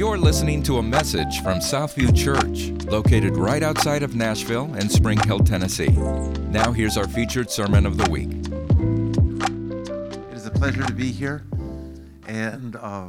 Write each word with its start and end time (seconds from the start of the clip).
You're 0.00 0.16
listening 0.16 0.62
to 0.62 0.78
a 0.78 0.82
message 0.82 1.42
from 1.42 1.58
Southview 1.58 2.16
Church, 2.16 2.70
located 2.90 3.36
right 3.36 3.62
outside 3.62 4.02
of 4.02 4.16
Nashville 4.16 4.72
and 4.72 4.90
Spring 4.90 5.18
Hill, 5.26 5.40
Tennessee. 5.40 5.90
Now, 6.48 6.72
here's 6.72 6.96
our 6.96 7.06
featured 7.06 7.50
sermon 7.50 7.84
of 7.84 7.98
the 7.98 8.10
week. 8.10 8.30
It 10.30 10.34
is 10.34 10.46
a 10.46 10.50
pleasure 10.52 10.82
to 10.84 10.94
be 10.94 11.12
here. 11.12 11.44
And 12.26 12.76
uh, 12.76 13.08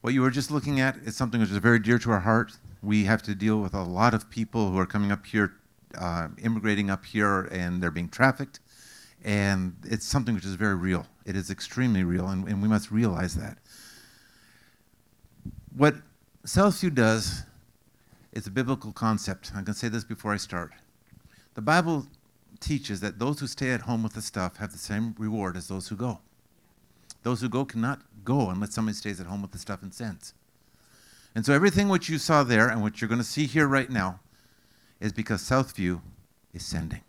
what 0.00 0.14
you 0.14 0.20
were 0.20 0.32
just 0.32 0.50
looking 0.50 0.80
at 0.80 0.96
is 0.96 1.16
something 1.16 1.40
which 1.40 1.52
is 1.52 1.58
very 1.58 1.78
dear 1.78 1.96
to 2.00 2.10
our 2.10 2.18
heart. 2.18 2.58
We 2.82 3.04
have 3.04 3.22
to 3.22 3.36
deal 3.36 3.60
with 3.60 3.72
a 3.72 3.84
lot 3.84 4.12
of 4.12 4.28
people 4.28 4.72
who 4.72 4.80
are 4.80 4.86
coming 4.86 5.12
up 5.12 5.24
here, 5.26 5.52
uh, 5.96 6.26
immigrating 6.42 6.90
up 6.90 7.04
here, 7.04 7.42
and 7.52 7.80
they're 7.80 7.92
being 7.92 8.08
trafficked. 8.08 8.58
And 9.24 9.76
it's 9.84 10.04
something 10.04 10.34
which 10.34 10.44
is 10.44 10.56
very 10.56 10.74
real. 10.74 11.06
It 11.24 11.36
is 11.36 11.52
extremely 11.52 12.02
real, 12.02 12.26
and, 12.26 12.48
and 12.48 12.60
we 12.60 12.66
must 12.66 12.90
realize 12.90 13.36
that. 13.36 13.58
What 15.72 15.94
Southview 16.46 16.94
does 16.94 17.42
is 18.30 18.46
a 18.46 18.52
biblical 18.52 18.92
concept. 18.92 19.48
I'm 19.48 19.64
going 19.64 19.74
to 19.74 19.74
say 19.74 19.88
this 19.88 20.04
before 20.04 20.32
I 20.32 20.36
start. 20.36 20.72
The 21.54 21.60
Bible 21.60 22.06
teaches 22.60 23.00
that 23.00 23.18
those 23.18 23.40
who 23.40 23.48
stay 23.48 23.72
at 23.72 23.80
home 23.80 24.04
with 24.04 24.12
the 24.12 24.22
stuff 24.22 24.58
have 24.58 24.70
the 24.70 24.78
same 24.78 25.16
reward 25.18 25.56
as 25.56 25.66
those 25.66 25.88
who 25.88 25.96
go. 25.96 26.20
Those 27.24 27.40
who 27.40 27.48
go 27.48 27.64
cannot 27.64 28.02
go 28.24 28.48
unless 28.50 28.74
somebody 28.74 28.94
stays 28.94 29.20
at 29.20 29.26
home 29.26 29.42
with 29.42 29.50
the 29.50 29.58
stuff 29.58 29.82
and 29.82 29.92
sends. 29.92 30.34
And 31.34 31.44
so 31.44 31.52
everything 31.52 31.88
which 31.88 32.08
you 32.08 32.16
saw 32.16 32.44
there 32.44 32.68
and 32.68 32.80
what 32.80 33.00
you're 33.00 33.08
going 33.08 33.18
to 33.20 33.24
see 33.24 33.46
here 33.46 33.66
right 33.66 33.90
now 33.90 34.20
is 35.00 35.12
because 35.12 35.42
Southview 35.42 36.00
is 36.54 36.64
sending. 36.64 37.00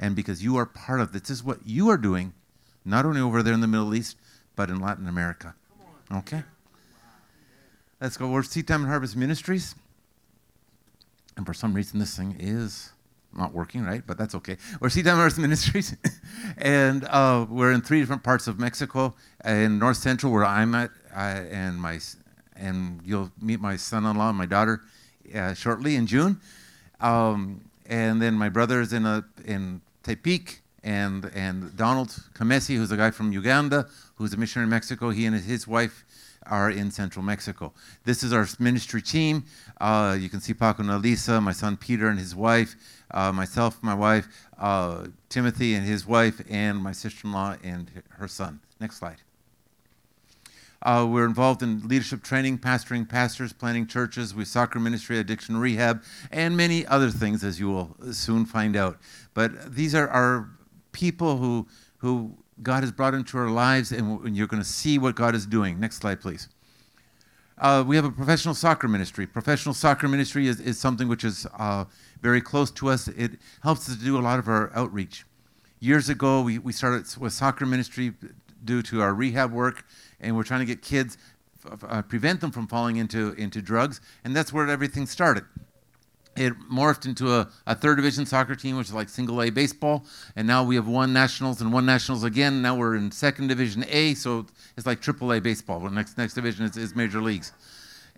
And 0.00 0.16
because 0.16 0.42
you 0.42 0.56
are 0.56 0.66
part 0.66 1.00
of 1.00 1.12
this, 1.12 1.22
this 1.22 1.30
is 1.30 1.44
what 1.44 1.60
you 1.64 1.88
are 1.90 1.96
doing, 1.96 2.34
not 2.84 3.06
only 3.06 3.20
over 3.20 3.40
there 3.40 3.54
in 3.54 3.60
the 3.60 3.68
Middle 3.68 3.94
East, 3.94 4.16
but 4.56 4.68
in 4.68 4.80
Latin 4.80 5.06
America. 5.06 5.54
Okay? 6.12 6.42
Let's 8.00 8.16
go. 8.16 8.28
We're 8.28 8.42
Seed 8.42 8.66
Time 8.66 8.80
and 8.80 8.90
Harvest 8.90 9.16
Ministries. 9.16 9.76
And 11.36 11.46
for 11.46 11.54
some 11.54 11.72
reason, 11.72 12.00
this 12.00 12.16
thing 12.16 12.36
is 12.40 12.90
not 13.32 13.52
working, 13.52 13.84
right? 13.84 14.02
But 14.04 14.18
that's 14.18 14.34
okay. 14.34 14.56
We're 14.80 14.88
Seed 14.88 15.04
Time 15.04 15.12
and 15.12 15.20
Harvest 15.20 15.38
Ministries. 15.38 15.96
and 16.58 17.04
uh, 17.04 17.46
we're 17.48 17.70
in 17.70 17.82
three 17.82 18.00
different 18.00 18.24
parts 18.24 18.48
of 18.48 18.58
Mexico. 18.58 19.14
In 19.44 19.78
North 19.78 19.96
Central, 19.98 20.32
where 20.32 20.44
I'm 20.44 20.74
at, 20.74 20.90
and, 21.14 21.80
my, 21.80 22.00
and 22.56 23.00
you'll 23.04 23.30
meet 23.40 23.60
my 23.60 23.76
son 23.76 24.04
in 24.06 24.16
law 24.16 24.30
and 24.30 24.38
my 24.38 24.46
daughter 24.46 24.82
uh, 25.32 25.54
shortly 25.54 25.94
in 25.94 26.08
June. 26.08 26.40
Um, 27.00 27.60
and 27.86 28.20
then 28.20 28.34
my 28.34 28.48
brother 28.48 28.80
is 28.80 28.92
in, 28.92 29.06
a, 29.06 29.24
in 29.44 29.80
Tepic, 30.02 30.56
and, 30.82 31.30
and 31.34 31.74
Donald 31.76 32.08
Kamesi, 32.34 32.76
who's 32.76 32.90
a 32.90 32.96
guy 32.96 33.12
from 33.12 33.32
Uganda, 33.32 33.88
who's 34.16 34.34
a 34.34 34.36
missionary 34.36 34.64
in 34.64 34.70
Mexico, 34.70 35.10
he 35.10 35.26
and 35.26 35.36
his 35.36 35.66
wife 35.66 36.04
are 36.46 36.70
in 36.70 36.90
central 36.90 37.24
Mexico. 37.24 37.72
This 38.04 38.22
is 38.22 38.32
our 38.32 38.46
ministry 38.58 39.02
team. 39.02 39.44
Uh, 39.80 40.16
you 40.18 40.28
can 40.28 40.40
see 40.40 40.54
Paco 40.54 40.82
and 40.82 40.90
Elisa, 40.90 41.40
my 41.40 41.52
son 41.52 41.76
Peter 41.76 42.08
and 42.08 42.18
his 42.18 42.34
wife, 42.34 42.74
uh, 43.10 43.32
myself, 43.32 43.82
my 43.82 43.94
wife, 43.94 44.28
uh, 44.58 45.06
Timothy 45.28 45.74
and 45.74 45.86
his 45.86 46.06
wife, 46.06 46.40
and 46.48 46.78
my 46.78 46.92
sister 46.92 47.26
in 47.26 47.32
law 47.32 47.56
and 47.62 47.90
her 48.10 48.28
son. 48.28 48.60
Next 48.80 48.96
slide. 48.96 49.22
Uh, 50.82 51.06
we're 51.08 51.24
involved 51.24 51.62
in 51.62 51.80
leadership 51.88 52.22
training, 52.22 52.58
pastoring 52.58 53.08
pastors, 53.08 53.54
planting 53.54 53.86
churches, 53.86 54.34
we 54.34 54.44
soccer 54.44 54.78
ministry, 54.78 55.18
addiction 55.18 55.56
rehab, 55.56 56.02
and 56.30 56.54
many 56.54 56.86
other 56.86 57.10
things, 57.10 57.42
as 57.42 57.58
you 57.58 57.68
will 57.68 57.96
soon 58.12 58.44
find 58.44 58.76
out. 58.76 58.98
But 59.32 59.74
these 59.74 59.94
are 59.94 60.08
our 60.08 60.50
people 60.92 61.38
who, 61.38 61.66
who 61.98 62.36
God 62.62 62.82
has 62.82 62.92
brought 62.92 63.14
into 63.14 63.36
our 63.38 63.50
lives, 63.50 63.92
and 63.92 64.36
you're 64.36 64.46
going 64.46 64.62
to 64.62 64.68
see 64.68 64.98
what 64.98 65.16
God 65.16 65.34
is 65.34 65.46
doing. 65.46 65.80
Next 65.80 65.96
slide, 65.96 66.20
please. 66.20 66.48
Uh, 67.58 67.84
we 67.86 67.96
have 67.96 68.04
a 68.04 68.10
professional 68.10 68.54
soccer 68.54 68.88
ministry. 68.88 69.26
Professional 69.26 69.74
soccer 69.74 70.08
ministry 70.08 70.48
is, 70.48 70.60
is 70.60 70.78
something 70.78 71.08
which 71.08 71.24
is 71.24 71.46
uh, 71.58 71.84
very 72.20 72.40
close 72.40 72.70
to 72.72 72.88
us. 72.88 73.08
It 73.08 73.32
helps 73.62 73.88
us 73.88 73.96
to 73.96 74.04
do 74.04 74.18
a 74.18 74.22
lot 74.22 74.38
of 74.38 74.48
our 74.48 74.72
outreach. 74.74 75.24
Years 75.80 76.08
ago, 76.08 76.42
we, 76.42 76.58
we 76.58 76.72
started 76.72 77.06
with 77.18 77.32
soccer 77.32 77.66
ministry 77.66 78.12
due 78.64 78.82
to 78.82 79.02
our 79.02 79.14
rehab 79.14 79.52
work, 79.52 79.84
and 80.20 80.34
we're 80.36 80.42
trying 80.42 80.60
to 80.60 80.66
get 80.66 80.82
kids, 80.82 81.18
uh, 81.88 82.02
prevent 82.02 82.40
them 82.40 82.50
from 82.50 82.66
falling 82.66 82.96
into, 82.96 83.32
into 83.34 83.60
drugs, 83.60 84.00
and 84.24 84.34
that's 84.34 84.52
where 84.52 84.68
everything 84.68 85.06
started 85.06 85.44
it 86.36 86.52
morphed 86.70 87.06
into 87.06 87.32
a, 87.32 87.48
a, 87.66 87.74
third 87.74 87.96
division 87.96 88.26
soccer 88.26 88.54
team, 88.54 88.76
which 88.76 88.88
is 88.88 88.94
like 88.94 89.08
single 89.08 89.42
A 89.42 89.50
baseball. 89.50 90.04
And 90.36 90.46
now 90.46 90.64
we 90.64 90.74
have 90.74 90.88
won 90.88 91.12
nationals 91.12 91.60
and 91.60 91.72
won 91.72 91.86
nationals 91.86 92.24
again. 92.24 92.62
Now 92.62 92.76
we're 92.76 92.96
in 92.96 93.10
second 93.10 93.48
division 93.48 93.84
A, 93.88 94.14
so 94.14 94.46
it's 94.76 94.86
like 94.86 95.00
triple 95.00 95.32
A 95.32 95.40
baseball. 95.40 95.80
The 95.80 95.90
next 95.90 96.18
next 96.18 96.34
division 96.34 96.64
is, 96.64 96.76
is 96.76 96.94
major 96.94 97.20
leagues. 97.20 97.52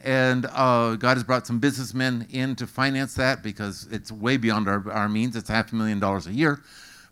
And 0.04 0.46
uh, 0.52 0.96
God 0.96 1.16
has 1.16 1.24
brought 1.24 1.46
some 1.46 1.58
businessmen 1.58 2.26
in 2.30 2.54
to 2.56 2.66
finance 2.66 3.14
that 3.14 3.42
because 3.42 3.88
it's 3.90 4.12
way 4.12 4.36
beyond 4.36 4.68
our, 4.68 4.90
our 4.90 5.08
means. 5.08 5.36
It's 5.36 5.48
half 5.48 5.72
a 5.72 5.74
million 5.74 5.98
dollars 5.98 6.26
a 6.26 6.32
year. 6.32 6.60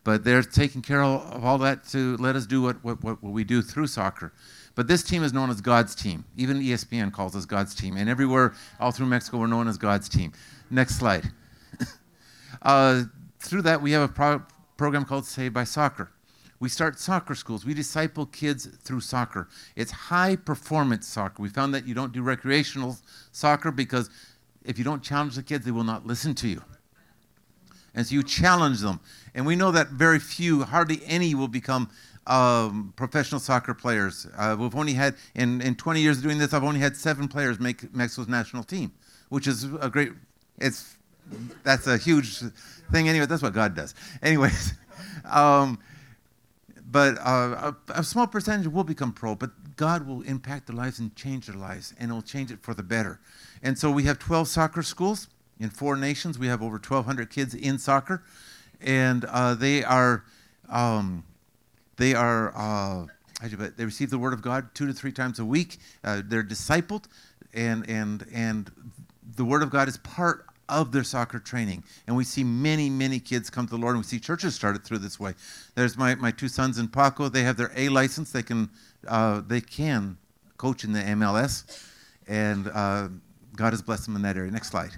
But 0.05 0.23
they're 0.23 0.43
taking 0.43 0.83
care 0.83 1.03
of 1.03 1.45
all 1.45 1.59
that 1.59 1.87
to 1.89 2.17
let 2.19 2.37
us 2.37 2.47
do 2.47 2.61
what, 2.63 2.85
what, 2.85 3.03
what 3.03 3.23
we 3.23 3.43
do 3.43 3.63
through 3.63 3.87
soccer. 3.87 4.33
But 4.75 4.87
this 4.87 5.03
team 5.03 5.23
is 5.23 5.33
known 5.33 5.51
as 5.51 5.61
God's 5.61 5.95
team. 5.95 6.25
Even 6.37 6.61
ESPN 6.61 7.13
calls 7.13 7.35
us 7.35 7.47
God's 7.47 7.75
team. 7.75 7.97
And 7.97 8.09
everywhere, 8.09 8.55
all 8.81 8.91
through 8.91 9.07
Mexico, 9.07 9.39
we're 9.39 9.47
known 9.47 9.67
as 9.67 9.79
God's 9.79 10.09
team. 10.09 10.33
Next 10.71 10.99
slide. 10.99 11.31
uh, 12.63 13.05
through 13.39 13.63
that, 13.63 13.81
we 13.81 13.93
have 13.93 14.11
a 14.11 14.13
pro- 14.13 14.43
program 14.77 15.05
called 15.05 15.27
Saved 15.27 15.55
by 15.55 15.65
Soccer. 15.65 16.11
We 16.61 16.69
start 16.69 16.99
soccer 16.99 17.35
schools. 17.35 17.65
We 17.65 17.75
disciple 17.75 18.27
kids 18.27 18.67
through 18.67 19.01
soccer. 19.01 19.49
It's 19.77 19.91
high 19.91 20.37
performance 20.37 21.07
soccer. 21.07 21.43
We 21.43 21.49
found 21.49 21.75
that 21.75 21.87
you 21.87 21.95
don't 21.95 22.13
do 22.13 22.23
recreational 22.23 22.97
soccer 23.33 23.71
because 23.71 24.11
if 24.65 24.79
you 24.79 24.85
don't 24.85 25.03
challenge 25.03 25.37
the 25.37 25.43
kids, 25.43 25.65
they 25.65 25.71
will 25.71 25.85
not 25.85 26.07
listen 26.07 26.35
to 26.37 26.49
you. 26.49 26.63
And 27.95 28.07
so 28.07 28.15
you 28.15 28.23
challenge 28.23 28.81
them. 28.81 29.01
And 29.35 29.47
we 29.47 29.57
know 29.57 29.71
that 29.71 29.89
very 29.89 30.19
few, 30.19 30.65
hardly 30.65 31.01
any, 31.07 31.35
will 31.35 31.49
become 31.49 31.91
um, 32.27 32.93
professional 32.97 33.41
soccer 33.41 33.75
players. 33.75 34.27
Uh, 34.37 34.57
we've 34.59 34.75
only 34.75 34.95
had, 34.95 35.15
in, 35.35 35.61
in 35.61 35.75
20 35.75 36.01
years 36.01 36.19
of 36.19 36.23
doing 36.23 36.39
this, 36.39 36.53
I've 36.53 36.65
only 36.65 36.81
had 36.81 36.97
seven 36.97 37.29
players 37.29 37.61
make 37.61 37.95
Mexico's 37.95 38.29
national 38.29 38.65
team, 38.65 38.93
which 39.29 39.47
is 39.47 39.65
a 39.81 39.91
great 39.91 40.13
it's 40.59 40.97
that's 41.63 41.87
a 41.87 41.97
huge 41.97 42.41
thing 42.93 43.09
anyway. 43.09 43.27
That's 43.27 43.43
what 43.43 43.55
God 43.55 43.75
does. 43.75 43.95
Anyways, 44.23 44.75
um, 45.31 45.79
but 46.91 47.19
uh, 47.19 47.73
a, 47.89 48.01
a, 48.01 48.05
small 48.05 48.27
percentage 48.27 48.69
will 48.69 48.85
become 48.85 49.13
pro, 49.13 49.35
but 49.35 49.51
God 49.77 50.07
will 50.07 50.23
impact 50.23 50.67
their 50.67 50.77
lives 50.77 50.99
and 50.99 51.15
change 51.17 51.47
their 51.47 51.57
lives, 51.57 51.95
and 51.99 52.11
it 52.11 52.15
will 52.15 52.23
change 52.23 52.51
it 52.51 52.61
for 52.63 52.75
the 52.75 52.83
better. 52.83 53.21
And 53.63 53.79
so 53.79 53.91
we 53.91 54.05
have 54.05 54.19
12 54.19 54.49
soccer 54.49 54.83
schools 54.83 55.29
in 55.61 55.71
four 55.71 55.97
nations. 55.97 56.39
We 56.39 56.47
have 56.49 56.63
over 56.63 56.75
1,200 56.75 57.31
kids 57.31 57.55
in 57.55 57.79
soccer, 57.79 58.23
and 58.81 59.25
uh, 59.27 59.55
they 59.55 59.85
are 59.85 60.25
um, 60.69 61.25
they 61.97 62.15
are. 62.15 62.53
Uh, 62.57 63.07
they 63.77 63.85
receive 63.85 64.09
the 64.09 64.19
word 64.19 64.33
of 64.33 64.41
God 64.41 64.75
two 64.75 64.87
to 64.87 64.93
three 64.93 65.13
times 65.13 65.39
a 65.39 65.45
week. 65.45 65.77
Uh, 66.03 66.23
they're 66.25 66.43
discipled, 66.43 67.05
and 67.53 67.89
and 67.89 68.27
and 68.33 68.71
the 69.37 69.45
Word 69.45 69.63
of 69.63 69.71
God 69.71 69.89
is 69.89 69.97
part 69.99 70.47
of 70.69 70.93
their 70.93 71.05
soccer 71.05 71.39
training. 71.39 71.85
And 72.07 72.17
we 72.17 72.25
see 72.25 72.45
many, 72.45 72.89
many 72.89 73.21
kids 73.21 73.51
come 73.51 73.67
to 73.67 73.71
the 73.71 73.79
Lord, 73.79 73.97
and 73.97 74.05
we 74.05 74.09
see 74.09 74.19
churches 74.19 74.55
started 74.55 74.85
through 74.85 74.99
this 74.99 75.21
way. 75.21 75.35
There's 75.75 75.97
my, 75.97 76.15
my 76.15 76.31
two 76.31 76.49
sons 76.49 76.79
in 76.79 76.89
Paco. 76.89 77.29
They 77.29 77.43
have 77.43 77.57
their 77.57 77.73
A 77.77 77.89
license. 77.89 78.33
They 78.33 78.43
can, 78.43 78.71
uh, 79.07 79.43
they 79.47 79.61
can 79.61 80.17
coach 80.57 80.85
in 80.85 80.93
the 80.93 81.01
MLS, 81.01 81.85
and 82.27 82.69
uh, 82.69 83.09
God 83.57 83.73
has 83.73 83.83
blessed 83.83 84.07
them 84.07 84.17
in 84.17 84.23
that 84.23 84.37
area. 84.37 84.51
Next 84.51 84.71
slide. 84.71 84.93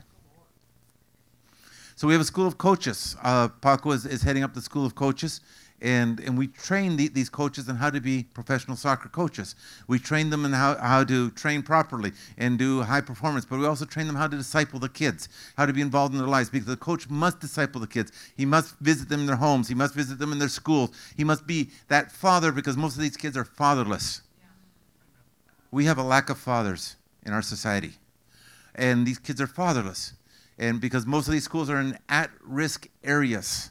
So 1.96 2.06
we 2.06 2.12
have 2.12 2.20
a 2.20 2.26
school 2.26 2.46
of 2.46 2.58
coaches. 2.58 3.16
Uh, 3.22 3.48
Paco 3.48 3.90
is, 3.92 4.04
is 4.04 4.22
heading 4.22 4.42
up 4.42 4.52
the 4.52 4.60
school 4.60 4.84
of 4.84 4.94
coaches 4.94 5.40
and, 5.80 6.20
and 6.20 6.36
we 6.36 6.46
train 6.46 6.96
the, 6.96 7.08
these 7.08 7.30
coaches 7.30 7.70
on 7.70 7.76
how 7.76 7.88
to 7.88 8.00
be 8.02 8.24
professional 8.34 8.76
soccer 8.76 9.08
coaches. 9.08 9.54
We 9.88 9.98
train 9.98 10.28
them 10.28 10.44
in 10.44 10.52
how, 10.52 10.76
how 10.76 11.04
to 11.04 11.30
train 11.30 11.62
properly 11.62 12.12
and 12.36 12.58
do 12.58 12.82
high 12.82 13.00
performance, 13.00 13.46
but 13.46 13.58
we 13.58 13.66
also 13.66 13.86
train 13.86 14.06
them 14.06 14.16
how 14.16 14.26
to 14.26 14.36
disciple 14.36 14.78
the 14.78 14.90
kids, 14.90 15.30
how 15.56 15.64
to 15.64 15.72
be 15.72 15.80
involved 15.80 16.12
in 16.12 16.18
their 16.18 16.28
lives, 16.28 16.50
because 16.50 16.66
the 16.66 16.76
coach 16.76 17.08
must 17.08 17.40
disciple 17.40 17.80
the 17.80 17.86
kids. 17.86 18.12
He 18.36 18.44
must 18.44 18.78
visit 18.80 19.08
them 19.08 19.20
in 19.20 19.26
their 19.26 19.36
homes, 19.36 19.68
he 19.68 19.74
must 19.74 19.94
visit 19.94 20.18
them 20.18 20.32
in 20.32 20.38
their 20.38 20.48
schools, 20.48 20.90
he 21.16 21.24
must 21.24 21.46
be 21.46 21.70
that 21.88 22.12
father, 22.12 22.52
because 22.52 22.76
most 22.76 22.96
of 22.96 23.02
these 23.02 23.16
kids 23.16 23.36
are 23.36 23.44
fatherless. 23.44 24.20
We 25.70 25.86
have 25.86 25.98
a 25.98 26.02
lack 26.02 26.28
of 26.28 26.38
fathers 26.38 26.96
in 27.24 27.32
our 27.32 27.42
society, 27.42 27.92
and 28.74 29.06
these 29.06 29.18
kids 29.18 29.40
are 29.40 29.46
fatherless. 29.46 30.12
And 30.58 30.80
because 30.80 31.06
most 31.06 31.26
of 31.28 31.32
these 31.32 31.44
schools 31.44 31.68
are 31.68 31.78
in 31.78 31.98
at 32.08 32.30
risk 32.42 32.88
areas 33.04 33.70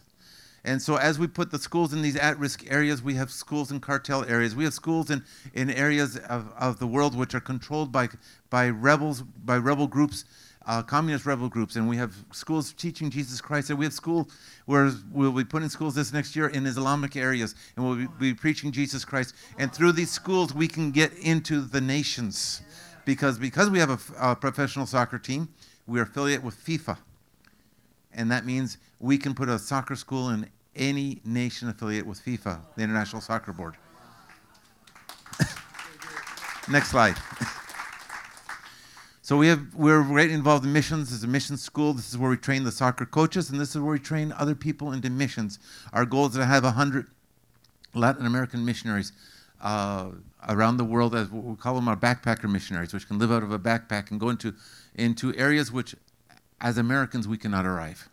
and 0.65 0.81
so, 0.81 0.95
as 0.95 1.19
we 1.19 1.27
put 1.27 1.51
the 1.51 1.59
schools 1.59 1.93
in 1.93 2.01
these 2.01 2.15
at 2.15 2.39
risk 2.39 2.69
areas, 2.71 3.03
we 3.03 3.13
have 3.13 3.29
schools 3.29 3.71
in 3.71 3.79
cartel 3.79 4.25
areas. 4.25 4.55
We 4.55 4.63
have 4.63 4.73
schools 4.73 5.11
in, 5.11 5.23
in 5.53 5.69
areas 5.69 6.17
of, 6.17 6.51
of 6.57 6.79
the 6.79 6.87
world 6.87 7.15
which 7.15 7.35
are 7.35 7.39
controlled 7.39 7.91
by, 7.91 8.09
by 8.49 8.69
rebels, 8.69 9.21
by 9.21 9.57
rebel 9.57 9.87
groups 9.87 10.25
uh, 10.67 10.81
communist 10.81 11.27
rebel 11.27 11.47
groups, 11.47 11.75
and 11.75 11.87
we 11.87 11.95
have 11.95 12.15
schools 12.31 12.73
teaching 12.73 13.11
Jesus 13.11 13.39
Christ. 13.39 13.69
And 13.69 13.77
we 13.77 13.85
have 13.85 13.93
school 13.93 14.27
where 14.65 14.91
we'll 15.11 15.31
be 15.31 15.43
putting 15.43 15.69
schools 15.69 15.93
this 15.93 16.11
next 16.11 16.35
year 16.35 16.47
in 16.47 16.65
Islamic 16.65 17.15
areas, 17.15 17.53
and 17.75 17.85
we'll 17.85 17.95
be, 17.95 18.07
be 18.19 18.33
preaching 18.33 18.71
Jesus 18.71 19.05
Christ. 19.05 19.35
And 19.59 19.71
through 19.71 19.91
these 19.91 20.09
schools, 20.09 20.55
we 20.55 20.67
can 20.67 20.89
get 20.89 21.13
into 21.19 21.61
the 21.61 21.81
nations, 21.81 22.63
because 23.05 23.37
because 23.37 23.69
we 23.69 23.77
have 23.77 23.91
a, 23.91 24.31
a 24.31 24.35
professional 24.35 24.87
soccer 24.87 25.19
team, 25.19 25.49
we 25.87 25.99
are 25.99 26.03
affiliate 26.03 26.43
with 26.43 26.55
FIFA, 26.55 26.97
and 28.13 28.31
that 28.31 28.45
means 28.45 28.77
we 28.99 29.17
can 29.17 29.33
put 29.33 29.49
a 29.49 29.59
soccer 29.59 29.95
school 29.95 30.29
in 30.29 30.49
any 30.75 31.21
nation 31.23 31.69
affiliate 31.69 32.05
with 32.05 32.23
FIFA, 32.23 32.59
the 32.75 32.83
International 32.83 33.21
Soccer 33.21 33.53
Board. 33.53 33.75
Next 36.69 36.89
slide. 36.89 37.15
So 39.21 39.37
we 39.37 39.47
have 39.47 39.73
we're 39.73 40.01
right 40.01 40.29
involved 40.29 40.65
in 40.65 40.73
missions. 40.73 41.09
This 41.09 41.17
is 41.17 41.23
a 41.23 41.27
mission 41.27 41.57
school. 41.57 41.93
This 41.93 42.11
is 42.11 42.17
where 42.17 42.29
we 42.29 42.37
train 42.37 42.63
the 42.63 42.71
soccer 42.71 43.07
coaches, 43.07 43.49
and 43.49 43.59
this 43.59 43.69
is 43.71 43.81
where 43.81 43.93
we 43.93 43.99
train 43.99 44.31
other 44.37 44.53
people 44.53 44.91
into 44.91 45.09
missions. 45.09 45.57
Our 45.93 46.05
goal 46.05 46.27
is 46.27 46.33
to 46.33 46.45
have 46.45 46.63
hundred 46.63 47.07
Latin 47.95 48.25
American 48.25 48.63
missionaries 48.65 49.13
uh, 49.61 50.11
around 50.47 50.77
the 50.77 50.83
world, 50.83 51.15
as 51.15 51.29
we 51.29 51.55
call 51.55 51.75
them 51.75 51.87
our 51.87 51.97
backpacker 51.97 52.49
missionaries, 52.49 52.93
which 52.93 53.07
can 53.07 53.19
live 53.19 53.31
out 53.31 53.43
of 53.43 53.51
a 53.51 53.59
backpack 53.59 54.11
and 54.11 54.19
go 54.19 54.29
into 54.29 54.53
into 54.95 55.35
areas 55.35 55.71
which, 55.71 55.95
as 56.61 56.77
Americans, 56.77 57.27
we 57.27 57.37
cannot 57.37 57.65
arrive. 57.65 58.09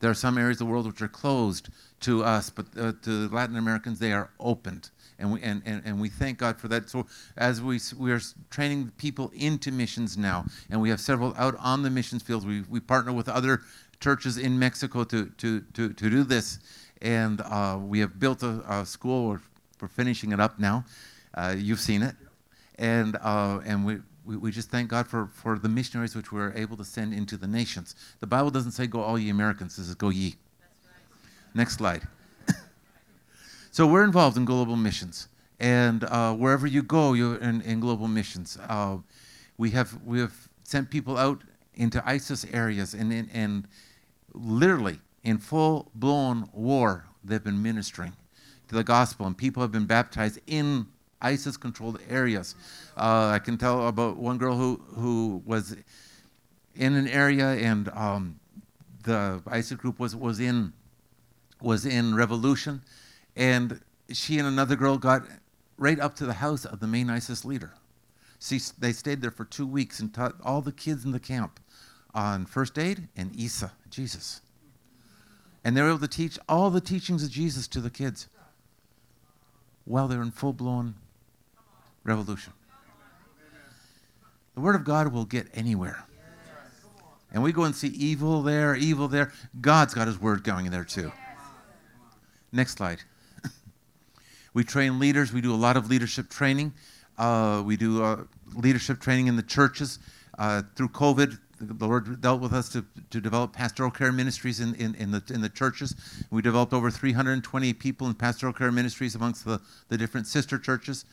There 0.00 0.10
are 0.10 0.14
some 0.14 0.38
areas 0.38 0.60
of 0.60 0.66
the 0.66 0.72
world 0.72 0.86
which 0.86 1.00
are 1.00 1.08
closed 1.08 1.70
to 2.00 2.22
us, 2.22 2.50
but 2.50 2.66
uh, 2.78 2.92
to 3.02 3.28
Latin 3.28 3.56
Americans, 3.56 3.98
they 3.98 4.12
are 4.12 4.30
opened 4.38 4.90
and 5.18 5.32
we 5.32 5.42
and, 5.42 5.62
and, 5.64 5.82
and 5.84 6.00
we 6.00 6.08
thank 6.08 6.38
God 6.38 6.58
for 6.58 6.68
that. 6.68 6.88
So 6.90 7.06
as 7.36 7.62
we 7.62 7.80
we 7.98 8.12
are 8.12 8.20
training 8.50 8.92
people 8.98 9.30
into 9.34 9.72
missions 9.72 10.16
now, 10.16 10.44
and 10.70 10.80
we 10.80 10.90
have 10.90 11.00
several 11.00 11.34
out 11.36 11.56
on 11.58 11.82
the 11.82 11.90
missions 11.90 12.22
fields. 12.22 12.44
We 12.44 12.62
we 12.68 12.80
partner 12.80 13.12
with 13.12 13.28
other 13.28 13.62
churches 14.00 14.38
in 14.38 14.58
Mexico 14.58 15.04
to 15.04 15.26
to 15.26 15.60
to, 15.74 15.92
to 15.92 16.10
do 16.10 16.24
this, 16.24 16.58
and 17.02 17.40
uh, 17.40 17.78
we 17.80 18.00
have 18.00 18.18
built 18.18 18.42
a, 18.42 18.62
a 18.68 18.86
school. 18.86 19.38
We're, 19.80 19.88
finishing 19.88 20.32
it 20.32 20.40
up 20.40 20.58
now. 20.58 20.84
Uh, 21.34 21.54
you've 21.56 21.80
seen 21.80 22.02
it, 22.02 22.14
and 22.78 23.16
uh, 23.22 23.60
and 23.64 23.84
we. 23.84 23.98
We, 24.24 24.36
we 24.36 24.50
just 24.50 24.72
thank 24.72 24.88
God 24.88 25.06
for, 25.06 25.28
for 25.28 25.56
the 25.56 25.68
missionaries 25.68 26.16
which 26.16 26.32
we're 26.32 26.52
able 26.56 26.76
to 26.78 26.84
send 26.84 27.14
into 27.14 27.36
the 27.36 27.46
nations. 27.46 27.94
The 28.18 28.26
Bible 28.26 28.50
doesn't 28.50 28.72
say 28.72 28.88
go 28.88 29.00
all 29.00 29.16
ye 29.16 29.30
Americans, 29.30 29.78
it 29.78 29.84
says 29.84 29.94
go 29.94 30.08
ye. 30.08 30.34
Right. 30.60 31.54
Next 31.54 31.76
slide. 31.76 32.02
So 33.70 33.86
we're 33.86 34.02
involved 34.02 34.36
in 34.36 34.44
global 34.44 34.74
missions, 34.74 35.28
and 35.60 36.02
uh, 36.02 36.34
wherever 36.34 36.66
you 36.66 36.82
go, 36.82 37.12
you're 37.12 37.36
in, 37.36 37.60
in 37.60 37.78
global 37.78 38.08
missions. 38.08 38.58
Uh, 38.68 38.96
we 39.58 39.70
have 39.70 39.96
we 40.04 40.18
have 40.18 40.34
sent 40.64 40.90
people 40.90 41.16
out 41.16 41.42
into 41.74 42.02
ISIS 42.04 42.44
areas, 42.52 42.94
and 42.94 43.12
and, 43.12 43.28
and 43.32 43.68
literally 44.34 44.98
in 45.26 45.38
full 45.38 45.90
blown 45.94 46.48
war, 46.52 47.04
they've 47.24 47.42
been 47.42 47.62
ministering 47.62 48.12
to 48.68 48.74
the 48.74 48.84
gospel, 48.84 49.26
and 49.26 49.36
people 49.36 49.62
have 49.62 49.72
been 49.72 49.86
baptized 49.86 50.40
in 50.46 50.86
ISIS 51.22 51.56
controlled 51.56 52.00
areas. 52.08 52.54
Uh, 52.96 53.30
I 53.32 53.38
can 53.38 53.56
tell 53.56 53.88
about 53.88 54.16
one 54.16 54.38
girl 54.38 54.56
who 54.56 54.80
who 54.94 55.42
was 55.44 55.76
in 56.74 56.94
an 56.94 57.08
area, 57.08 57.52
and 57.52 57.88
um, 57.90 58.38
the 59.04 59.42
ISIS 59.46 59.78
group 59.78 59.98
was 59.98 60.14
was 60.14 60.40
in 60.40 60.72
was 61.60 61.86
in 61.86 62.14
revolution 62.14 62.82
and 63.36 63.80
she 64.12 64.38
and 64.38 64.48
another 64.48 64.76
girl 64.76 64.96
got 64.96 65.22
right 65.76 66.00
up 66.00 66.16
to 66.16 66.26
the 66.26 66.34
house 66.34 66.64
of 66.64 66.80
the 66.80 66.86
main 66.86 67.10
ISIS 67.10 67.44
leader. 67.44 67.74
See, 68.38 68.58
they 68.78 68.92
stayed 68.92 69.20
there 69.20 69.30
for 69.30 69.44
two 69.44 69.66
weeks 69.66 70.00
and 70.00 70.12
taught 70.12 70.34
all 70.42 70.62
the 70.62 70.72
kids 70.72 71.04
in 71.04 71.12
the 71.12 71.20
camp 71.20 71.60
on 72.14 72.46
first 72.46 72.78
aid 72.78 73.08
and 73.16 73.34
Isa, 73.36 73.72
Jesus. 73.90 74.40
And 75.62 75.76
they 75.76 75.82
were 75.82 75.88
able 75.88 75.98
to 75.98 76.08
teach 76.08 76.38
all 76.48 76.70
the 76.70 76.80
teachings 76.80 77.24
of 77.24 77.30
Jesus 77.30 77.68
to 77.68 77.80
the 77.80 77.90
kids 77.90 78.28
while 79.86 80.08
they're 80.08 80.20
in 80.20 80.30
full 80.30 80.52
blown 80.52 80.94
revolution. 82.04 82.52
The 84.54 84.60
Word 84.60 84.74
of 84.74 84.84
God 84.84 85.12
will 85.12 85.24
get 85.24 85.48
anywhere. 85.54 86.04
And 87.32 87.42
we 87.42 87.52
go 87.52 87.64
and 87.64 87.74
see 87.74 87.88
evil 87.88 88.42
there, 88.42 88.74
evil 88.74 89.08
there. 89.08 89.32
God's 89.60 89.94
got 89.94 90.06
His 90.06 90.20
Word 90.20 90.44
going 90.44 90.70
there 90.70 90.84
too. 90.84 91.12
Next 92.52 92.76
slide. 92.76 92.98
We 94.54 94.64
train 94.64 94.98
leaders. 94.98 95.34
We 95.34 95.42
do 95.42 95.52
a 95.52 95.56
lot 95.56 95.76
of 95.76 95.90
leadership 95.90 96.30
training. 96.30 96.72
Uh, 97.18 97.62
we 97.66 97.76
do 97.76 98.02
uh, 98.02 98.24
leadership 98.54 99.00
training 99.00 99.26
in 99.26 99.36
the 99.36 99.42
churches. 99.42 99.98
Uh, 100.38 100.62
through 100.74 100.88
COVID, 100.88 101.38
the 101.60 101.86
Lord 101.86 102.20
dealt 102.20 102.40
with 102.40 102.52
us 102.52 102.68
to, 102.70 102.84
to 103.10 103.20
develop 103.20 103.52
pastoral 103.52 103.90
care 103.90 104.12
ministries 104.12 104.60
in, 104.60 104.74
in, 104.74 104.94
in, 104.96 105.10
the, 105.10 105.22
in 105.32 105.40
the 105.40 105.48
churches. 105.48 105.94
We 106.30 106.42
developed 106.42 106.72
over 106.72 106.90
320 106.90 107.72
people 107.74 108.06
in 108.06 108.14
pastoral 108.14 108.52
care 108.52 108.70
ministries 108.70 109.14
amongst 109.14 109.44
the, 109.44 109.60
the 109.88 109.96
different 109.96 110.26
sister 110.26 110.58
churches 110.58 111.04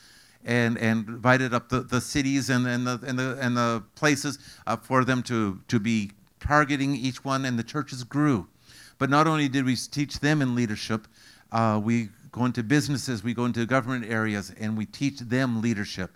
and, 0.46 0.78
and 0.78 1.06
divided 1.06 1.54
up 1.54 1.70
the, 1.70 1.82
the 1.82 2.02
cities 2.02 2.50
and, 2.50 2.68
and, 2.68 2.86
the, 2.86 3.00
and, 3.06 3.18
the, 3.18 3.38
and 3.40 3.56
the 3.56 3.84
places 3.96 4.40
uh, 4.68 4.76
for 4.76 5.06
them 5.06 5.24
to, 5.24 5.60
to 5.68 5.80
be 5.80 6.12
targeting 6.40 6.96
each 6.96 7.24
one, 7.24 7.46
and 7.46 7.58
the 7.58 7.64
churches 7.64 8.04
grew. 8.04 8.48
But 8.98 9.10
not 9.10 9.28
only 9.28 9.48
did 9.48 9.66
we 9.66 9.76
teach 9.76 10.20
them 10.20 10.42
in 10.42 10.56
leadership, 10.56 11.08
uh, 11.52 11.80
we 11.84 12.10
go 12.32 12.46
into 12.46 12.64
businesses, 12.64 13.24
we 13.24 13.34
go 13.34 13.46
into 13.46 13.66
government 13.66 14.06
areas, 14.12 14.54
and 14.60 14.78
we 14.78 14.86
teach 14.86 15.20
them 15.20 15.62
leadership. 15.62 16.12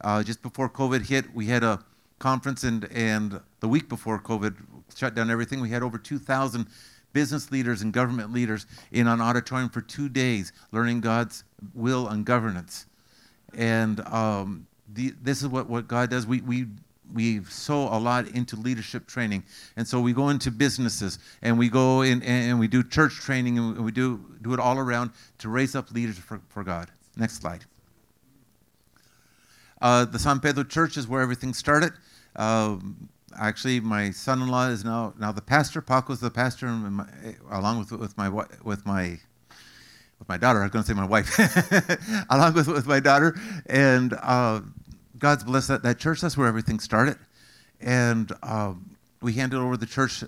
Uh, 0.00 0.22
just 0.22 0.42
before 0.42 0.68
COVID 0.68 1.06
hit, 1.06 1.34
we 1.34 1.46
had 1.46 1.64
a 1.64 1.82
conference, 2.22 2.62
and, 2.62 2.88
and 2.92 3.40
the 3.60 3.68
week 3.68 3.88
before 3.88 4.18
COVID 4.18 4.56
shut 4.96 5.14
down 5.14 5.30
everything, 5.30 5.60
we 5.60 5.68
had 5.68 5.82
over 5.82 5.98
2,000 5.98 6.66
business 7.12 7.50
leaders 7.50 7.82
and 7.82 7.92
government 7.92 8.32
leaders 8.32 8.66
in 8.92 9.06
an 9.06 9.20
auditorium 9.20 9.68
for 9.68 9.80
two 9.80 10.08
days 10.08 10.52
learning 10.70 11.00
God's 11.00 11.44
will 11.74 12.08
and 12.08 12.24
governance. 12.24 12.86
And 13.54 14.00
um, 14.06 14.66
the, 14.94 15.12
this 15.22 15.42
is 15.42 15.48
what, 15.48 15.68
what 15.68 15.88
God 15.88 16.10
does. 16.10 16.26
We, 16.26 16.40
we 16.40 16.66
we 17.12 17.44
sow 17.44 17.88
a 17.88 17.98
lot 17.98 18.26
into 18.28 18.56
leadership 18.56 19.06
training 19.06 19.42
and 19.76 19.86
so 19.86 20.00
we 20.00 20.14
go 20.14 20.30
into 20.30 20.50
businesses 20.50 21.18
and 21.42 21.58
we 21.58 21.68
go 21.68 22.00
in 22.00 22.22
and 22.22 22.58
we 22.58 22.66
do 22.66 22.82
church 22.82 23.16
training 23.16 23.58
and 23.58 23.84
we 23.84 23.92
do 23.92 24.24
do 24.40 24.54
it 24.54 24.60
all 24.60 24.78
around 24.78 25.10
to 25.36 25.50
raise 25.50 25.74
up 25.74 25.90
leaders 25.90 26.16
for, 26.16 26.40
for 26.48 26.64
god 26.64 26.90
next 27.16 27.42
slide 27.42 27.66
uh, 29.82 30.06
the 30.06 30.18
san 30.18 30.40
pedro 30.40 30.64
church 30.64 30.96
is 30.96 31.06
where 31.06 31.20
everything 31.20 31.52
started 31.52 31.92
uh, 32.36 32.76
actually 33.38 33.80
my 33.80 34.10
son-in-law 34.10 34.68
is 34.68 34.84
now 34.84 35.14
now 35.18 35.32
the 35.32 35.42
pastor 35.42 35.80
paco's 35.80 36.20
the 36.20 36.30
pastor 36.30 36.66
my, 36.66 37.06
along 37.50 37.78
with 37.78 37.90
with 37.92 38.16
my 38.18 38.28
with 38.28 38.84
my 38.84 39.18
with 40.18 40.28
my 40.28 40.36
daughter 40.36 40.60
i 40.60 40.62
was 40.64 40.70
going 40.70 40.84
to 40.84 40.88
say 40.88 40.94
my 40.94 41.06
wife 41.06 41.38
along 42.30 42.52
with 42.52 42.68
with 42.68 42.86
my 42.86 43.00
daughter 43.00 43.34
and 43.66 44.14
uh, 44.22 44.60
God's 45.22 45.44
blessed 45.44 45.68
that, 45.68 45.82
that 45.84 45.98
church. 46.00 46.20
That's 46.20 46.36
where 46.36 46.48
everything 46.48 46.80
started. 46.80 47.16
And 47.80 48.32
um, 48.42 48.96
we 49.20 49.34
handed 49.34 49.56
over 49.56 49.76
the 49.76 49.86
church 49.86 50.24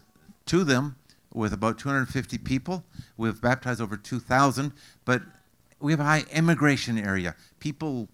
to 0.46 0.62
them 0.62 0.94
with 1.32 1.52
about 1.52 1.80
250 1.80 2.38
people. 2.38 2.84
We've 3.16 3.40
baptized 3.40 3.80
over 3.80 3.96
2,000, 3.96 4.72
but 5.04 5.22
we 5.80 5.90
have 5.90 5.98
a 5.98 6.04
high 6.04 6.24
immigration 6.32 6.96
area. 6.96 7.34
People 7.58 8.08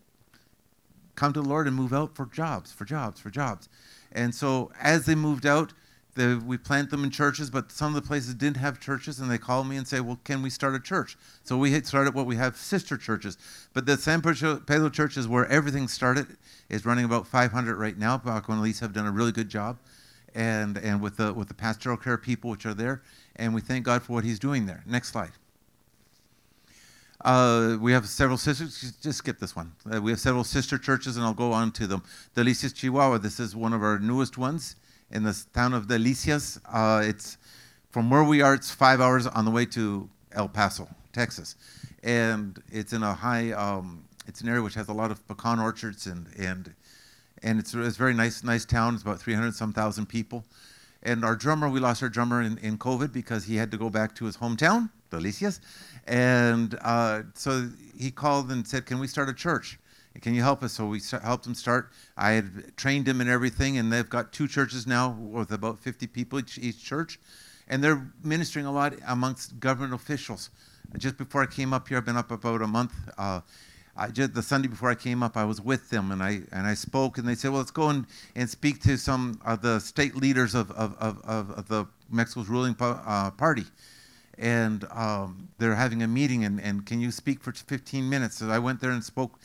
come 1.20 1.34
to 1.34 1.42
the 1.42 1.48
Lord 1.48 1.66
and 1.66 1.76
move 1.76 1.92
out 1.92 2.16
for 2.16 2.24
jobs, 2.24 2.72
for 2.72 2.86
jobs, 2.86 3.20
for 3.20 3.28
jobs. 3.28 3.68
And 4.10 4.34
so 4.34 4.72
as 4.80 5.04
they 5.04 5.14
moved 5.14 5.44
out, 5.44 5.74
the, 6.14 6.42
we 6.44 6.56
plant 6.56 6.90
them 6.90 7.04
in 7.04 7.10
churches, 7.10 7.50
but 7.50 7.70
some 7.70 7.94
of 7.94 8.02
the 8.02 8.06
places 8.06 8.34
didn't 8.34 8.56
have 8.56 8.80
churches, 8.80 9.20
and 9.20 9.30
they 9.30 9.38
call 9.38 9.62
me 9.62 9.76
and 9.76 9.86
say, 9.86 10.00
"Well, 10.00 10.18
can 10.24 10.42
we 10.42 10.50
start 10.50 10.74
a 10.74 10.80
church?" 10.80 11.16
So 11.44 11.56
we 11.56 11.80
started 11.82 12.14
what 12.14 12.26
we 12.26 12.34
have 12.36 12.56
sister 12.56 12.96
churches, 12.96 13.38
but 13.74 13.86
the 13.86 13.96
San 13.96 14.20
Pedro 14.22 14.90
Church 14.90 15.16
is 15.16 15.28
where 15.28 15.46
everything 15.46 15.86
started. 15.86 16.26
is 16.68 16.84
running 16.84 17.04
about 17.04 17.28
500 17.28 17.76
right 17.76 17.96
now. 17.96 18.18
Paco 18.18 18.52
and 18.52 18.60
Elise 18.60 18.80
have 18.80 18.92
done 18.92 19.06
a 19.06 19.12
really 19.12 19.32
good 19.32 19.48
job, 19.48 19.78
and 20.34 20.78
and 20.78 21.00
with 21.00 21.16
the 21.16 21.32
with 21.32 21.46
the 21.48 21.54
pastoral 21.54 21.96
care 21.96 22.18
people 22.18 22.50
which 22.50 22.66
are 22.66 22.74
there, 22.74 23.02
and 23.36 23.54
we 23.54 23.60
thank 23.60 23.84
God 23.84 24.02
for 24.02 24.14
what 24.14 24.24
He's 24.24 24.40
doing 24.40 24.66
there. 24.66 24.82
Next 24.86 25.10
slide. 25.10 25.39
Uh, 27.22 27.76
we 27.80 27.92
have 27.92 28.06
several 28.08 28.38
sisters. 28.38 28.96
Just 29.02 29.18
skip 29.18 29.38
this 29.38 29.54
one. 29.54 29.72
Uh, 29.92 30.00
we 30.00 30.10
have 30.10 30.20
several 30.20 30.44
sister 30.44 30.78
churches, 30.78 31.16
and 31.16 31.24
I'll 31.24 31.34
go 31.34 31.52
on 31.52 31.70
to 31.72 31.86
them. 31.86 32.02
Delicias, 32.34 32.74
Chihuahua. 32.74 33.18
This 33.18 33.38
is 33.38 33.54
one 33.54 33.72
of 33.72 33.82
our 33.82 33.98
newest 33.98 34.38
ones 34.38 34.76
in 35.10 35.22
the 35.22 35.44
town 35.52 35.74
of 35.74 35.86
Delicias. 35.86 36.58
Uh, 36.66 37.02
it's 37.04 37.36
from 37.90 38.08
where 38.08 38.24
we 38.24 38.40
are. 38.40 38.54
It's 38.54 38.70
five 38.70 39.00
hours 39.00 39.26
on 39.26 39.44
the 39.44 39.50
way 39.50 39.66
to 39.66 40.08
El 40.32 40.48
Paso, 40.48 40.88
Texas, 41.12 41.56
and 42.02 42.62
it's 42.70 42.92
in 42.92 43.02
a 43.02 43.12
high. 43.12 43.52
Um, 43.52 44.04
it's 44.26 44.40
an 44.40 44.48
area 44.48 44.62
which 44.62 44.74
has 44.74 44.88
a 44.88 44.92
lot 44.92 45.10
of 45.10 45.26
pecan 45.26 45.58
orchards 45.58 46.06
and 46.06 46.26
and 46.38 46.72
and 47.42 47.58
it's, 47.58 47.74
it's 47.74 47.96
a 47.96 47.98
very 47.98 48.14
nice 48.14 48.44
nice 48.44 48.64
town. 48.64 48.94
It's 48.94 49.02
about 49.02 49.20
300 49.20 49.54
some 49.54 49.72
thousand 49.72 50.06
people. 50.06 50.44
And 51.02 51.24
our 51.24 51.34
drummer, 51.34 51.68
we 51.68 51.80
lost 51.80 52.02
our 52.02 52.10
drummer 52.10 52.42
in, 52.42 52.58
in 52.58 52.76
COVID 52.76 53.12
because 53.12 53.44
he 53.44 53.56
had 53.56 53.70
to 53.70 53.78
go 53.78 53.88
back 53.88 54.14
to 54.16 54.26
his 54.26 54.36
hometown, 54.36 54.90
Delicias. 55.10 55.60
And 56.06 56.78
uh, 56.82 57.22
so 57.34 57.68
he 57.98 58.10
called 58.10 58.50
and 58.50 58.66
said, 58.66 58.86
Can 58.86 58.98
we 58.98 59.06
start 59.06 59.28
a 59.28 59.34
church? 59.34 59.78
Can 60.20 60.34
you 60.34 60.42
help 60.42 60.62
us? 60.62 60.72
So 60.72 60.86
we 60.86 61.00
helped 61.22 61.46
him 61.46 61.54
start. 61.54 61.90
I 62.16 62.32
had 62.32 62.76
trained 62.76 63.06
him 63.06 63.20
and 63.20 63.30
everything, 63.30 63.78
and 63.78 63.92
they've 63.92 64.08
got 64.08 64.32
two 64.32 64.48
churches 64.48 64.86
now 64.86 65.10
with 65.10 65.52
about 65.52 65.78
50 65.78 66.06
people 66.08 66.40
each, 66.40 66.58
each 66.58 66.82
church. 66.82 67.20
And 67.68 67.82
they're 67.82 68.10
ministering 68.24 68.66
a 68.66 68.72
lot 68.72 68.94
amongst 69.06 69.60
government 69.60 69.94
officials. 69.94 70.50
Just 70.98 71.16
before 71.16 71.42
I 71.42 71.46
came 71.46 71.72
up 71.72 71.86
here, 71.88 71.98
I've 71.98 72.04
been 72.04 72.16
up 72.16 72.32
about 72.32 72.60
a 72.62 72.66
month. 72.66 72.92
Uh, 73.16 73.40
I 73.96 74.08
just 74.08 74.34
the 74.34 74.42
Sunday 74.42 74.68
before 74.68 74.90
I 74.90 74.94
came 74.94 75.22
up, 75.22 75.36
I 75.36 75.44
was 75.44 75.60
with 75.60 75.90
them 75.90 76.10
and 76.10 76.22
I 76.22 76.42
and 76.52 76.66
I 76.66 76.74
spoke 76.74 77.18
and 77.18 77.28
they 77.28 77.34
said, 77.34 77.50
well, 77.50 77.58
let's 77.58 77.70
go 77.70 77.90
and, 77.90 78.06
and 78.34 78.48
speak 78.48 78.80
to 78.82 78.96
some 78.96 79.40
of 79.44 79.62
the 79.62 79.78
state 79.78 80.16
leaders 80.16 80.54
of 80.54 80.70
of, 80.72 80.96
of, 80.98 81.50
of, 81.50 81.68
the 81.68 81.86
Mexico's 82.10 82.48
ruling 82.48 82.76
uh, 82.80 83.30
party, 83.32 83.66
and 84.40 84.86
um, 84.90 85.48
they're 85.58 85.74
having 85.74 86.02
a 86.02 86.08
meeting 86.08 86.44
and, 86.44 86.60
and 86.60 86.86
can 86.86 87.00
you 87.00 87.10
speak 87.10 87.40
for 87.42 87.52
15 87.52 88.08
minutes? 88.08 88.38
So 88.38 88.48
I 88.48 88.58
went 88.58 88.80
there 88.80 88.90
and 88.90 89.04
spoke 89.04 89.38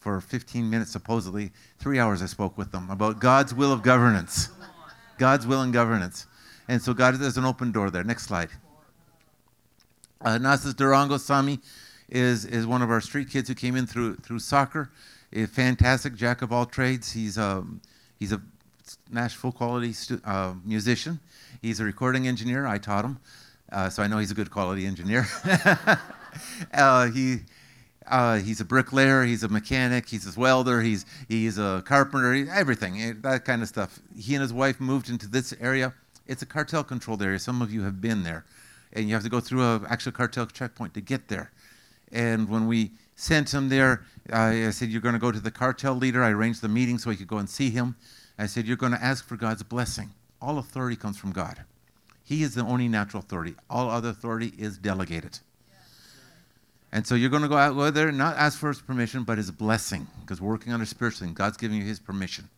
for 0.00 0.20
15 0.20 0.68
minutes 0.68 0.90
supposedly. 0.90 1.52
Three 1.78 2.00
hours 2.00 2.20
I 2.20 2.26
spoke 2.26 2.58
with 2.58 2.72
them 2.72 2.90
about 2.90 3.20
God's 3.20 3.54
will 3.54 3.72
of 3.72 3.82
governance, 3.82 4.48
God's 5.16 5.46
will 5.46 5.62
and 5.62 5.72
governance, 5.72 6.26
and 6.68 6.82
so 6.82 6.92
God 6.92 7.14
there's 7.14 7.38
an 7.38 7.44
open 7.44 7.70
door 7.72 7.90
there. 7.90 8.04
Next 8.04 8.24
slide. 8.24 8.50
Uh, 10.20 10.38
Nazas 10.38 10.74
Durango 10.74 11.16
Sami 11.16 11.60
is 12.08 12.44
is 12.44 12.66
one 12.66 12.82
of 12.82 12.90
our 12.90 13.00
street 13.00 13.30
kids 13.30 13.48
who 13.48 13.54
came 13.54 13.76
in 13.76 13.86
through 13.86 14.16
through 14.16 14.40
soccer. 14.40 14.90
A 15.32 15.46
fantastic 15.46 16.14
jack 16.14 16.42
of 16.42 16.52
all 16.52 16.66
trades. 16.66 17.12
He's 17.12 17.38
um 17.38 17.80
he's 18.18 18.32
a 18.32 18.42
Nashville 19.10 19.52
quality 19.52 19.92
stu- 19.92 20.20
uh, 20.24 20.54
musician. 20.64 21.20
He's 21.62 21.80
a 21.80 21.84
recording 21.84 22.28
engineer. 22.28 22.66
I 22.66 22.78
taught 22.78 23.04
him, 23.04 23.18
uh, 23.72 23.88
so 23.90 24.02
I 24.02 24.06
know 24.06 24.18
he's 24.18 24.30
a 24.30 24.34
good 24.34 24.50
quality 24.50 24.86
engineer. 24.86 25.26
uh, 26.74 27.10
he. 27.10 27.38
Uh, 28.06 28.36
he's 28.36 28.60
a 28.60 28.66
bricklayer. 28.66 29.24
He's 29.24 29.44
a 29.44 29.48
mechanic. 29.48 30.06
He's 30.06 30.36
a 30.36 30.38
welder. 30.38 30.82
He's 30.82 31.06
he's 31.26 31.56
a 31.56 31.82
carpenter. 31.86 32.34
everything 32.52 33.00
eh, 33.00 33.12
that 33.22 33.46
kind 33.46 33.62
of 33.62 33.68
stuff. 33.68 33.98
He 34.14 34.34
and 34.34 34.42
his 34.42 34.52
wife 34.52 34.78
moved 34.78 35.08
into 35.08 35.26
this 35.26 35.54
area. 35.58 35.94
It's 36.26 36.42
a 36.42 36.46
cartel-controlled 36.46 37.22
area. 37.22 37.38
Some 37.38 37.62
of 37.62 37.72
you 37.72 37.82
have 37.82 38.02
been 38.02 38.22
there, 38.22 38.44
and 38.92 39.08
you 39.08 39.14
have 39.14 39.22
to 39.22 39.30
go 39.30 39.40
through 39.40 39.62
a 39.62 39.82
actual 39.88 40.12
cartel 40.12 40.44
checkpoint 40.44 40.92
to 40.94 41.00
get 41.00 41.28
there. 41.28 41.50
And 42.12 42.48
when 42.48 42.66
we 42.66 42.92
sent 43.16 43.52
him 43.52 43.68
there, 43.68 44.04
I 44.32 44.70
said, 44.70 44.88
You're 44.88 45.00
going 45.00 45.14
to 45.14 45.20
go 45.20 45.32
to 45.32 45.40
the 45.40 45.50
cartel 45.50 45.94
leader. 45.94 46.22
I 46.22 46.30
arranged 46.30 46.62
the 46.62 46.68
meeting 46.68 46.98
so 46.98 47.10
he 47.10 47.16
could 47.16 47.28
go 47.28 47.38
and 47.38 47.48
see 47.48 47.70
him. 47.70 47.96
I 48.38 48.46
said, 48.46 48.66
You're 48.66 48.76
going 48.76 48.92
to 48.92 49.02
ask 49.02 49.26
for 49.26 49.36
God's 49.36 49.62
blessing. 49.62 50.10
All 50.40 50.58
authority 50.58 50.96
comes 50.96 51.18
from 51.18 51.32
God. 51.32 51.64
He 52.24 52.42
is 52.42 52.54
the 52.54 52.62
only 52.62 52.88
natural 52.88 53.22
authority, 53.22 53.54
all 53.70 53.90
other 53.90 54.08
authority 54.08 54.52
is 54.58 54.78
delegated. 54.78 55.38
And 56.90 57.04
so 57.04 57.16
you're 57.16 57.28
going 57.28 57.42
to 57.42 57.48
go 57.48 57.56
out 57.56 57.74
go 57.74 57.90
there 57.90 58.12
not 58.12 58.36
ask 58.36 58.58
for 58.58 58.68
his 58.68 58.80
permission, 58.80 59.24
but 59.24 59.36
his 59.36 59.50
blessing, 59.50 60.06
because 60.20 60.40
we're 60.40 60.50
working 60.50 60.72
on 60.72 60.80
a 60.80 60.86
spiritual 60.86 61.26
thing. 61.26 61.34
God's 61.34 61.56
giving 61.56 61.78
you 61.78 61.84
his 61.84 61.98
permission. 61.98 62.48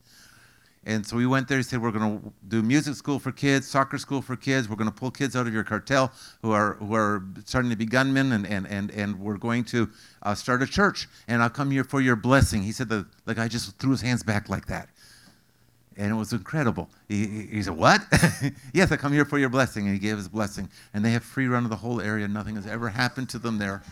And 0.85 1.04
so 1.04 1.16
we 1.16 1.26
went 1.26 1.49
there. 1.49 1.56
He 1.56 1.64
said, 1.64 1.82
"We're 1.82 1.90
going 1.90 2.20
to 2.20 2.32
do 2.46 2.62
music 2.62 2.94
school 2.94 3.18
for 3.18 3.32
kids, 3.32 3.66
soccer 3.66 3.99
school 3.99 4.23
for 4.23 4.37
kids. 4.37 4.68
We're 4.68 4.76
going 4.76 4.90
to 4.90 4.94
pull 4.94 5.11
kids 5.11 5.35
out 5.35 5.49
of 5.49 5.52
your 5.52 5.64
cartel 5.64 6.12
who 6.42 6.52
are 6.52 6.75
who 6.75 6.94
are 6.94 7.25
starting 7.44 7.70
to 7.70 7.76
be 7.76 7.87
gunmen, 7.87 8.30
and 8.30 8.46
and 8.46 8.68
and, 8.68 8.92
and 8.92 9.18
we're 9.18 9.37
going 9.37 9.64
to 9.64 9.90
uh, 10.23 10.35
start 10.37 10.62
a 10.62 10.66
church. 10.66 11.08
And 11.26 11.42
I'll 11.42 11.50
come 11.50 11.73
here 11.73 11.82
for 11.82 12.00
your 12.00 12.14
blessing." 12.14 12.62
He 12.62 12.70
said, 12.70 12.88
"The 12.88 13.04
the 13.25 13.35
guy 13.35 13.49
just 13.49 13.76
threw 13.78 13.90
his 13.90 14.02
hands 14.02 14.23
back 14.23 14.49
like 14.49 14.66
that, 14.66 14.88
and 15.96 16.10
it 16.10 16.14
was 16.14 16.32
incredible." 16.32 16.88
He, 17.08 17.46
he, 17.46 17.62
said, 17.62 17.76
"What?" 17.76 18.02
yes, 18.72 18.92
I 18.92 18.96
come 18.96 19.12
here 19.12 19.24
for 19.24 19.38
your 19.38 19.48
blessing, 19.48 19.86
and 19.86 19.94
he 19.94 19.98
gave 19.98 20.16
his 20.16 20.28
blessing. 20.28 20.68
And 20.94 21.04
they 21.04 21.10
have 21.10 21.24
free 21.24 21.46
run 21.46 21.64
of 21.64 21.70
the 21.70 21.76
whole 21.76 22.00
area. 22.00 22.28
Nothing 22.28 22.56
has 22.56 22.66
ever 22.66 22.88
happened 22.88 23.28
to 23.30 23.38
them 23.38 23.58
there. 23.58 23.82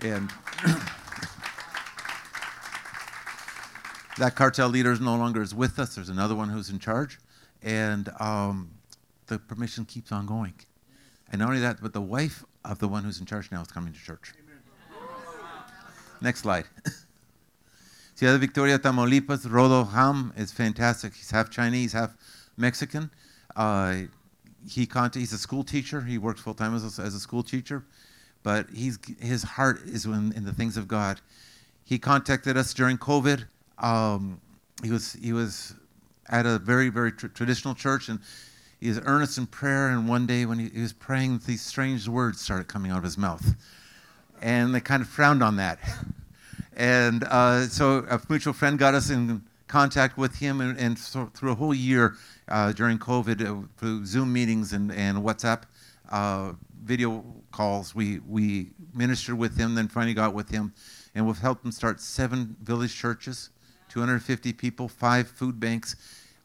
And 0.00 0.28
that 4.18 4.34
cartel 4.34 4.68
leader 4.68 4.92
is 4.92 5.00
no 5.00 5.16
longer 5.16 5.42
is 5.42 5.54
with 5.54 5.78
us. 5.78 5.94
There's 5.94 6.08
another 6.08 6.34
one 6.34 6.48
who's 6.48 6.70
in 6.70 6.78
charge, 6.78 7.18
and 7.62 8.10
um, 8.20 8.70
the 9.26 9.38
permission 9.38 9.84
keeps 9.84 10.12
on 10.12 10.26
going. 10.26 10.54
And 11.30 11.40
not 11.40 11.48
only 11.48 11.60
that, 11.60 11.80
but 11.82 11.92
the 11.92 12.00
wife 12.00 12.44
of 12.64 12.78
the 12.78 12.88
one 12.88 13.04
who's 13.04 13.20
in 13.20 13.26
charge 13.26 13.50
now 13.50 13.62
is 13.62 13.68
coming 13.68 13.92
to 13.92 13.98
church. 13.98 14.32
Next 16.20 16.40
slide. 16.40 16.64
Ciudad 18.16 18.40
Victoria, 18.40 18.78
Tamaulipas. 18.78 19.44
Rodo 19.44 19.90
Ham 19.90 20.32
is 20.38 20.50
fantastic. 20.50 21.14
He's 21.14 21.30
half 21.30 21.50
Chinese, 21.50 21.92
half 21.92 22.16
Mexican. 22.56 23.10
Uh, 23.54 24.04
he 24.66 24.88
he's 25.12 25.34
a 25.34 25.38
school 25.38 25.62
teacher. 25.62 26.00
He 26.00 26.16
works 26.16 26.40
full 26.40 26.54
time 26.54 26.74
as 26.74 26.98
a, 26.98 27.02
as 27.02 27.14
a 27.14 27.20
school 27.20 27.42
teacher, 27.42 27.84
but 28.42 28.70
he's 28.70 28.98
his 29.20 29.42
heart 29.42 29.82
is 29.84 30.06
in, 30.06 30.32
in 30.32 30.46
the 30.46 30.52
things 30.54 30.78
of 30.78 30.88
God. 30.88 31.20
He 31.84 31.98
contacted 31.98 32.56
us 32.56 32.72
during 32.72 32.96
COVID. 32.96 33.44
Um, 33.78 34.40
he 34.82 34.90
was 34.90 35.12
he 35.12 35.34
was 35.34 35.74
at 36.30 36.46
a 36.46 36.58
very 36.58 36.88
very 36.88 37.12
tr- 37.12 37.26
traditional 37.26 37.74
church, 37.74 38.08
and 38.08 38.18
he 38.80 38.88
was 38.88 38.98
earnest 39.04 39.36
in 39.36 39.46
prayer. 39.46 39.90
And 39.90 40.08
one 40.08 40.26
day 40.26 40.46
when 40.46 40.58
he, 40.58 40.70
he 40.70 40.80
was 40.80 40.94
praying, 40.94 41.42
these 41.46 41.60
strange 41.60 42.08
words 42.08 42.40
started 42.40 42.66
coming 42.66 42.90
out 42.90 42.98
of 42.98 43.04
his 43.04 43.18
mouth, 43.18 43.54
and 44.40 44.74
they 44.74 44.80
kind 44.80 45.02
of 45.02 45.08
frowned 45.08 45.42
on 45.42 45.56
that. 45.56 45.78
And 46.76 47.24
uh, 47.24 47.62
so 47.68 48.04
a 48.10 48.20
mutual 48.28 48.52
friend 48.52 48.78
got 48.78 48.94
us 48.94 49.10
in 49.10 49.42
contact 49.66 50.18
with 50.18 50.36
him, 50.36 50.60
and, 50.60 50.78
and 50.78 50.98
so 50.98 51.30
through 51.34 51.52
a 51.52 51.54
whole 51.54 51.74
year 51.74 52.16
uh, 52.48 52.72
during 52.72 52.98
COVID, 52.98 53.40
uh, 53.40 53.66
through 53.78 54.04
Zoom 54.04 54.32
meetings 54.32 54.72
and, 54.72 54.92
and 54.92 55.18
WhatsApp 55.18 55.62
uh, 56.10 56.52
video 56.84 57.24
calls, 57.50 57.94
we, 57.94 58.20
we 58.28 58.68
ministered 58.94 59.38
with 59.38 59.56
him, 59.56 59.74
then 59.74 59.88
finally 59.88 60.14
got 60.14 60.34
with 60.34 60.50
him, 60.50 60.72
and 61.14 61.26
we've 61.26 61.38
helped 61.38 61.64
him 61.64 61.72
start 61.72 62.00
seven 62.00 62.56
village 62.62 62.94
churches, 62.94 63.50
250 63.88 64.52
people, 64.52 64.86
five 64.86 65.28
food 65.28 65.58
banks, 65.58 65.96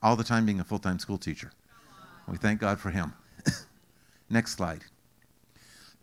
all 0.02 0.16
the 0.16 0.24
time 0.24 0.46
being 0.46 0.62
a 0.62 0.64
full 0.64 0.80
time 0.80 0.98
school 0.98 1.18
teacher. 1.18 1.52
We 2.28 2.38
thank 2.38 2.60
God 2.60 2.80
for 2.80 2.90
him. 2.90 3.14
Next 4.30 4.56
slide. 4.56 4.86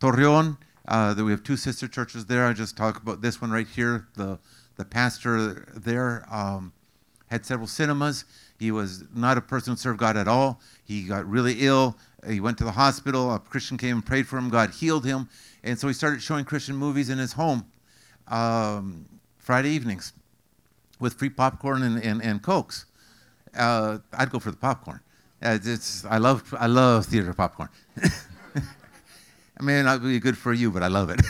Torreon, 0.01 0.59
uh, 0.89 1.13
that 1.15 1.23
we 1.23 1.31
have 1.31 1.43
two 1.43 1.57
sister 1.57 1.87
churches 1.87 2.27
there. 2.27 2.47
I 2.47 2.55
just 2.55 2.77
talk 2.77 3.01
about 3.01 3.21
this 3.21 3.41
one 3.41 3.51
right 3.51 3.69
here. 3.69 4.09
The 4.17 4.39
the 4.77 4.85
pastor 4.85 5.69
there 5.77 6.25
um, 6.31 6.73
had 7.27 7.45
several 7.45 7.67
cinemas. 7.67 8.25
He 8.59 8.71
was 8.71 9.05
not 9.15 9.37
a 9.37 9.41
person 9.41 9.73
who 9.73 9.77
served 9.77 9.99
God 9.99 10.17
at 10.17 10.27
all. 10.27 10.61
He 10.85 11.03
got 11.05 11.27
really 11.27 11.57
ill. 11.61 11.97
He 12.27 12.41
went 12.41 12.59
to 12.59 12.65
the 12.65 12.73
hospital. 12.73 13.35
A 13.35 13.39
Christian 13.39 13.77
came 13.77 13.97
and 13.97 14.07
prayed 14.07 14.27
for 14.27 14.39
him. 14.39 14.49
God 14.49 14.71
healed 14.71 15.05
him, 15.05 15.29
and 15.63 15.79
so 15.79 15.89
he 15.89 15.95
started 15.95 16.23
showing 16.23 16.45
Christian 16.45 16.75
movies 16.75 17.11
in 17.11 17.19
his 17.19 17.33
home 17.33 17.67
um, 18.29 19.05
Friday 19.39 19.71
evenings 19.71 20.13
with 21.01 21.15
free 21.15 21.31
popcorn 21.31 21.83
and, 21.83 22.03
and, 22.03 22.23
and 22.23 22.43
cokes. 22.43 22.87
Uh, 23.57 23.99
I'd 24.13 24.31
go 24.31 24.39
for 24.39 24.51
the 24.51 24.57
popcorn. 24.57 25.01
Uh, 25.43 25.59
it's, 25.63 26.05
I 26.05 26.19
love 26.19 26.55
I 26.59 26.67
love 26.67 27.07
theater 27.07 27.33
popcorn. 27.35 27.69
It 29.59 29.65
may 29.65 29.83
not 29.83 30.03
be 30.03 30.21
good 30.21 30.39
for 30.39 30.53
you, 30.53 30.71
but 30.71 30.83
I 30.83 30.89
love 30.89 31.11
it. 31.11 31.21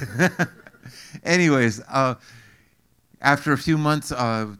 Anyways, 1.24 1.80
uh, 1.88 2.16
after 3.20 3.52
a 3.52 3.58
few 3.58 3.78
months, 3.78 4.12
uh, 4.12 4.54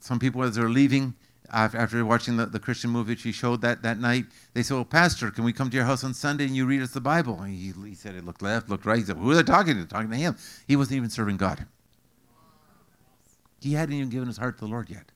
some 0.00 0.18
people 0.18 0.42
as 0.42 0.54
they're 0.54 0.70
leaving, 0.70 1.14
after 1.52 2.04
watching 2.04 2.36
the, 2.36 2.46
the 2.46 2.60
Christian 2.60 2.90
movie 2.90 3.16
she 3.16 3.32
showed 3.32 3.60
that, 3.62 3.82
that 3.82 3.98
night, 3.98 4.26
they 4.54 4.62
said, 4.62 4.74
well, 4.74 4.84
Pastor, 4.84 5.30
can 5.30 5.44
we 5.44 5.52
come 5.52 5.68
to 5.68 5.76
your 5.76 5.84
house 5.84 6.04
on 6.04 6.14
Sunday 6.14 6.44
and 6.44 6.56
you 6.56 6.64
read 6.64 6.80
us 6.80 6.92
the 6.92 7.00
Bible? 7.00 7.40
And 7.40 7.52
he, 7.52 7.72
he 7.88 7.94
said, 7.94 8.14
he 8.14 8.20
looked 8.20 8.42
left, 8.42 8.68
looked 8.68 8.86
right. 8.86 8.98
He 8.98 9.04
said, 9.04 9.16
who 9.16 9.30
are 9.32 9.34
they 9.34 9.42
talking 9.42 9.76
to? 9.76 9.84
Talking 9.84 10.10
to 10.10 10.16
him. 10.16 10.36
He 10.66 10.76
wasn't 10.76 10.96
even 10.96 11.10
serving 11.10 11.36
God. 11.36 11.66
He 13.60 13.74
hadn't 13.74 13.94
even 13.94 14.08
given 14.08 14.28
his 14.28 14.38
heart 14.38 14.58
to 14.58 14.64
the 14.64 14.70
Lord 14.70 14.88
yet. 14.88 15.12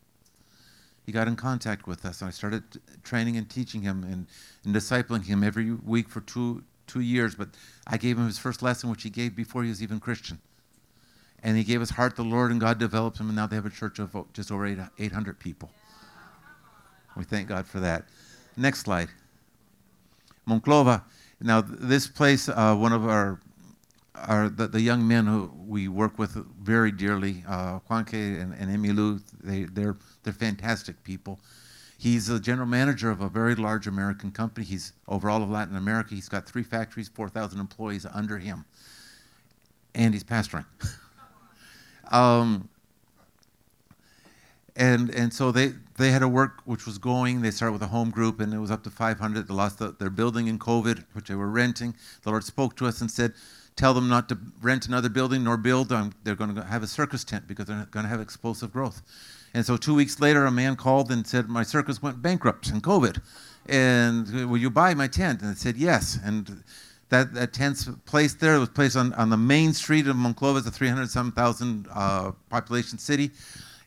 He 1.06 1.12
got 1.12 1.28
in 1.28 1.36
contact 1.36 1.86
with 1.86 2.04
us, 2.04 2.20
and 2.20 2.28
I 2.28 2.30
started 2.30 2.62
training 3.02 3.36
and 3.36 3.48
teaching 3.48 3.82
him 3.82 4.04
and, 4.04 4.26
and 4.64 4.74
discipling 4.74 5.24
him 5.24 5.44
every 5.44 5.72
week 5.72 6.08
for 6.08 6.20
two, 6.22 6.62
two 6.86 7.00
years. 7.00 7.34
But 7.34 7.48
I 7.86 7.96
gave 7.96 8.18
him 8.18 8.26
his 8.26 8.38
first 8.38 8.62
lesson, 8.62 8.90
which 8.90 9.02
he 9.02 9.10
gave 9.10 9.34
before 9.34 9.62
he 9.62 9.68
was 9.68 9.82
even 9.82 10.00
Christian. 10.00 10.40
And 11.42 11.56
he 11.56 11.64
gave 11.64 11.80
his 11.80 11.90
heart 11.90 12.16
to 12.16 12.22
the 12.22 12.28
Lord, 12.28 12.50
and 12.50 12.60
God 12.60 12.78
developed 12.78 13.18
him, 13.18 13.26
and 13.26 13.36
now 13.36 13.46
they 13.46 13.56
have 13.56 13.66
a 13.66 13.70
church 13.70 13.98
of 13.98 14.16
just 14.32 14.50
over 14.50 14.66
800 14.98 15.38
people. 15.38 15.70
We 17.16 17.24
thank 17.24 17.48
God 17.48 17.66
for 17.66 17.80
that. 17.80 18.04
Next 18.56 18.80
slide. 18.80 19.08
Monclova. 20.48 21.02
Now, 21.40 21.60
this 21.60 22.06
place, 22.06 22.48
uh, 22.48 22.74
one 22.74 22.92
of 22.92 23.06
our, 23.06 23.40
our 24.14 24.48
the, 24.48 24.68
the 24.68 24.80
young 24.80 25.06
men 25.06 25.26
who 25.26 25.50
we 25.66 25.88
work 25.88 26.18
with 26.18 26.34
very 26.62 26.90
dearly, 26.90 27.44
uh, 27.46 27.80
Juanque 27.90 28.40
and, 28.40 28.54
and 28.54 28.70
Emilu, 28.70 29.20
they, 29.42 29.64
they're, 29.64 29.96
they're 30.22 30.32
fantastic 30.32 31.02
people. 31.04 31.38
He's 32.04 32.26
the 32.26 32.38
general 32.38 32.66
manager 32.66 33.10
of 33.10 33.22
a 33.22 33.30
very 33.30 33.54
large 33.54 33.86
American 33.86 34.30
company. 34.30 34.66
He's 34.66 34.92
over 35.08 35.30
all 35.30 35.42
of 35.42 35.48
Latin 35.48 35.74
America. 35.74 36.14
He's 36.14 36.28
got 36.28 36.46
three 36.46 36.62
factories, 36.62 37.08
4,000 37.08 37.58
employees 37.58 38.04
under 38.12 38.36
him. 38.36 38.66
And 39.94 40.12
he's 40.12 40.22
pastoring. 40.22 40.66
um, 42.12 42.68
and 44.76 45.08
and 45.14 45.32
so 45.32 45.50
they 45.50 45.72
they 45.96 46.10
had 46.10 46.22
a 46.22 46.28
work 46.28 46.60
which 46.66 46.84
was 46.84 46.98
going. 46.98 47.40
They 47.40 47.50
started 47.50 47.72
with 47.72 47.82
a 47.82 47.86
home 47.86 48.10
group, 48.10 48.38
and 48.38 48.52
it 48.52 48.58
was 48.58 48.70
up 48.70 48.84
to 48.84 48.90
500. 48.90 49.48
They 49.48 49.54
lost 49.54 49.78
the, 49.78 49.92
their 49.92 50.10
building 50.10 50.48
in 50.48 50.58
COVID, 50.58 51.06
which 51.14 51.28
they 51.28 51.34
were 51.34 51.48
renting. 51.48 51.94
The 52.22 52.28
Lord 52.28 52.44
spoke 52.44 52.76
to 52.76 52.86
us 52.86 53.00
and 53.00 53.10
said, 53.10 53.32
tell 53.76 53.94
them 53.94 54.10
not 54.10 54.28
to 54.28 54.36
rent 54.60 54.86
another 54.88 55.08
building 55.08 55.42
nor 55.42 55.56
build. 55.56 55.88
They're 55.88 56.34
going 56.34 56.54
to 56.54 56.64
have 56.64 56.82
a 56.82 56.86
circus 56.86 57.24
tent 57.24 57.48
because 57.48 57.64
they're 57.64 57.88
going 57.90 58.04
to 58.04 58.10
have 58.10 58.20
explosive 58.20 58.74
growth. 58.74 59.00
And 59.54 59.64
so 59.64 59.76
two 59.76 59.94
weeks 59.94 60.20
later, 60.20 60.44
a 60.44 60.50
man 60.50 60.76
called 60.76 61.10
and 61.10 61.26
said, 61.26 61.48
My 61.48 61.62
circus 61.62 62.02
went 62.02 62.20
bankrupt 62.20 62.68
in 62.68 62.80
COVID. 62.80 63.22
And 63.66 64.50
will 64.50 64.58
you 64.58 64.68
buy 64.68 64.94
my 64.94 65.06
tent? 65.06 65.40
And 65.40 65.52
I 65.52 65.54
said, 65.54 65.76
Yes. 65.76 66.18
And 66.22 66.64
that, 67.08 67.32
that 67.34 67.52
tent's 67.52 67.88
placed 68.04 68.40
there. 68.40 68.56
It 68.56 68.58
was 68.58 68.68
placed 68.70 68.96
on, 68.96 69.12
on 69.14 69.30
the 69.30 69.36
main 69.36 69.72
street 69.72 70.08
of 70.08 70.16
Monclova. 70.16 70.58
It's 70.58 70.66
a 70.66 70.70
300 70.72 71.08
some 71.08 71.30
thousand 71.30 71.86
uh, 71.92 72.32
population 72.50 72.98
city. 72.98 73.30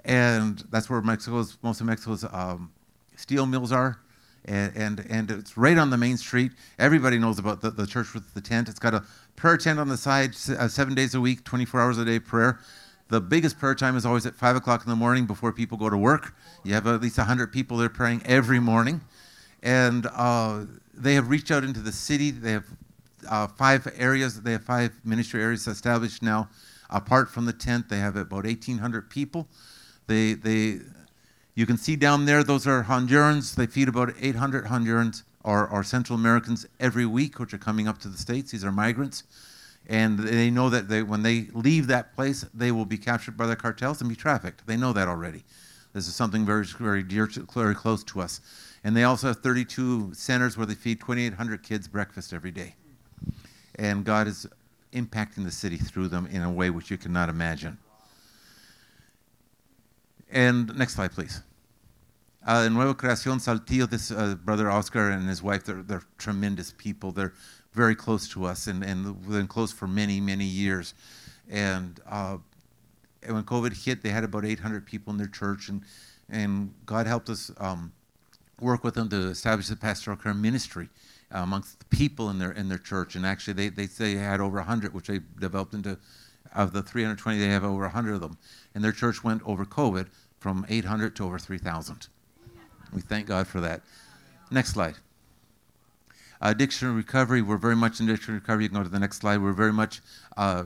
And 0.05 0.63
that's 0.71 0.89
where 0.89 1.01
Mexico's, 1.01 1.57
most 1.61 1.81
of 1.81 1.87
Mexico's 1.87 2.23
um, 2.31 2.71
steel 3.17 3.45
mills 3.45 3.73
are. 3.73 3.99
And, 4.45 4.71
and, 4.77 5.05
and, 5.09 5.29
it's 5.29 5.57
right 5.57 5.77
on 5.77 5.89
the 5.89 5.97
main 5.97 6.15
street. 6.15 6.53
Everybody 6.79 7.19
knows 7.19 7.37
about 7.37 7.59
the, 7.59 7.69
the 7.69 7.85
church 7.85 8.13
with 8.13 8.33
the 8.33 8.39
tent. 8.39 8.69
It's 8.69 8.79
got 8.79 8.93
a 8.93 9.03
prayer 9.35 9.57
tent 9.57 9.77
on 9.77 9.89
the 9.89 9.97
side, 9.97 10.29
uh, 10.57 10.69
seven 10.69 10.95
days 10.95 11.15
a 11.15 11.19
week, 11.19 11.43
24 11.43 11.81
hours 11.81 11.97
a 11.97 12.05
day 12.05 12.19
prayer. 12.19 12.61
The 13.09 13.21
biggest 13.21 13.57
prayer 13.57 13.73
time 13.73 13.95
is 13.95 14.05
always 14.05 14.25
at 14.25 14.35
5 14.35 14.57
o'clock 14.57 14.83
in 14.83 14.89
the 14.89 14.95
morning 14.95 15.25
before 15.25 15.53
people 15.53 15.77
go 15.77 15.89
to 15.89 15.97
work. 15.97 16.35
You 16.63 16.73
have 16.73 16.87
at 16.87 17.01
least 17.01 17.17
100 17.17 17.53
people 17.53 17.77
there 17.77 17.89
praying 17.89 18.21
every 18.25 18.59
morning. 18.59 18.99
And 19.63 20.07
uh, 20.13 20.65
they 20.93 21.13
have 21.13 21.29
reached 21.29 21.49
out 21.49 21.63
into 21.63 21.79
the 21.79 21.93
city. 21.93 22.31
They 22.31 22.51
have 22.51 22.65
uh, 23.29 23.47
five 23.47 23.87
areas. 23.97 24.41
They 24.41 24.51
have 24.51 24.63
five 24.63 24.91
ministry 25.05 25.41
areas 25.41 25.67
established 25.67 26.21
now. 26.21 26.49
Apart 26.89 27.29
from 27.29 27.45
the 27.45 27.53
tent, 27.53 27.87
they 27.87 27.99
have 27.99 28.17
about 28.17 28.43
1,800 28.43 29.09
people. 29.09 29.47
They, 30.07 30.33
they, 30.33 30.79
you 31.55 31.65
can 31.65 31.77
see 31.77 31.95
down 31.95 32.25
there, 32.25 32.43
those 32.43 32.67
are 32.67 32.83
Hondurans. 32.83 33.55
They 33.55 33.67
feed 33.67 33.87
about 33.87 34.13
800 34.19 34.65
Hondurans 34.65 35.23
or, 35.43 35.67
or 35.67 35.83
Central 35.83 36.19
Americans 36.19 36.65
every 36.79 37.05
week, 37.05 37.39
which 37.39 37.53
are 37.53 37.57
coming 37.57 37.87
up 37.87 37.99
to 37.99 38.09
the 38.09 38.17
States. 38.17 38.51
These 38.51 38.65
are 38.65 38.71
migrants. 38.71 39.23
And 39.87 40.19
they 40.19 40.49
know 40.49 40.69
that 40.69 40.89
they, 40.89 41.01
when 41.01 41.23
they 41.23 41.47
leave 41.53 41.87
that 41.87 42.13
place, 42.13 42.45
they 42.53 42.71
will 42.71 42.85
be 42.85 42.97
captured 42.97 43.37
by 43.37 43.47
the 43.47 43.55
cartels 43.55 44.01
and 44.01 44.09
be 44.09 44.15
trafficked. 44.15 44.67
They 44.67 44.77
know 44.77 44.91
that 44.93 45.07
already. 45.07 45.43
This 45.93 46.07
is 46.07 46.15
something 46.15 46.45
very, 46.45 46.65
very 46.65 47.03
dear, 47.03 47.27
to, 47.27 47.47
very 47.53 47.73
close 47.73 48.03
to 48.05 48.19
us. 48.19 48.41
And 48.83 48.95
they 48.95 49.03
also 49.03 49.27
have 49.27 49.37
32 49.37 50.13
centers 50.13 50.57
where 50.57 50.65
they 50.65 50.75
feed 50.75 50.99
2,800 50.99 51.63
kids 51.63 51.87
breakfast 51.87 52.33
every 52.33 52.51
day 52.51 52.75
and 53.77 54.03
God 54.03 54.27
is 54.27 54.47
impacting 54.93 55.43
the 55.43 55.51
city 55.51 55.77
through 55.77 56.07
them 56.07 56.27
in 56.27 56.41
a 56.41 56.51
way 56.51 56.69
which 56.69 56.89
you 56.89 56.97
cannot 56.97 57.29
imagine. 57.29 57.77
And 60.29 60.75
next 60.77 60.95
slide, 60.95 61.11
please. 61.11 61.41
Uh, 62.45 62.67
Nueva 62.69 62.95
Creación 62.95 63.39
Saltillo, 63.41 63.89
this 63.89 64.09
uh, 64.09 64.35
brother 64.35 64.69
Oscar 64.69 65.11
and 65.11 65.27
his 65.27 65.43
wife, 65.43 65.65
they're, 65.65 65.83
they're 65.83 66.03
tremendous 66.17 66.73
people. 66.77 67.11
They're 67.11 67.33
very 67.77 67.95
close 67.95 68.27
to 68.29 68.43
us 68.43 68.65
and, 68.67 68.83
and 68.83 69.25
been 69.29 69.47
close 69.47 69.71
for 69.71 69.87
many, 69.87 70.19
many 70.19 70.43
years. 70.43 70.95
And, 71.49 71.99
uh, 72.09 72.37
and 73.23 73.35
when 73.35 73.43
COVID 73.43 73.85
hit, 73.85 74.01
they 74.01 74.09
had 74.09 74.23
about 74.23 74.43
800 74.43 74.85
people 74.85 75.11
in 75.11 75.17
their 75.17 75.27
church, 75.27 75.69
and, 75.69 75.83
and 76.27 76.73
God 76.85 77.05
helped 77.05 77.29
us 77.29 77.51
um, 77.59 77.93
work 78.59 78.83
with 78.83 78.95
them 78.95 79.07
to 79.09 79.29
establish 79.29 79.67
the 79.67 79.75
pastoral 79.75 80.17
care 80.17 80.33
ministry 80.33 80.89
uh, 81.33 81.39
amongst 81.39 81.79
the 81.79 81.85
people 81.85 82.29
in 82.31 82.39
their 82.39 82.51
in 82.51 82.67
their 82.67 82.77
church. 82.79 83.15
And 83.15 83.25
actually, 83.25 83.53
they, 83.53 83.69
they 83.69 83.85
they 83.85 84.13
had 84.15 84.41
over 84.41 84.57
100, 84.57 84.93
which 84.93 85.07
they 85.07 85.19
developed 85.39 85.73
into, 85.73 85.97
of 86.55 86.73
the 86.73 86.81
320, 86.81 87.37
they 87.39 87.47
have 87.47 87.63
over 87.63 87.83
100 87.83 88.15
of 88.15 88.21
them. 88.21 88.37
And 88.73 88.83
their 88.83 88.91
church 88.91 89.23
went 89.23 89.41
over 89.45 89.65
COVID 89.65 90.07
from 90.39 90.65
800 90.67 91.15
to 91.17 91.25
over 91.25 91.39
3,000. 91.39 92.07
We 92.93 93.01
thank 93.01 93.27
God 93.27 93.47
for 93.47 93.61
that. 93.61 93.81
Next 94.49 94.73
slide. 94.73 94.95
Addiction 96.41 96.95
recovery, 96.95 97.41
we're 97.41 97.57
very 97.57 97.75
much 97.75 97.99
in 97.99 98.07
addiction 98.07 98.35
recovery. 98.35 98.65
You 98.65 98.69
can 98.69 98.77
go 98.77 98.83
to 98.83 98.89
the 98.89 98.99
next 98.99 99.17
slide. 99.17 99.41
We're 99.41 99.53
very 99.53 99.73
much, 99.73 100.01
uh, 100.35 100.65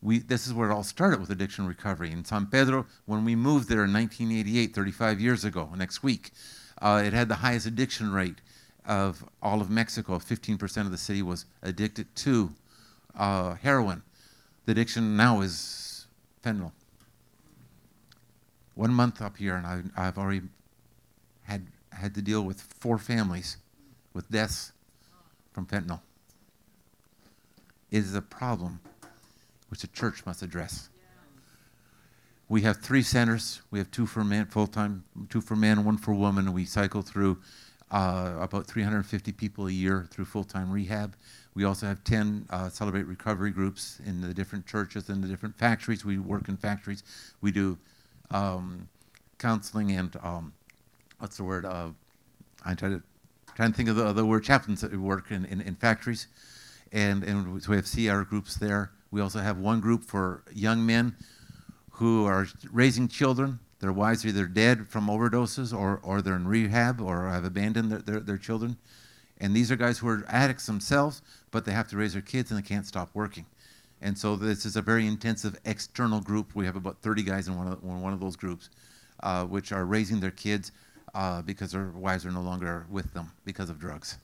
we, 0.00 0.20
this 0.20 0.46
is 0.46 0.54
where 0.54 0.70
it 0.70 0.72
all 0.72 0.84
started 0.84 1.20
with 1.20 1.30
addiction 1.30 1.66
recovery. 1.66 2.12
In 2.12 2.24
San 2.24 2.46
Pedro, 2.46 2.86
when 3.06 3.24
we 3.24 3.34
moved 3.34 3.68
there 3.68 3.84
in 3.84 3.92
1988, 3.92 4.74
35 4.74 5.20
years 5.20 5.44
ago, 5.44 5.68
next 5.76 6.02
week, 6.02 6.30
uh, 6.80 7.02
it 7.04 7.12
had 7.12 7.28
the 7.28 7.36
highest 7.36 7.66
addiction 7.66 8.12
rate 8.12 8.40
of 8.86 9.24
all 9.42 9.60
of 9.60 9.68
Mexico, 9.68 10.18
15% 10.18 10.80
of 10.82 10.90
the 10.90 10.96
city 10.96 11.22
was 11.22 11.44
addicted 11.62 12.14
to 12.16 12.50
uh, 13.16 13.54
heroin. 13.54 14.02
The 14.64 14.72
addiction 14.72 15.16
now 15.16 15.40
is 15.40 16.06
fentanyl. 16.44 16.72
One 18.74 18.94
month 18.94 19.20
up 19.20 19.36
here, 19.36 19.56
and 19.56 19.66
I, 19.66 19.82
I've 19.96 20.16
already 20.16 20.42
had, 21.42 21.66
had 21.92 22.14
to 22.14 22.22
deal 22.22 22.42
with 22.42 22.60
four 22.60 22.96
families 22.96 23.58
with 24.14 24.30
deaths 24.30 24.72
from 25.52 25.66
fentanyl. 25.66 26.00
Is 27.90 28.14
a 28.14 28.22
problem 28.22 28.80
which 29.68 29.80
the 29.80 29.88
church 29.88 30.24
must 30.26 30.42
address. 30.42 30.88
We 32.48 32.62
have 32.62 32.78
three 32.78 33.02
centers. 33.02 33.62
We 33.70 33.78
have 33.78 33.90
two 33.90 34.06
for 34.06 34.24
men, 34.24 34.46
full 34.46 34.66
time, 34.66 35.04
two 35.28 35.40
for 35.40 35.56
men, 35.56 35.84
one 35.84 35.96
for 35.96 36.14
women. 36.14 36.52
We 36.52 36.64
cycle 36.64 37.02
through 37.02 37.38
uh, 37.90 38.34
about 38.40 38.66
350 38.66 39.32
people 39.32 39.66
a 39.66 39.72
year 39.72 40.06
through 40.10 40.24
full-time 40.24 40.70
rehab. 40.70 41.16
We 41.54 41.64
also 41.64 41.86
have 41.86 42.04
10 42.04 42.46
uh, 42.50 42.68
Celebrate 42.68 43.06
Recovery 43.06 43.50
groups 43.50 44.00
in 44.06 44.20
the 44.20 44.32
different 44.32 44.66
churches 44.66 45.08
and 45.08 45.22
the 45.22 45.28
different 45.28 45.58
factories. 45.58 46.04
We 46.04 46.18
work 46.18 46.48
in 46.48 46.56
factories. 46.56 47.02
We 47.40 47.50
do 47.50 47.76
um, 48.30 48.88
counseling 49.38 49.92
and 49.92 50.16
um, 50.22 50.52
what's 51.18 51.36
the 51.36 51.44
word? 51.44 51.64
Uh, 51.64 51.88
I'm 52.64 52.76
trying 52.76 52.98
to 52.98 53.02
trying 53.60 53.72
to 53.72 53.76
think 53.76 53.90
of 53.90 53.96
the, 53.96 54.12
the 54.14 54.24
word 54.24 54.42
chaplains 54.42 54.80
that 54.80 54.96
work 54.98 55.30
in, 55.30 55.44
in, 55.44 55.60
in 55.60 55.74
factories, 55.74 56.28
and 56.92 57.22
and 57.22 57.62
so 57.62 57.70
we 57.70 57.76
have 57.76 57.90
CR 57.90 58.22
groups 58.22 58.56
there. 58.56 58.90
We 59.10 59.20
also 59.20 59.40
have 59.40 59.58
one 59.58 59.80
group 59.80 60.02
for 60.02 60.42
young 60.52 60.86
men 60.86 61.14
who 61.90 62.24
are 62.24 62.46
raising 62.72 63.06
children 63.06 63.58
their 63.80 63.92
wives 63.92 64.24
are 64.24 64.28
either 64.28 64.46
dead 64.46 64.86
from 64.88 65.08
overdoses 65.08 65.76
or, 65.76 66.00
or 66.02 66.20
they're 66.20 66.36
in 66.36 66.46
rehab 66.46 67.00
or 67.00 67.28
have 67.28 67.44
abandoned 67.44 67.90
their, 67.90 67.98
their, 67.98 68.20
their 68.20 68.38
children. 68.38 68.76
And 69.38 69.56
these 69.56 69.72
are 69.72 69.76
guys 69.76 69.98
who 69.98 70.08
are 70.08 70.24
addicts 70.28 70.66
themselves, 70.66 71.22
but 71.50 71.64
they 71.64 71.72
have 71.72 71.88
to 71.88 71.96
raise 71.96 72.12
their 72.12 72.22
kids 72.22 72.50
and 72.50 72.58
they 72.62 72.66
can't 72.66 72.86
stop 72.86 73.08
working. 73.14 73.46
And 74.02 74.16
so 74.16 74.36
this 74.36 74.66
is 74.66 74.76
a 74.76 74.82
very 74.82 75.06
intensive 75.06 75.58
external 75.64 76.20
group. 76.20 76.54
We 76.54 76.66
have 76.66 76.76
about 76.76 76.98
30 77.00 77.22
guys 77.22 77.48
in 77.48 77.56
one 77.56 77.68
of, 77.68 77.82
one 77.82 78.12
of 78.12 78.20
those 78.20 78.36
groups, 78.36 78.68
uh, 79.22 79.44
which 79.46 79.72
are 79.72 79.86
raising 79.86 80.20
their 80.20 80.30
kids 80.30 80.72
uh, 81.14 81.42
because 81.42 81.72
their 81.72 81.88
wives 81.88 82.24
are 82.24 82.30
no 82.30 82.40
longer 82.40 82.86
with 82.90 83.12
them 83.14 83.32
because 83.44 83.70
of 83.70 83.78
drugs. 83.78 84.18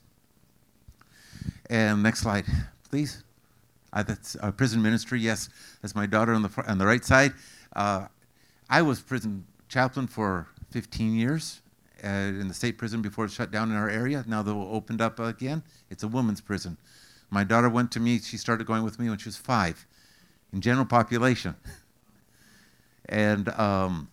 And 1.69 2.03
next 2.03 2.21
slide, 2.21 2.45
please. 2.89 3.23
Uh, 3.93 4.03
that's 4.03 4.35
prison 4.57 4.81
ministry. 4.81 5.19
Yes, 5.19 5.49
that's 5.81 5.95
my 5.95 6.05
daughter 6.05 6.33
on 6.33 6.41
the 6.41 6.49
fr- 6.49 6.67
on 6.67 6.77
the 6.77 6.85
right 6.85 7.03
side. 7.03 7.33
Uh, 7.75 8.07
I 8.69 8.81
was 8.81 8.99
prison 8.99 9.45
chaplain 9.69 10.07
for 10.07 10.47
15 10.71 11.15
years 11.15 11.61
uh, 12.03 12.07
in 12.07 12.47
the 12.47 12.53
state 12.53 12.77
prison 12.77 13.01
before 13.01 13.25
it 13.25 13.31
shut 13.31 13.51
down 13.51 13.71
in 13.71 13.77
our 13.77 13.89
area. 13.89 14.23
Now 14.27 14.43
they 14.43 14.51
opened 14.51 15.01
up 15.01 15.19
again. 15.19 15.63
It's 15.89 16.03
a 16.03 16.07
women's 16.07 16.41
prison. 16.41 16.77
My 17.29 17.43
daughter 17.43 17.69
went 17.69 17.91
to 17.91 17.99
me. 17.99 18.19
She 18.19 18.37
started 18.37 18.67
going 18.67 18.83
with 18.83 18.99
me 18.99 19.09
when 19.09 19.17
she 19.17 19.27
was 19.27 19.37
five, 19.37 19.85
in 20.53 20.61
general 20.61 20.85
population, 20.85 21.55
and 23.07 23.49
um, 23.49 24.09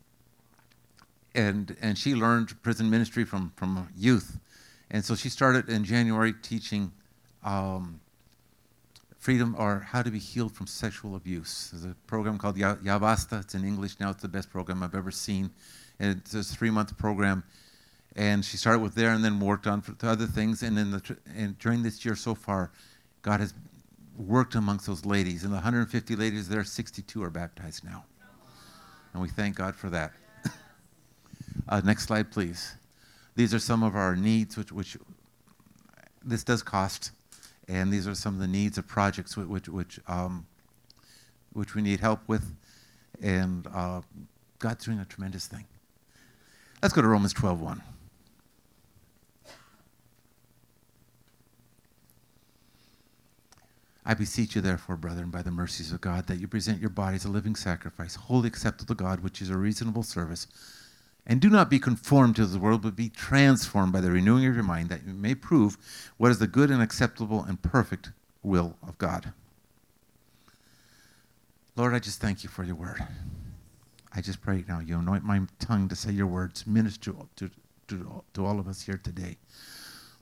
and 1.34 1.76
and 1.80 1.98
she 1.98 2.14
learned 2.14 2.62
prison 2.62 2.90
ministry 2.90 3.24
from 3.24 3.52
from 3.56 3.88
youth, 3.96 4.38
and 4.90 5.04
so 5.04 5.14
she 5.14 5.28
started 5.28 5.68
in 5.68 5.84
January 5.84 6.32
teaching 6.42 6.92
um, 7.42 8.00
freedom 9.24 9.56
or 9.58 9.80
how 9.80 10.02
to 10.02 10.10
be 10.10 10.18
healed 10.18 10.52
from 10.52 10.66
sexual 10.66 11.16
abuse. 11.16 11.70
There's 11.72 11.86
a 11.86 11.96
program 12.06 12.36
called 12.36 12.58
Ya, 12.58 12.76
ya 12.82 12.98
Basta. 12.98 13.38
It's 13.38 13.54
in 13.54 13.64
English 13.64 13.98
now. 13.98 14.10
It's 14.10 14.20
the 14.20 14.28
best 14.28 14.50
program 14.50 14.82
I've 14.82 14.94
ever 14.94 15.10
seen. 15.10 15.50
And 15.98 16.18
it's 16.18 16.34
a 16.34 16.42
three-month 16.42 16.98
program. 16.98 17.42
And 18.16 18.44
she 18.44 18.58
started 18.58 18.80
with 18.80 18.94
there 18.94 19.12
and 19.12 19.24
then 19.24 19.40
worked 19.40 19.66
on 19.66 19.82
other 20.02 20.26
things. 20.26 20.62
And, 20.62 20.78
in 20.78 20.90
the, 20.90 21.16
and 21.34 21.58
during 21.58 21.82
this 21.82 22.04
year 22.04 22.16
so 22.16 22.34
far, 22.34 22.70
God 23.22 23.40
has 23.40 23.54
worked 24.18 24.56
amongst 24.56 24.86
those 24.86 25.06
ladies. 25.06 25.42
And 25.42 25.52
the 25.52 25.56
150 25.56 26.16
ladies 26.16 26.46
there, 26.46 26.62
62 26.62 27.22
are 27.22 27.30
baptized 27.30 27.82
now. 27.82 28.04
And 29.14 29.22
we 29.22 29.30
thank 29.30 29.56
God 29.56 29.74
for 29.74 29.88
that. 29.88 30.12
Uh, 31.68 31.80
next 31.84 32.04
slide, 32.04 32.30
please. 32.30 32.74
These 33.36 33.52
are 33.54 33.58
some 33.58 33.82
of 33.82 33.96
our 33.96 34.14
needs, 34.16 34.56
which, 34.56 34.72
which 34.72 34.96
this 36.24 36.44
does 36.44 36.62
cost 36.62 37.10
and 37.68 37.92
these 37.92 38.06
are 38.06 38.14
some 38.14 38.34
of 38.34 38.40
the 38.40 38.46
needs 38.46 38.78
of 38.78 38.86
projects 38.86 39.36
which, 39.36 39.46
which, 39.46 39.68
which, 39.68 40.00
um, 40.06 40.46
which 41.52 41.74
we 41.74 41.82
need 41.82 42.00
help 42.00 42.20
with. 42.26 42.54
And 43.22 43.66
uh, 43.72 44.02
God's 44.58 44.84
doing 44.84 44.98
a 44.98 45.04
tremendous 45.04 45.46
thing. 45.46 45.64
Let's 46.82 46.94
go 46.94 47.00
to 47.00 47.08
Romans 47.08 47.32
12.1. 47.32 47.80
I 54.06 54.12
beseech 54.12 54.54
you, 54.54 54.60
therefore, 54.60 54.96
brethren, 54.96 55.30
by 55.30 55.40
the 55.40 55.50
mercies 55.50 55.90
of 55.90 56.02
God, 56.02 56.26
that 56.26 56.38
you 56.38 56.46
present 56.46 56.78
your 56.78 56.90
bodies 56.90 57.24
a 57.24 57.30
living 57.30 57.54
sacrifice, 57.54 58.14
holy 58.14 58.48
acceptable 58.48 58.94
to 58.94 59.02
God, 59.02 59.20
which 59.20 59.40
is 59.40 59.48
a 59.48 59.56
reasonable 59.56 60.02
service 60.02 60.46
and 61.26 61.40
do 61.40 61.48
not 61.48 61.70
be 61.70 61.78
conformed 61.78 62.36
to 62.36 62.46
the 62.46 62.58
world, 62.58 62.82
but 62.82 62.96
be 62.96 63.08
transformed 63.08 63.92
by 63.92 64.00
the 64.00 64.10
renewing 64.10 64.46
of 64.46 64.54
your 64.54 64.64
mind, 64.64 64.90
that 64.90 65.06
you 65.06 65.14
may 65.14 65.34
prove 65.34 65.78
what 66.16 66.30
is 66.30 66.38
the 66.38 66.46
good 66.46 66.70
and 66.70 66.82
acceptable 66.82 67.42
and 67.42 67.62
perfect 67.62 68.10
will 68.42 68.76
of 68.86 68.98
God. 68.98 69.32
Lord, 71.76 71.94
I 71.94 71.98
just 71.98 72.20
thank 72.20 72.44
you 72.44 72.50
for 72.50 72.62
your 72.62 72.76
word. 72.76 73.04
I 74.12 74.20
just 74.20 74.40
pray 74.40 74.64
now 74.68 74.78
you 74.78 74.98
anoint 74.98 75.24
my 75.24 75.40
tongue 75.58 75.88
to 75.88 75.96
say 75.96 76.12
your 76.12 76.28
words, 76.28 76.66
minister 76.66 77.14
to, 77.36 77.50
to, 77.88 78.22
to 78.34 78.46
all 78.46 78.60
of 78.60 78.68
us 78.68 78.82
here 78.82 79.00
today. 79.02 79.38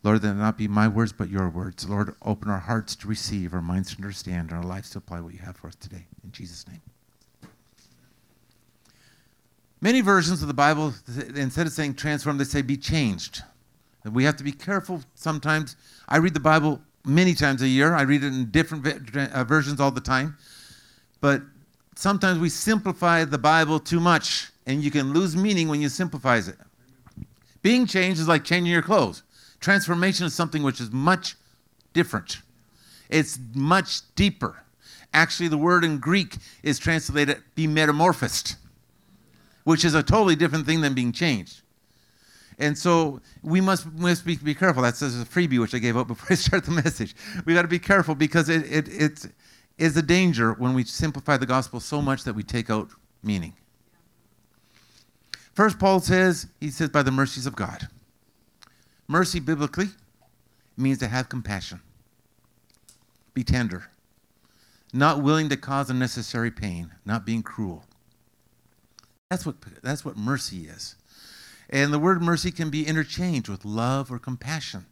Lord, 0.03 0.23
that 0.23 0.35
not 0.35 0.59
be 0.59 0.67
my 0.67 0.89
words, 0.89 1.13
but 1.13 1.29
your 1.29 1.49
words. 1.49 1.89
Lord, 1.89 2.15
open 2.23 2.51
our 2.51 2.59
hearts 2.59 2.97
to 2.97 3.07
receive, 3.07 3.55
our 3.55 3.63
minds 3.63 3.91
to 3.91 3.99
understand, 3.99 4.51
and 4.51 4.59
our 4.59 4.65
lives 4.65 4.91
to 4.91 4.99
apply 4.99 5.21
what 5.21 5.35
you 5.35 5.41
have 5.41 5.57
for 5.57 5.69
us 5.69 5.77
today. 5.77 6.07
In 6.25 6.33
Jesus' 6.33 6.67
name. 6.67 6.81
Many 9.83 10.01
versions 10.01 10.43
of 10.43 10.49
the 10.49 10.55
Bible, 10.55 10.95
instead 11.35 11.67
of 11.67 11.73
saying 11.73 11.95
transform, 11.95 12.39
they 12.39 12.45
say 12.45 12.63
be 12.63 12.77
changed. 12.77 13.43
And 14.05 14.15
we 14.15 14.23
have 14.23 14.37
to 14.37 14.45
be 14.45 14.53
careful 14.53 15.03
sometimes. 15.17 15.75
I 16.09 16.19
read 16.19 16.35
the 16.35 16.41
Bible 16.41 16.81
many 17.05 17.35
times 17.35 17.63
a 17.63 17.69
year, 17.69 17.93
I 17.93 18.03
read 18.03 18.23
it 18.23 18.29
in 18.29 18.49
different 18.53 18.87
uh, 19.17 19.43
versions 19.43 19.81
all 19.81 19.91
the 19.91 20.01
time. 20.01 20.37
But 21.21 21.43
sometimes 21.97 22.39
we 22.39 22.49
simplify 22.49 23.25
the 23.25 23.39
Bible 23.39 23.81
too 23.81 23.99
much, 23.99 24.53
and 24.67 24.85
you 24.85 24.93
can 24.93 25.13
lose 25.13 25.37
meaning 25.37 25.67
when 25.67 25.81
you 25.81 25.89
simplify 25.89 26.37
it. 26.39 26.57
Being 27.61 27.87
changed 27.87 28.21
is 28.21 28.29
like 28.29 28.45
changing 28.45 28.73
your 28.73 28.83
clothes. 28.83 29.25
Transformation 29.59 30.27
is 30.27 30.33
something 30.33 30.63
which 30.63 30.81
is 30.81 30.93
much 30.93 31.35
different. 31.93 32.41
It's 33.09 33.37
much 33.53 34.03
deeper. 34.15 34.63
Actually, 35.13 35.49
the 35.49 35.59
word 35.59 35.83
in 35.83 35.99
Greek 35.99 36.37
is 36.63 36.79
translated 36.79 37.43
be 37.57 37.67
metamorphosed, 37.67 38.57
which 39.65 39.85
is 39.85 39.95
a 39.95 40.03
totally 40.03 40.37
different 40.37 40.67
thing 40.67 40.81
than 40.81 40.95
being 40.95 41.13
changed. 41.13 41.63
And 42.59 42.77
so 42.77 43.21
we 43.43 43.61
must, 43.61 43.91
must 43.93 44.25
be, 44.25 44.37
be 44.37 44.55
careful. 44.55 44.83
That's 44.83 45.03
a 45.03 45.07
freebie 45.25 45.59
which 45.59 45.75
I 45.75 45.79
gave 45.79 45.97
out 45.97 46.07
before 46.09 46.29
I 46.31 46.35
start 46.35 46.65
the 46.65 46.71
message. 46.71 47.15
We 47.45 47.55
got 47.55 47.63
to 47.63 47.69
be 47.69 47.79
careful 47.79 48.15
because 48.15 48.49
it, 48.49 48.71
it, 48.71 48.89
it's, 48.89 49.29
is 49.79 49.97
a 49.97 50.03
danger 50.03 50.53
when 50.53 50.75
we 50.75 50.85
simplify 50.85 51.37
the 51.37 51.47
gospel 51.47 51.81
so 51.81 52.03
much 52.03 52.25
that 52.25 52.35
we 52.35 52.43
take 52.43 52.71
out 52.71 52.91
meaning. 53.23 53.55
First, 55.55 55.79
Paul 55.79 56.01
says, 56.01 56.47
he 56.61 56.71
says, 56.71 56.89
by 56.89 57.03
the 57.03 57.11
mercies 57.11 57.47
of 57.47 57.57
God. 57.57 57.89
Mercy 59.09 59.41
biblically 59.41 59.89
means 60.77 60.99
to 60.99 61.09
have 61.09 61.29
compassion, 61.29 61.81
be 63.35 63.45
tender, 63.45 63.91
not 64.93 65.23
willing 65.23 65.49
to 65.49 65.57
cause 65.57 65.91
unnecessary 65.91 66.51
pain, 66.51 66.93
not 67.05 67.27
being 67.27 67.43
cruel. 67.43 67.85
That's 69.33 69.47
what, 69.47 69.55
that's 69.83 70.05
what 70.05 70.19
mercy 70.19 70.67
is. 70.67 70.95
And 71.71 71.91
the 71.91 71.99
word 71.99 72.21
mercy 72.21 72.51
can 72.51 72.69
be 72.69 72.87
interchanged 72.87 73.49
with 73.49 73.65
love 73.65 74.13
or 74.13 74.19
compassion, 74.19 74.85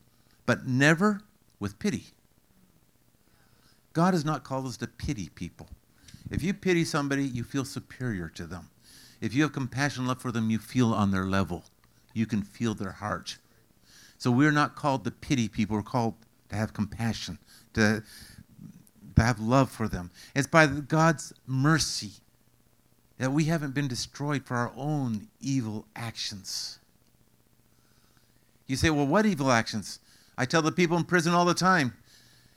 but 0.46 0.66
never 0.66 1.20
with 1.58 1.78
pity. 1.78 2.04
God 3.92 4.14
has 4.14 4.24
not 4.24 4.42
called 4.42 4.64
us 4.64 4.78
to 4.78 4.86
pity 4.86 5.28
people. 5.28 5.68
If 6.30 6.42
you 6.42 6.54
pity 6.54 6.86
somebody, 6.86 7.24
you 7.24 7.44
feel 7.44 7.66
superior 7.66 8.30
to 8.30 8.46
them. 8.46 8.70
If 9.20 9.34
you 9.34 9.42
have 9.42 9.52
compassion, 9.52 10.04
and 10.04 10.08
love 10.08 10.22
for 10.22 10.32
them, 10.32 10.48
you 10.48 10.58
feel 10.58 10.94
on 10.94 11.10
their 11.10 11.26
level. 11.26 11.64
You 12.14 12.24
can 12.24 12.40
feel 12.40 12.72
their 12.72 12.92
heart. 12.92 13.36
So 14.16 14.30
we're 14.30 14.52
not 14.52 14.74
called 14.74 15.04
to 15.04 15.10
pity 15.10 15.48
people. 15.48 15.76
We're 15.76 15.82
called 15.82 16.14
to 16.48 16.56
have 16.56 16.72
compassion, 16.72 17.38
to, 17.74 18.02
to 19.16 19.22
have 19.22 19.38
love 19.38 19.70
for 19.70 19.86
them. 19.86 20.10
It's 20.34 20.46
by 20.46 20.66
God's 20.66 21.34
mercy 21.46 22.12
that 23.20 23.30
we 23.30 23.44
haven't 23.44 23.74
been 23.74 23.86
destroyed 23.86 24.42
for 24.46 24.56
our 24.56 24.72
own 24.78 25.28
evil 25.42 25.84
actions. 25.94 26.78
You 28.66 28.76
say, 28.76 28.88
well, 28.88 29.06
what 29.06 29.26
evil 29.26 29.50
actions? 29.50 30.00
I 30.38 30.46
tell 30.46 30.62
the 30.62 30.72
people 30.72 30.96
in 30.96 31.04
prison 31.04 31.34
all 31.34 31.44
the 31.44 31.52
time 31.52 31.92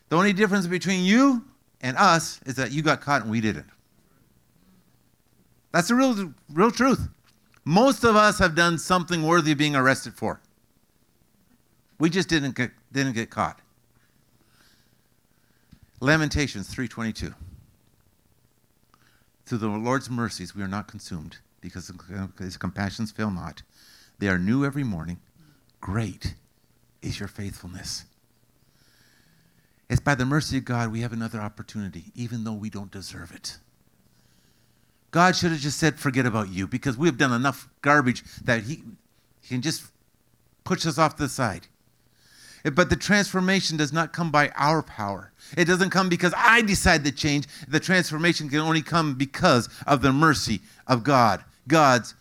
the 0.07 0.15
only 0.15 0.31
difference 0.31 0.65
between 0.65 1.03
you 1.03 1.43
and 1.81 1.97
us 1.97 2.39
is 2.45 2.55
that 2.55 2.71
you 2.71 2.81
got 2.81 3.01
caught 3.01 3.23
and 3.23 3.29
we 3.29 3.41
didn't. 3.41 3.65
That's 5.73 5.89
the 5.89 5.95
real, 5.95 6.33
real 6.53 6.71
truth. 6.71 7.09
Most 7.65 8.05
of 8.05 8.15
us 8.15 8.39
have 8.39 8.55
done 8.55 8.77
something 8.77 9.23
worthy 9.23 9.51
of 9.51 9.57
being 9.57 9.75
arrested 9.75 10.13
for. 10.13 10.39
We 11.99 12.09
just 12.09 12.29
didn't 12.29 12.55
get, 12.55 12.71
didn't 12.93 13.13
get 13.13 13.29
caught. 13.29 13.59
Lamentations 15.99 16.73
3:22. 16.73 17.33
Through 19.53 19.69
the 19.69 19.77
Lord's 19.77 20.09
mercies 20.09 20.55
we 20.55 20.63
are 20.63 20.67
not 20.67 20.87
consumed, 20.87 21.37
because 21.61 21.91
his 22.39 22.57
compassions 22.57 23.11
fail 23.11 23.29
not. 23.29 23.61
They 24.17 24.27
are 24.27 24.39
new 24.39 24.65
every 24.65 24.83
morning. 24.83 25.19
Great 25.79 26.33
is 27.03 27.19
your 27.19 27.27
faithfulness. 27.27 28.05
It's 29.91 30.01
by 30.01 30.15
the 30.15 30.25
mercy 30.25 30.57
of 30.57 30.65
God 30.65 30.91
we 30.91 31.01
have 31.01 31.13
another 31.13 31.39
opportunity, 31.39 32.05
even 32.15 32.45
though 32.45 32.53
we 32.53 32.71
don't 32.71 32.89
deserve 32.89 33.31
it. 33.31 33.59
God 35.11 35.35
should 35.35 35.51
have 35.51 35.59
just 35.61 35.77
said, 35.77 35.99
forget 35.99 36.25
about 36.25 36.49
you, 36.49 36.65
because 36.65 36.97
we 36.97 37.07
have 37.07 37.19
done 37.19 37.31
enough 37.31 37.69
garbage 37.83 38.23
that 38.43 38.63
He, 38.63 38.81
he 39.39 39.49
can 39.49 39.61
just 39.61 39.83
push 40.63 40.83
us 40.87 40.97
off 40.97 41.15
to 41.17 41.21
the 41.21 41.29
side. 41.29 41.67
But 42.63 42.89
the 42.89 42.95
transformation 42.95 43.77
does 43.77 43.91
not 43.91 44.13
come 44.13 44.31
by 44.31 44.49
our 44.55 44.81
power. 44.81 45.33
It 45.57 45.65
doesn't 45.65 45.89
come 45.89 46.07
because 46.07 46.33
I 46.35 46.61
decide 46.61 47.03
to 47.03 47.11
change. 47.11 47.45
The 47.67 47.79
transformation 47.79 48.49
can 48.49 48.59
only 48.59 48.81
come 48.81 49.15
because 49.15 49.67
of 49.85 50.01
the 50.01 50.13
mercy 50.13 50.61
of 50.87 51.03
God, 51.03 51.43
God's 51.67 52.15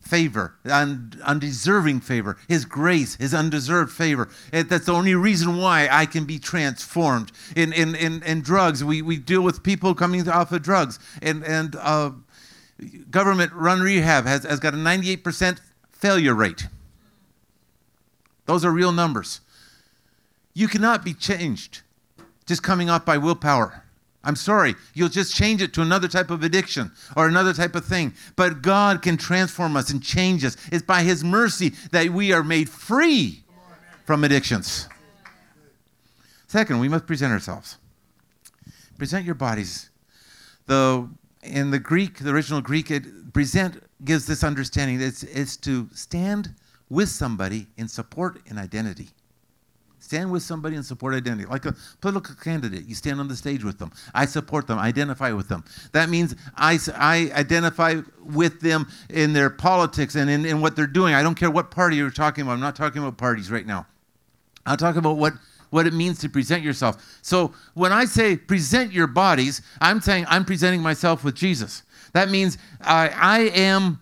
favor, 0.00 0.54
un- 0.64 1.12
undeserving 1.22 2.00
favor, 2.00 2.36
His 2.48 2.64
grace, 2.64 3.16
His 3.16 3.34
undeserved 3.34 3.92
favor. 3.92 4.28
That's 4.50 4.86
the 4.86 4.92
only 4.92 5.14
reason 5.14 5.58
why 5.58 5.88
I 5.90 6.06
can 6.06 6.24
be 6.24 6.38
transformed. 6.38 7.30
In, 7.54 7.72
in, 7.72 7.94
in, 7.94 8.22
in 8.22 8.40
drugs, 8.40 8.82
we, 8.82 9.02
we 9.02 9.18
deal 9.18 9.42
with 9.42 9.62
people 9.62 9.94
coming 9.94 10.26
off 10.28 10.50
of 10.52 10.62
drugs. 10.62 10.98
And, 11.20 11.44
and 11.44 11.76
uh, 11.76 12.12
government 13.10 13.52
run 13.52 13.80
rehab 13.80 14.24
has, 14.24 14.44
has 14.44 14.60
got 14.60 14.74
a 14.74 14.78
98% 14.78 15.60
failure 15.90 16.34
rate. 16.34 16.66
Those 18.46 18.64
are 18.64 18.72
real 18.72 18.92
numbers. 18.92 19.40
You 20.54 20.68
cannot 20.68 21.04
be 21.04 21.14
changed 21.14 21.82
just 22.46 22.62
coming 22.62 22.90
off 22.90 23.04
by 23.04 23.18
willpower. 23.18 23.84
I'm 24.24 24.36
sorry, 24.36 24.76
you'll 24.94 25.08
just 25.08 25.34
change 25.34 25.62
it 25.62 25.72
to 25.74 25.82
another 25.82 26.06
type 26.06 26.30
of 26.30 26.44
addiction 26.44 26.92
or 27.16 27.26
another 27.26 27.52
type 27.52 27.74
of 27.74 27.84
thing. 27.84 28.14
But 28.36 28.62
God 28.62 29.02
can 29.02 29.16
transform 29.16 29.76
us 29.76 29.90
and 29.90 30.02
change 30.02 30.44
us. 30.44 30.56
It's 30.70 30.84
by 30.84 31.02
His 31.02 31.24
mercy 31.24 31.70
that 31.90 32.10
we 32.10 32.32
are 32.32 32.44
made 32.44 32.68
free 32.68 33.42
from 34.04 34.22
addictions. 34.22 34.88
Second, 36.46 36.78
we 36.78 36.88
must 36.88 37.06
present 37.06 37.32
ourselves. 37.32 37.78
Present 38.98 39.24
your 39.24 39.34
bodies. 39.34 39.90
The, 40.66 41.08
in 41.42 41.70
the 41.70 41.78
Greek, 41.80 42.18
the 42.18 42.30
original 42.30 42.60
Greek, 42.60 42.90
it 42.90 43.32
present 43.32 43.82
gives 44.04 44.26
this 44.26 44.44
understanding 44.44 44.98
that 44.98 45.06
it's, 45.06 45.22
it's 45.24 45.56
to 45.58 45.88
stand 45.92 46.54
with 46.92 47.08
somebody 47.08 47.66
in 47.78 47.88
support 47.88 48.38
and 48.50 48.58
identity. 48.58 49.08
Stand 49.98 50.30
with 50.30 50.42
somebody 50.42 50.76
and 50.76 50.84
support 50.84 51.14
identity. 51.14 51.46
Like 51.46 51.64
a 51.64 51.74
political 52.02 52.34
candidate, 52.34 52.84
you 52.84 52.94
stand 52.94 53.18
on 53.18 53.28
the 53.28 53.36
stage 53.36 53.64
with 53.64 53.78
them. 53.78 53.90
I 54.12 54.26
support 54.26 54.66
them, 54.66 54.78
I 54.78 54.88
identify 54.88 55.32
with 55.32 55.48
them. 55.48 55.64
That 55.92 56.10
means 56.10 56.34
I, 56.54 56.78
I 56.94 57.30
identify 57.34 58.02
with 58.22 58.60
them 58.60 58.88
in 59.08 59.32
their 59.32 59.48
politics 59.48 60.16
and 60.16 60.28
in, 60.28 60.44
in 60.44 60.60
what 60.60 60.76
they're 60.76 60.86
doing. 60.86 61.14
I 61.14 61.22
don't 61.22 61.34
care 61.34 61.50
what 61.50 61.70
party 61.70 61.96
you're 61.96 62.10
talking 62.10 62.42
about. 62.42 62.52
I'm 62.52 62.60
not 62.60 62.76
talking 62.76 63.00
about 63.00 63.16
parties 63.16 63.50
right 63.50 63.66
now. 63.66 63.86
I'll 64.66 64.76
talk 64.76 64.96
about 64.96 65.16
what, 65.16 65.32
what 65.70 65.86
it 65.86 65.94
means 65.94 66.18
to 66.18 66.28
present 66.28 66.62
yourself. 66.62 67.18
So 67.22 67.54
when 67.72 67.90
I 67.90 68.04
say 68.04 68.36
present 68.36 68.92
your 68.92 69.06
bodies, 69.06 69.62
I'm 69.80 70.02
saying 70.02 70.26
I'm 70.28 70.44
presenting 70.44 70.82
myself 70.82 71.24
with 71.24 71.36
Jesus. 71.36 71.84
That 72.12 72.28
means 72.28 72.58
I, 72.82 73.08
I 73.08 73.38
am 73.54 73.98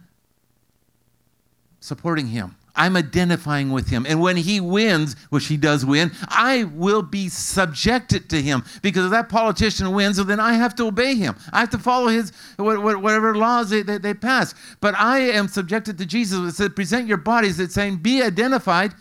supporting 1.79 2.27
him. 2.27 2.57
I'm 2.81 2.97
identifying 2.97 3.73
with 3.73 3.91
him. 3.91 4.07
And 4.09 4.23
when 4.23 4.39
he 4.39 4.59
wins, 4.59 5.15
which 5.29 5.49
he 5.49 5.59
does 5.59 5.85
win, 5.85 6.13
I 6.29 6.65
will 6.65 7.03
be 7.03 7.29
subjected 7.29 8.31
to 8.31 8.41
him. 8.41 8.65
Because 8.81 9.05
if 9.05 9.11
that 9.11 9.29
politician 9.29 9.93
wins, 9.93 10.17
well, 10.17 10.25
then 10.25 10.41
I 10.41 10.55
have 10.55 10.75
to 10.77 10.87
obey 10.87 11.15
him. 11.15 11.37
I 11.53 11.61
have 11.61 11.69
to 11.71 11.79
follow 11.79 12.09
his 12.09 12.33
whatever 12.57 13.35
laws 13.35 13.69
they, 13.69 13.83
they, 13.83 13.99
they 13.99 14.15
pass. 14.15 14.55
But 14.81 14.95
I 14.95 15.19
am 15.19 15.47
subjected 15.47 15.99
to 15.99 16.07
Jesus. 16.07 16.39
It 16.39 16.57
says, 16.57 16.71
present 16.71 17.07
your 17.07 17.19
bodies. 17.19 17.61
It's 17.61 17.75
saying, 17.75 17.99
be 17.99 18.23
identified 18.23 18.95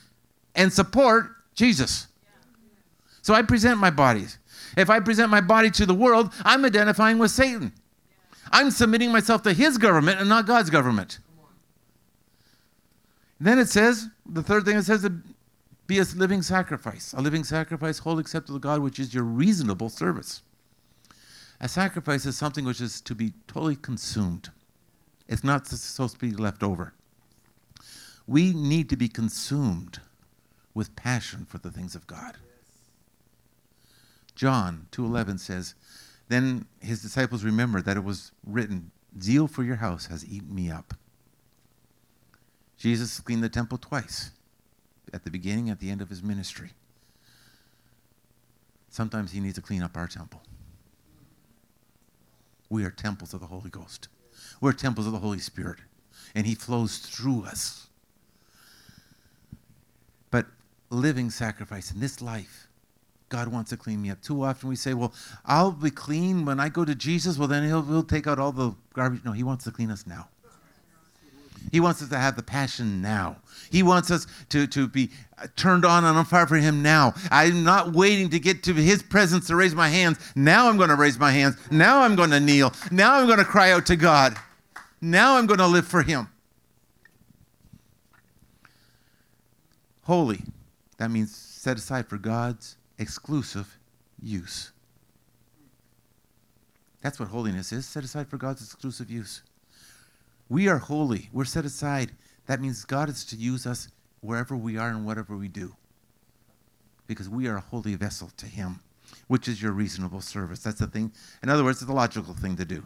and 0.55 0.73
support 0.73 1.27
Jesus. 1.55 2.07
So 3.21 3.33
I 3.33 3.43
present 3.43 3.79
my 3.79 3.91
bodies. 3.91 4.39
If 4.75 4.89
I 4.89 4.99
present 4.99 5.29
my 5.29 5.39
body 5.39 5.71
to 5.71 5.85
the 5.85 5.93
world, 5.93 6.33
I'm 6.43 6.65
identifying 6.65 7.17
with 7.17 7.31
Satan. 7.31 7.71
I'm 8.51 8.71
submitting 8.71 9.13
myself 9.13 9.41
to 9.43 9.53
his 9.53 9.77
government 9.77 10.19
and 10.19 10.27
not 10.27 10.45
God's 10.45 10.69
government. 10.69 11.19
Then 13.39 13.57
it 13.59 13.69
says, 13.69 14.09
the 14.25 14.43
third 14.43 14.65
thing 14.65 14.77
it 14.77 14.83
says, 14.83 15.09
be 15.87 15.99
a 15.99 16.03
living 16.15 16.41
sacrifice, 16.41 17.13
a 17.13 17.21
living 17.21 17.43
sacrifice, 17.43 17.99
holy 17.99 18.21
acceptable 18.21 18.59
to 18.59 18.63
God, 18.63 18.81
which 18.81 18.99
is 18.99 19.13
your 19.13 19.23
reasonable 19.23 19.89
service. 19.89 20.41
A 21.61 21.67
sacrifice 21.67 22.25
is 22.25 22.37
something 22.37 22.65
which 22.65 22.81
is 22.81 23.01
to 23.01 23.15
be 23.15 23.33
totally 23.47 23.75
consumed. 23.75 24.49
It's 25.27 25.43
not 25.43 25.67
supposed 25.67 26.13
to 26.13 26.19
be 26.19 26.31
left 26.31 26.63
over. 26.63 26.93
We 28.27 28.53
need 28.53 28.89
to 28.89 28.97
be 28.97 29.07
consumed 29.07 29.99
with 30.73 30.95
passion 30.95 31.45
for 31.45 31.57
the 31.57 31.71
things 31.71 31.95
of 31.95 32.07
God. 32.07 32.37
John 34.35 34.87
2:11 34.91 35.39
says, 35.39 35.75
Then 36.27 36.65
his 36.79 37.01
disciples 37.01 37.43
remembered 37.43 37.85
that 37.85 37.97
it 37.97 38.03
was 38.03 38.31
written, 38.45 38.91
Zeal 39.21 39.47
for 39.47 39.63
your 39.63 39.77
house 39.77 40.05
has 40.05 40.25
eaten 40.25 40.53
me 40.53 40.69
up. 40.69 40.93
Jesus 42.79 43.19
cleaned 43.19 43.43
the 43.43 43.49
temple 43.49 43.77
twice 43.77 44.31
at 45.13 45.25
the 45.25 45.29
beginning, 45.29 45.69
at 45.69 45.79
the 45.79 45.91
end 45.91 46.01
of 46.01 46.09
his 46.09 46.23
ministry. 46.23 46.71
Sometimes 48.89 49.31
he 49.31 49.41
needs 49.41 49.55
to 49.55 49.61
clean 49.61 49.83
up 49.83 49.95
our 49.97 50.07
temple. 50.07 50.41
We 52.69 52.85
are 52.85 52.89
temples 52.89 53.33
of 53.33 53.41
the 53.41 53.47
Holy 53.47 53.69
Ghost. 53.69 54.07
We're 54.61 54.73
temples 54.73 55.05
of 55.05 55.13
the 55.13 55.19
Holy 55.19 55.39
Spirit, 55.39 55.79
and 56.33 56.47
he 56.47 56.55
flows 56.55 56.97
through 56.99 57.43
us. 57.43 57.87
But 60.31 60.45
living 60.89 61.29
sacrifice 61.29 61.91
in 61.91 61.99
this 61.99 62.21
life, 62.21 62.67
God 63.27 63.49
wants 63.49 63.71
to 63.71 63.77
clean 63.77 64.01
me 64.01 64.09
up. 64.09 64.21
Too 64.21 64.43
often 64.43 64.69
we 64.69 64.75
say, 64.75 64.93
well, 64.93 65.13
I'll 65.45 65.71
be 65.71 65.91
clean 65.91 66.45
when 66.45 66.59
I 66.59 66.69
go 66.69 66.85
to 66.85 66.95
Jesus. 66.95 67.37
Well, 67.37 67.47
then 67.47 67.63
he'll, 67.63 67.83
he'll 67.83 68.03
take 68.03 68.25
out 68.25 68.39
all 68.39 68.51
the 68.51 68.73
garbage. 68.93 69.23
No, 69.25 69.33
he 69.33 69.43
wants 69.43 69.65
to 69.65 69.71
clean 69.71 69.91
us 69.91 70.07
now. 70.07 70.29
He 71.71 71.79
wants 71.79 72.01
us 72.01 72.09
to 72.09 72.17
have 72.17 72.35
the 72.35 72.43
passion 72.43 73.01
now. 73.01 73.37
He 73.69 73.83
wants 73.83 74.09
us 74.11 74.25
to, 74.49 74.67
to 74.67 74.87
be 74.87 75.11
turned 75.55 75.85
on 75.85 76.03
and 76.03 76.17
on 76.17 76.25
fire 76.25 76.47
for 76.47 76.55
Him 76.57 76.81
now. 76.81 77.13
I'm 77.31 77.63
not 77.63 77.93
waiting 77.93 78.29
to 78.29 78.39
get 78.39 78.63
to 78.63 78.73
His 78.73 79.03
presence 79.03 79.47
to 79.47 79.55
raise 79.55 79.75
my 79.75 79.89
hands. 79.89 80.17
Now 80.35 80.69
I'm 80.69 80.77
going 80.77 80.89
to 80.89 80.95
raise 80.95 81.19
my 81.19 81.31
hands. 81.31 81.55
Now 81.71 82.01
I'm 82.01 82.15
going 82.15 82.31
to 82.31 82.39
kneel. 82.39 82.73
Now 82.91 83.19
I'm 83.19 83.27
going 83.27 83.39
to 83.39 83.45
cry 83.45 83.71
out 83.71 83.85
to 83.87 83.95
God. 83.95 84.37
Now 85.01 85.37
I'm 85.37 85.45
going 85.45 85.59
to 85.59 85.67
live 85.67 85.87
for 85.87 86.01
Him. 86.01 86.27
Holy, 90.03 90.41
that 90.97 91.11
means 91.11 91.35
set 91.35 91.77
aside 91.77 92.07
for 92.07 92.17
God's 92.17 92.77
exclusive 92.97 93.77
use. 94.21 94.71
That's 97.01 97.19
what 97.19 97.29
holiness 97.29 97.71
is 97.71 97.85
set 97.85 98.03
aside 98.03 98.27
for 98.27 98.37
God's 98.37 98.61
exclusive 98.61 99.09
use. 99.09 99.43
We 100.49 100.67
are 100.67 100.79
holy. 100.79 101.29
We're 101.31 101.45
set 101.45 101.63
aside. 101.63 102.11
That 102.47 102.59
means 102.59 102.83
God 102.83 103.07
is 103.07 103.23
to 103.25 103.35
use 103.35 103.67
us 103.67 103.89
wherever 104.21 104.57
we 104.57 104.77
are 104.77 104.89
and 104.89 105.05
whatever 105.05 105.37
we 105.37 105.47
do. 105.47 105.75
Because 107.05 107.29
we 107.29 107.47
are 107.47 107.57
a 107.57 107.61
holy 107.61 107.93
vessel 107.95 108.31
to 108.37 108.47
Him, 108.47 108.79
which 109.27 109.47
is 109.47 109.61
your 109.61 109.71
reasonable 109.71 110.21
service. 110.21 110.63
That's 110.63 110.79
the 110.79 110.87
thing. 110.87 111.11
In 111.43 111.49
other 111.49 111.63
words, 111.63 111.77
it's 111.77 111.87
the 111.87 111.93
logical 111.93 112.33
thing 112.33 112.55
to 112.57 112.65
do. 112.65 112.85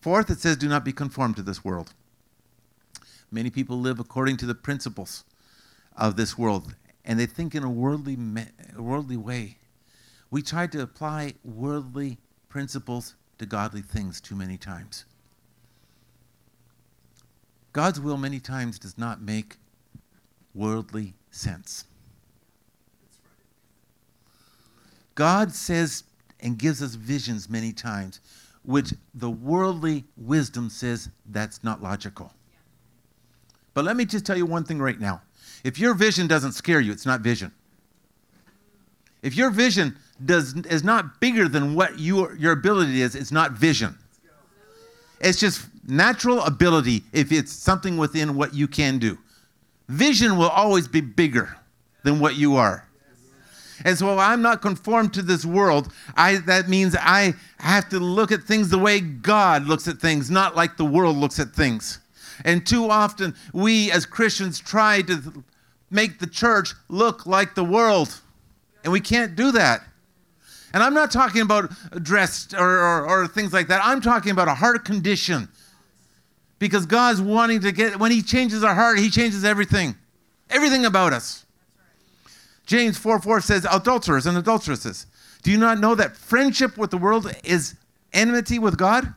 Fourth, 0.00 0.30
it 0.30 0.40
says, 0.40 0.56
do 0.56 0.68
not 0.68 0.84
be 0.84 0.92
conformed 0.92 1.36
to 1.36 1.42
this 1.42 1.62
world. 1.62 1.92
Many 3.30 3.50
people 3.50 3.78
live 3.78 4.00
according 4.00 4.38
to 4.38 4.46
the 4.46 4.54
principles 4.54 5.24
of 5.96 6.16
this 6.16 6.38
world, 6.38 6.74
and 7.04 7.20
they 7.20 7.26
think 7.26 7.54
in 7.54 7.62
a 7.62 7.70
worldly, 7.70 8.16
worldly 8.76 9.18
way. 9.18 9.58
We 10.30 10.42
try 10.42 10.66
to 10.68 10.80
apply 10.80 11.34
worldly 11.44 12.18
principles 12.48 13.16
to 13.38 13.46
godly 13.46 13.82
things 13.82 14.20
too 14.20 14.34
many 14.34 14.56
times. 14.56 15.04
God's 17.72 18.00
will 18.00 18.16
many 18.16 18.40
times 18.40 18.78
does 18.78 18.98
not 18.98 19.22
make 19.22 19.56
worldly 20.54 21.14
sense. 21.30 21.84
God 25.14 25.52
says 25.52 26.04
and 26.40 26.58
gives 26.58 26.82
us 26.82 26.94
visions 26.94 27.48
many 27.48 27.72
times, 27.72 28.20
which 28.64 28.92
the 29.14 29.30
worldly 29.30 30.04
wisdom 30.16 30.70
says 30.70 31.08
that's 31.26 31.62
not 31.62 31.82
logical. 31.82 32.32
But 33.74 33.84
let 33.84 33.96
me 33.96 34.04
just 34.04 34.26
tell 34.26 34.36
you 34.36 34.46
one 34.46 34.64
thing 34.64 34.80
right 34.80 34.98
now. 34.98 35.22
If 35.62 35.78
your 35.78 35.94
vision 35.94 36.26
doesn't 36.26 36.52
scare 36.52 36.80
you, 36.80 36.92
it's 36.92 37.06
not 37.06 37.20
vision. 37.20 37.52
If 39.22 39.36
your 39.36 39.50
vision 39.50 39.96
does, 40.24 40.56
is 40.56 40.82
not 40.82 41.20
bigger 41.20 41.48
than 41.48 41.74
what 41.74 41.98
your, 41.98 42.34
your 42.36 42.52
ability 42.52 43.02
is, 43.02 43.14
it's 43.14 43.32
not 43.32 43.52
vision. 43.52 43.96
It's 45.20 45.38
just 45.38 45.66
natural 45.90 46.40
ability 46.42 47.04
if 47.12 47.32
it's 47.32 47.52
something 47.52 47.96
within 47.96 48.34
what 48.34 48.54
you 48.54 48.68
can 48.68 48.98
do. 48.98 49.18
Vision 49.88 50.36
will 50.36 50.48
always 50.48 50.86
be 50.86 51.00
bigger 51.00 51.56
than 52.04 52.20
what 52.20 52.36
you 52.36 52.56
are. 52.56 52.86
And 53.84 53.96
so 53.96 54.18
I'm 54.18 54.42
not 54.42 54.60
conformed 54.60 55.14
to 55.14 55.22
this 55.22 55.44
world. 55.44 55.92
I, 56.14 56.36
that 56.36 56.68
means 56.68 56.94
I 56.98 57.34
have 57.58 57.88
to 57.90 57.98
look 57.98 58.30
at 58.30 58.42
things 58.42 58.68
the 58.68 58.78
way 58.78 59.00
God 59.00 59.66
looks 59.66 59.88
at 59.88 59.98
things, 59.98 60.30
not 60.30 60.54
like 60.54 60.76
the 60.76 60.84
world 60.84 61.16
looks 61.16 61.38
at 61.38 61.54
things. 61.54 61.98
And 62.44 62.66
too 62.66 62.90
often, 62.90 63.34
we 63.52 63.90
as 63.90 64.06
Christians 64.06 64.60
try 64.60 65.02
to 65.02 65.44
make 65.90 66.18
the 66.18 66.26
church 66.26 66.74
look 66.88 67.26
like 67.26 67.54
the 67.54 67.64
world. 67.64 68.20
And 68.84 68.92
we 68.92 69.00
can't 69.00 69.34
do 69.34 69.52
that. 69.52 69.82
And 70.72 70.82
I'm 70.82 70.94
not 70.94 71.10
talking 71.10 71.42
about 71.42 71.70
dressed 72.02 72.54
or, 72.54 72.60
or, 72.60 73.06
or, 73.06 73.26
things 73.26 73.52
like 73.52 73.66
that. 73.68 73.80
I'm 73.84 74.00
talking 74.00 74.30
about 74.30 74.46
a 74.46 74.54
heart 74.54 74.84
condition. 74.84 75.48
Because 76.60 76.86
God's 76.86 77.20
wanting 77.20 77.62
to 77.62 77.72
get, 77.72 77.98
when 77.98 78.12
He 78.12 78.22
changes 78.22 78.62
our 78.62 78.76
heart, 78.76 79.00
He 79.00 79.10
changes 79.10 79.44
everything. 79.44 79.96
Everything 80.48 80.84
about 80.84 81.12
us. 81.12 81.44
James 82.66 82.96
4 82.96 83.20
4 83.20 83.40
says, 83.40 83.66
Adulterers 83.68 84.26
and 84.26 84.38
adulteresses, 84.38 85.06
do 85.42 85.50
you 85.50 85.58
not 85.58 85.80
know 85.80 85.96
that 85.96 86.16
friendship 86.16 86.78
with 86.78 86.92
the 86.92 86.98
world 86.98 87.34
is 87.42 87.74
enmity 88.12 88.60
with 88.60 88.76
God? 88.76 89.14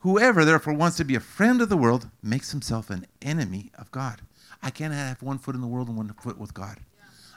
Whoever 0.00 0.44
therefore 0.44 0.74
wants 0.74 0.96
to 0.98 1.04
be 1.04 1.14
a 1.14 1.20
friend 1.20 1.62
of 1.62 1.68
the 1.68 1.76
world 1.76 2.10
makes 2.22 2.50
himself 2.50 2.90
an 2.90 3.06
enemy 3.22 3.70
of 3.78 3.90
God. 3.90 4.20
I 4.62 4.70
can't 4.70 4.92
have 4.92 5.22
one 5.22 5.38
foot 5.38 5.54
in 5.54 5.60
the 5.60 5.66
world 5.66 5.88
and 5.88 5.96
one 5.96 6.12
foot 6.20 6.38
with 6.38 6.52
God. 6.52 6.78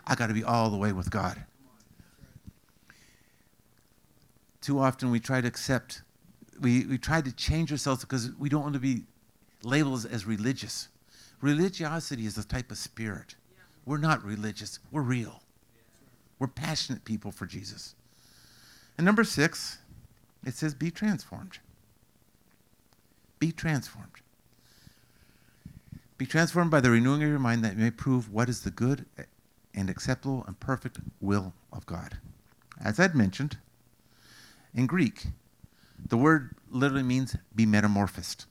I 0.05 0.15
got 0.15 0.27
to 0.27 0.33
be 0.33 0.43
all 0.43 0.69
the 0.69 0.77
way 0.77 0.91
with 0.91 1.11
God. 1.11 1.45
Too 4.61 4.79
often 4.79 5.11
we 5.11 5.19
try 5.19 5.41
to 5.41 5.47
accept, 5.47 6.01
we, 6.61 6.85
we 6.85 6.97
try 6.97 7.21
to 7.21 7.31
change 7.31 7.71
ourselves 7.71 8.01
because 8.01 8.31
we 8.39 8.47
don't 8.47 8.61
want 8.61 8.75
to 8.75 8.79
be 8.79 9.03
labeled 9.63 10.05
as, 10.09 10.25
religious. 10.25 10.87
Religiosity 11.41 12.25
is 12.25 12.37
a 12.37 12.47
type 12.47 12.71
of 12.71 12.77
spirit. 12.77 13.35
Yeah. 13.51 13.63
We're 13.85 13.97
not 13.97 14.23
religious, 14.23 14.79
we're 14.91 15.01
real. 15.01 15.41
We're 16.39 16.47
passionate 16.47 17.03
people 17.03 17.31
for 17.31 17.45
Jesus. 17.45 17.95
And 18.97 19.05
number 19.05 19.23
six, 19.23 19.79
it 20.45 20.53
says, 20.53 20.73
be 20.73 20.91
transformed. 20.91 21.59
Be 23.39 23.51
transformed. 23.51 24.21
Be 26.17 26.25
transformed 26.27 26.69
by 26.69 26.81
the 26.81 26.91
renewing 26.91 27.23
of 27.23 27.29
your 27.29 27.39
mind 27.39 27.63
that 27.63 27.73
you 27.73 27.83
may 27.83 27.91
prove 27.91 28.31
what 28.31 28.49
is 28.49 28.61
the 28.61 28.69
good 28.69 29.05
and 29.73 29.89
acceptable 29.89 30.43
and 30.45 30.59
perfect 30.59 30.99
will 31.19 31.53
of 31.73 31.85
God. 31.87 32.17
As 32.83 32.99
I'd 32.99 33.15
mentioned, 33.15 33.57
in 34.73 34.85
Greek, 34.85 35.25
the 36.07 36.17
word 36.17 36.55
literally 36.69 37.03
means 37.03 37.35
be 37.55 37.65
metamorphosed. 37.65 38.45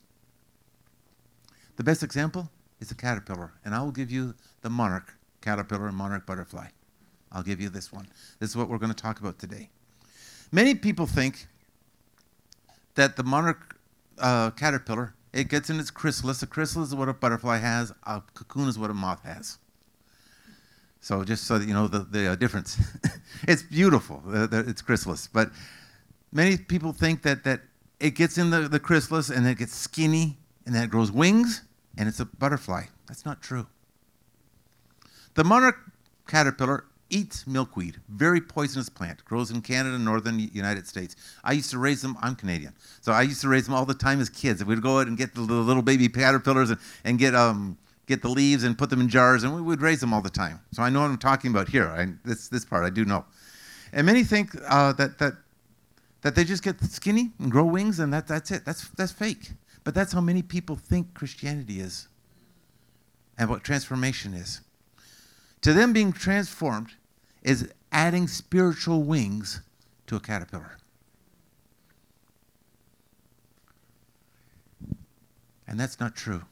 The 1.77 1.83
best 1.83 2.03
example 2.03 2.49
is 2.79 2.91
a 2.91 2.95
caterpillar, 2.95 3.53
and 3.63 3.73
I 3.73 3.81
will 3.81 3.91
give 3.91 4.11
you 4.11 4.35
the 4.61 4.69
monarch 4.69 5.13
caterpillar 5.41 5.87
and 5.87 5.95
monarch 5.95 6.25
butterfly. 6.25 6.67
I'll 7.31 7.43
give 7.43 7.61
you 7.61 7.69
this 7.69 7.91
one. 7.91 8.07
This 8.39 8.49
is 8.49 8.57
what 8.57 8.69
we're 8.69 8.77
going 8.77 8.93
to 8.93 9.01
talk 9.01 9.19
about 9.19 9.39
today. 9.39 9.69
Many 10.51 10.75
people 10.75 11.07
think 11.07 11.47
that 12.95 13.15
the 13.15 13.23
monarch 13.23 13.77
uh, 14.19 14.51
caterpillar 14.51 15.15
it 15.33 15.47
gets 15.47 15.69
in 15.69 15.79
its 15.79 15.91
chrysalis. 15.91 16.43
A 16.43 16.47
chrysalis 16.47 16.89
is 16.89 16.95
what 16.95 17.07
a 17.07 17.13
butterfly 17.13 17.57
has. 17.57 17.93
A 18.05 18.21
cocoon 18.33 18.67
is 18.67 18.77
what 18.77 18.89
a 18.89 18.93
moth 18.93 19.23
has. 19.23 19.57
So 20.99 21.23
just 21.23 21.45
so 21.45 21.57
that 21.57 21.67
you 21.67 21.73
know 21.73 21.87
the, 21.87 21.99
the 21.99 22.31
uh, 22.31 22.35
difference. 22.35 22.77
it's 23.47 23.63
beautiful. 23.63 24.21
Uh, 24.27 24.47
it's 24.51 24.81
chrysalis, 24.81 25.27
but 25.27 25.51
many 26.31 26.57
people 26.57 26.93
think 26.93 27.21
that, 27.23 27.43
that 27.43 27.61
it 27.99 28.15
gets 28.15 28.37
in 28.37 28.49
the, 28.49 28.67
the 28.67 28.79
chrysalis 28.79 29.29
and 29.29 29.47
it 29.47 29.57
gets 29.57 29.75
skinny 29.75 30.37
and 30.65 30.73
then 30.73 30.83
it 30.83 30.89
grows 30.89 31.11
wings 31.11 31.63
and 31.97 32.07
it's 32.07 32.19
a 32.19 32.25
butterfly. 32.25 32.83
That's 33.07 33.25
not 33.25 33.41
true. 33.41 33.67
The 35.33 35.43
monarch 35.43 35.77
caterpillar 36.27 36.85
eats 37.09 37.45
milkweed, 37.45 37.99
very 38.07 38.39
poisonous 38.39 38.89
plant, 38.89 39.23
grows 39.25 39.51
in 39.51 39.61
Canada, 39.61 39.99
northern 39.99 40.39
United 40.39 40.87
States. 40.87 41.15
I 41.43 41.51
used 41.53 41.69
to 41.71 41.77
raise 41.77 42.01
them, 42.01 42.17
I'm 42.21 42.35
Canadian, 42.35 42.73
so 43.01 43.11
I 43.11 43.21
used 43.23 43.41
to 43.41 43.49
raise 43.49 43.65
them 43.65 43.75
all 43.75 43.85
the 43.85 43.93
time 43.93 44.21
as 44.21 44.29
kids. 44.29 44.63
We'd 44.63 44.81
go 44.81 44.99
out 44.99 45.07
and 45.07 45.17
get 45.17 45.35
the 45.35 45.41
little 45.41 45.81
baby 45.81 46.07
caterpillars 46.07 46.69
and, 46.69 46.79
and 47.03 47.19
get, 47.19 47.35
um, 47.35 47.77
get 48.07 48.21
the 48.21 48.29
leaves 48.29 48.63
and 48.63 48.77
put 48.77 48.89
them 48.89 49.01
in 49.01 49.09
jars, 49.09 49.43
and 49.43 49.53
we 49.53 49.61
would 49.61 49.81
raise 49.81 49.99
them 49.99 50.13
all 50.13 50.21
the 50.21 50.29
time. 50.29 50.61
So 50.71 50.83
I 50.83 50.89
know 50.89 51.01
what 51.01 51.09
I'm 51.11 51.17
talking 51.17 51.51
about 51.51 51.67
here. 51.67 51.87
I, 51.87 52.07
this, 52.23 52.47
this 52.47 52.63
part 52.63 52.85
I 52.85 52.89
do 52.89 53.03
know. 53.03 53.25
And 53.93 54.05
many 54.05 54.23
think 54.23 54.55
uh, 54.69 54.93
that, 54.93 55.19
that 55.19 55.33
that 56.21 56.35
they 56.35 56.43
just 56.43 56.63
get 56.63 56.79
skinny 56.81 57.31
and 57.39 57.51
grow 57.51 57.65
wings 57.65 57.99
and 57.99 58.13
that, 58.13 58.27
that's 58.27 58.51
it. 58.51 58.65
That's, 58.65 58.87
that's 58.89 59.11
fake. 59.11 59.51
But 59.83 59.95
that's 59.95 60.13
how 60.13 60.21
many 60.21 60.41
people 60.41 60.75
think 60.75 61.13
Christianity 61.13 61.79
is 61.79 62.07
and 63.37 63.49
what 63.49 63.63
transformation 63.63 64.33
is. 64.33 64.61
To 65.61 65.73
them, 65.73 65.93
being 65.93 66.13
transformed 66.13 66.91
is 67.41 67.71
adding 67.91 68.27
spiritual 68.27 69.03
wings 69.03 69.61
to 70.07 70.15
a 70.15 70.19
caterpillar. 70.19 70.77
And 75.67 75.79
that's 75.79 75.99
not 75.99 76.15
true. 76.15 76.43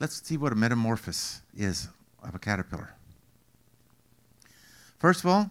Let's 0.00 0.26
see 0.26 0.36
what 0.36 0.52
a 0.52 0.56
metamorphosis 0.56 1.42
is 1.56 1.88
of 2.22 2.34
a 2.34 2.38
caterpillar. 2.38 2.94
First 4.98 5.20
of 5.20 5.26
all, 5.26 5.50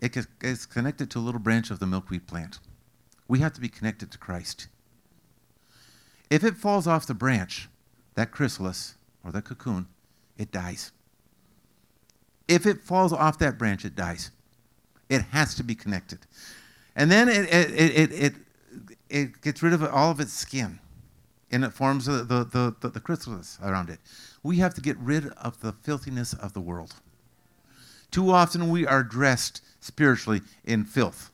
it 0.00 0.16
it's 0.40 0.66
connected 0.66 1.10
to 1.10 1.18
a 1.18 1.20
little 1.20 1.40
branch 1.40 1.70
of 1.70 1.78
the 1.78 1.86
milkweed 1.86 2.26
plant. 2.26 2.58
We 3.26 3.40
have 3.40 3.52
to 3.54 3.60
be 3.60 3.68
connected 3.68 4.10
to 4.12 4.18
Christ. 4.18 4.68
If 6.30 6.44
it 6.44 6.56
falls 6.56 6.86
off 6.86 7.06
the 7.06 7.14
branch, 7.14 7.68
that 8.14 8.30
chrysalis 8.30 8.94
or 9.24 9.32
that 9.32 9.44
cocoon, 9.44 9.88
it 10.36 10.52
dies. 10.52 10.92
If 12.46 12.66
it 12.66 12.82
falls 12.82 13.12
off 13.12 13.38
that 13.38 13.58
branch, 13.58 13.84
it 13.84 13.94
dies. 13.94 14.30
It 15.08 15.22
has 15.30 15.54
to 15.56 15.62
be 15.62 15.74
connected. 15.74 16.20
And 16.96 17.10
then 17.10 17.28
it, 17.28 17.52
it, 17.52 17.70
it, 17.70 18.12
it, 18.12 18.34
it, 19.08 19.42
gets 19.42 19.62
rid 19.62 19.72
of 19.72 19.82
all 19.84 20.10
of 20.10 20.20
its 20.20 20.32
skin 20.32 20.80
and 21.50 21.64
it 21.64 21.72
forms 21.72 22.06
the, 22.06 22.24
the, 22.24 22.74
the, 22.80 22.88
the 22.88 23.00
chrysalis 23.00 23.58
around 23.62 23.88
it. 23.88 24.00
We 24.42 24.56
have 24.58 24.74
to 24.74 24.80
get 24.80 24.98
rid 24.98 25.28
of 25.34 25.60
the 25.60 25.72
filthiness 25.72 26.34
of 26.34 26.52
the 26.52 26.60
world. 26.60 26.94
Too 28.10 28.30
often 28.30 28.70
we 28.70 28.86
are 28.86 29.02
dressed 29.02 29.62
spiritually 29.80 30.42
in 30.64 30.84
filth. 30.84 31.30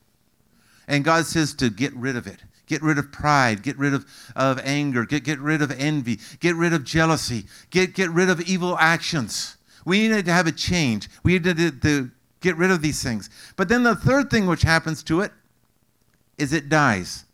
And 0.87 1.05
God 1.05 1.27
says 1.27 1.55
to 1.55 1.71
get 1.71 1.95
rid 1.95 2.17
of 2.17 2.27
it. 2.27 2.41
Get 2.67 2.83
rid 2.83 2.99
of 2.99 3.13
pride. 3.13 3.63
Get 3.63 3.79
rid 3.79 3.95
of, 3.95 4.07
of 4.35 4.61
anger. 4.65 5.05
Get, 5.05 5.25
get 5.25 5.39
rid 5.39 5.63
of 5.63 5.71
envy. 5.71 6.19
Get 6.41 6.57
rid 6.57 6.73
of 6.73 6.85
jealousy. 6.85 7.45
Get, 7.71 7.95
get 7.95 8.11
rid 8.11 8.31
of 8.31 8.41
evil 8.43 8.77
actions. 8.79 9.57
We 9.85 10.09
need 10.09 10.25
to 10.25 10.33
have 10.33 10.47
a 10.47 10.53
change. 10.53 11.09
We 11.23 11.35
need 11.35 11.45
to, 11.45 11.71
to, 11.71 12.11
get 12.41 12.57
rid 12.57 12.71
of 12.71 12.83
these 12.83 13.03
things. 13.03 13.31
But 13.57 13.69
then 13.69 13.83
the 13.83 13.97
third 13.97 14.31
thing 14.31 14.47
which 14.47 14.63
happens 14.63 15.03
to 15.05 15.21
it 15.21 15.33
is 16.37 16.53
it 16.53 16.69
dies. 16.69 17.25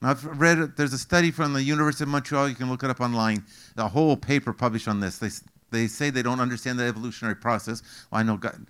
Now, 0.00 0.10
I've 0.10 0.24
read. 0.24 0.76
There's 0.76 0.94
a 0.94 0.98
study 0.98 1.30
from 1.30 1.52
the 1.52 1.62
University 1.62 2.04
of 2.04 2.08
Montreal. 2.08 2.48
You 2.48 2.54
can 2.54 2.70
look 2.70 2.82
it 2.82 2.90
up 2.90 3.00
online. 3.00 3.44
A 3.76 3.86
whole 3.86 4.16
paper 4.16 4.52
published 4.52 4.88
on 4.88 5.00
this. 5.00 5.18
They, 5.18 5.28
they 5.74 5.86
say 5.86 6.10
they 6.10 6.22
don't 6.22 6.40
understand 6.40 6.78
the 6.78 6.84
evolutionary 6.84 7.36
process. 7.36 7.82
Well, 8.10 8.20
I 8.20 8.22
know 8.22 8.36
God. 8.36 8.66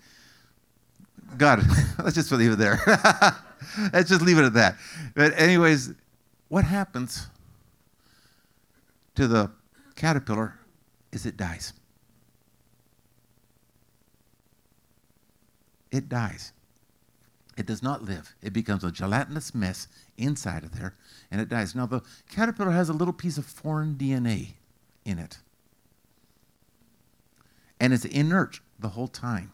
God, 1.37 1.65
let's 2.03 2.15
just 2.15 2.31
leave 2.33 2.53
it 2.53 2.59
there. 2.59 2.79
let's 3.93 4.09
just 4.09 4.23
leave 4.23 4.39
it 4.39 4.45
at 4.45 4.55
that. 4.55 4.77
But, 5.15 5.39
anyways, 5.39 5.93
what 6.49 6.65
happens 6.65 7.29
to 9.15 9.27
the 9.27 9.51
caterpillar 9.97 10.59
is 11.13 11.27
it 11.27 11.37
dies. 11.37 11.73
It 15.91 16.09
dies. 16.09 16.53
It 17.57 17.67
does 17.67 17.83
not 17.83 18.03
live. 18.03 18.35
It 18.43 18.53
becomes 18.53 18.83
a 18.83 18.91
gelatinous 18.91 19.55
mess 19.55 19.87
inside 20.17 20.65
of 20.65 20.77
there, 20.77 20.95
and 21.31 21.41
it 21.41 21.49
dies. 21.49 21.75
Now, 21.75 21.87
the 21.87 22.03
caterpillar 22.31 22.73
has 22.73 22.89
a 22.89 22.93
little 22.93 23.15
piece 23.15 23.39
of 23.39 23.47
foreign 23.47 23.95
DNA 23.95 24.55
in 25.05 25.19
it, 25.19 25.39
and 27.81 27.93
it's 27.93 28.05
inert 28.05 28.61
the 28.79 28.91
whole 28.91 29.09
time. 29.09 29.51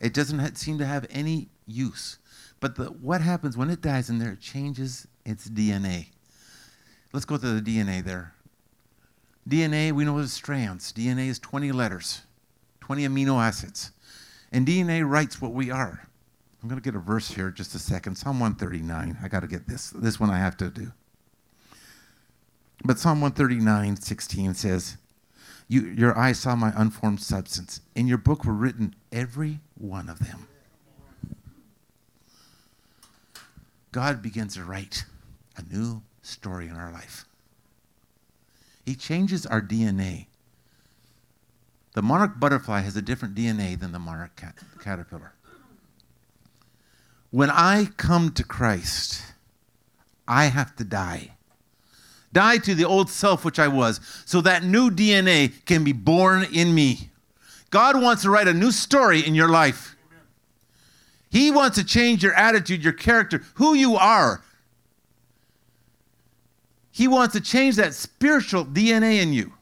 It 0.00 0.12
doesn't 0.12 0.38
ha- 0.38 0.50
seem 0.54 0.78
to 0.78 0.86
have 0.86 1.06
any 1.10 1.48
use. 1.66 2.18
But 2.60 2.76
the, 2.76 2.86
what 2.86 3.20
happens 3.20 3.56
when 3.56 3.70
it 3.70 3.80
dies 3.80 4.10
in 4.10 4.18
there? 4.18 4.32
It 4.32 4.40
changes 4.40 5.06
its 5.24 5.48
DNA. 5.48 6.08
Let's 7.12 7.26
go 7.26 7.36
to 7.36 7.60
the 7.60 7.62
DNA 7.62 8.04
there. 8.04 8.34
DNA, 9.48 9.92
we 9.92 10.04
know 10.04 10.18
is 10.18 10.32
strands. 10.32 10.92
DNA 10.92 11.28
is 11.28 11.38
20 11.38 11.70
letters, 11.72 12.22
20 12.80 13.06
amino 13.06 13.40
acids. 13.40 13.92
And 14.52 14.66
DNA 14.66 15.08
writes 15.08 15.40
what 15.40 15.52
we 15.52 15.70
are. 15.70 16.08
I'm 16.62 16.68
going 16.68 16.80
to 16.80 16.84
get 16.84 16.96
a 16.96 17.00
verse 17.00 17.30
here 17.30 17.50
just 17.50 17.74
a 17.74 17.78
second. 17.78 18.16
Psalm 18.16 18.40
139. 18.40 19.18
I 19.22 19.28
got 19.28 19.40
to 19.40 19.46
get 19.46 19.68
this. 19.68 19.90
This 19.90 20.18
one 20.18 20.30
I 20.30 20.38
have 20.38 20.56
to 20.56 20.68
do. 20.68 20.92
But 22.84 22.98
Psalm 22.98 23.20
139, 23.20 23.96
16 23.96 24.54
says, 24.54 24.96
you, 25.68 25.82
Your 25.82 26.16
eyes 26.16 26.38
saw 26.38 26.54
my 26.54 26.72
unformed 26.76 27.20
substance. 27.20 27.80
In 27.94 28.06
your 28.06 28.18
book 28.18 28.44
were 28.44 28.52
written 28.52 28.94
every 29.10 29.60
one 29.74 30.08
of 30.08 30.20
them. 30.20 30.46
God 33.92 34.22
begins 34.22 34.54
to 34.54 34.64
write 34.64 35.06
a 35.56 35.62
new 35.62 36.02
story 36.22 36.68
in 36.68 36.76
our 36.76 36.92
life. 36.92 37.24
He 38.84 38.94
changes 38.94 39.46
our 39.46 39.60
DNA. 39.60 40.26
The 41.94 42.02
monarch 42.02 42.38
butterfly 42.38 42.80
has 42.80 42.94
a 42.94 43.02
different 43.02 43.34
DNA 43.34 43.78
than 43.78 43.92
the 43.92 43.98
monarch 43.98 44.36
cat- 44.36 44.58
caterpillar. 44.80 45.32
When 47.30 47.50
I 47.50 47.88
come 47.96 48.32
to 48.32 48.44
Christ, 48.44 49.22
I 50.28 50.46
have 50.46 50.76
to 50.76 50.84
die. 50.84 51.35
Die 52.36 52.58
to 52.58 52.74
the 52.74 52.84
old 52.84 53.08
self 53.08 53.46
which 53.46 53.58
I 53.58 53.66
was, 53.66 53.98
so 54.26 54.42
that 54.42 54.62
new 54.62 54.90
DNA 54.90 55.64
can 55.64 55.84
be 55.84 55.94
born 55.94 56.44
in 56.52 56.74
me. 56.74 57.08
God 57.70 57.98
wants 57.98 58.24
to 58.24 58.30
write 58.30 58.46
a 58.46 58.52
new 58.52 58.72
story 58.72 59.26
in 59.26 59.34
your 59.34 59.48
life. 59.48 59.96
He 61.30 61.50
wants 61.50 61.78
to 61.78 61.84
change 61.84 62.22
your 62.22 62.34
attitude, 62.34 62.84
your 62.84 62.92
character, 62.92 63.42
who 63.54 63.72
you 63.72 63.96
are. 63.96 64.42
He 66.90 67.08
wants 67.08 67.32
to 67.32 67.40
change 67.40 67.76
that 67.76 67.94
spiritual 67.94 68.66
DNA 68.66 69.22
in 69.22 69.32
you. 69.32 69.54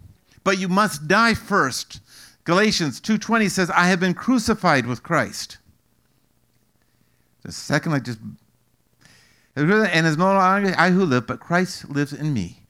But 0.43 0.59
you 0.59 0.69
must 0.69 1.07
die 1.07 1.35
first. 1.35 2.01
Galatians 2.43 2.99
2:20 3.01 3.49
says, 3.49 3.71
"I 3.71 3.87
have 3.87 4.01
been 4.01 4.15
crucified 4.15 4.87
with 4.87 5.05
Christ." 5.05 5.59
The 7.45 7.53
second 7.53 7.93
I 7.93 8.01
just 8.01 8.19
and 9.55 10.07
it's 10.09 10.17
no 10.17 10.35
longer 10.35 10.75
I 10.77 10.91
who 10.91 11.05
live, 11.05 11.29
but 11.29 11.39
Christ 11.39 11.89
lives 11.89 12.13
in 12.13 12.35
me. 12.35 12.64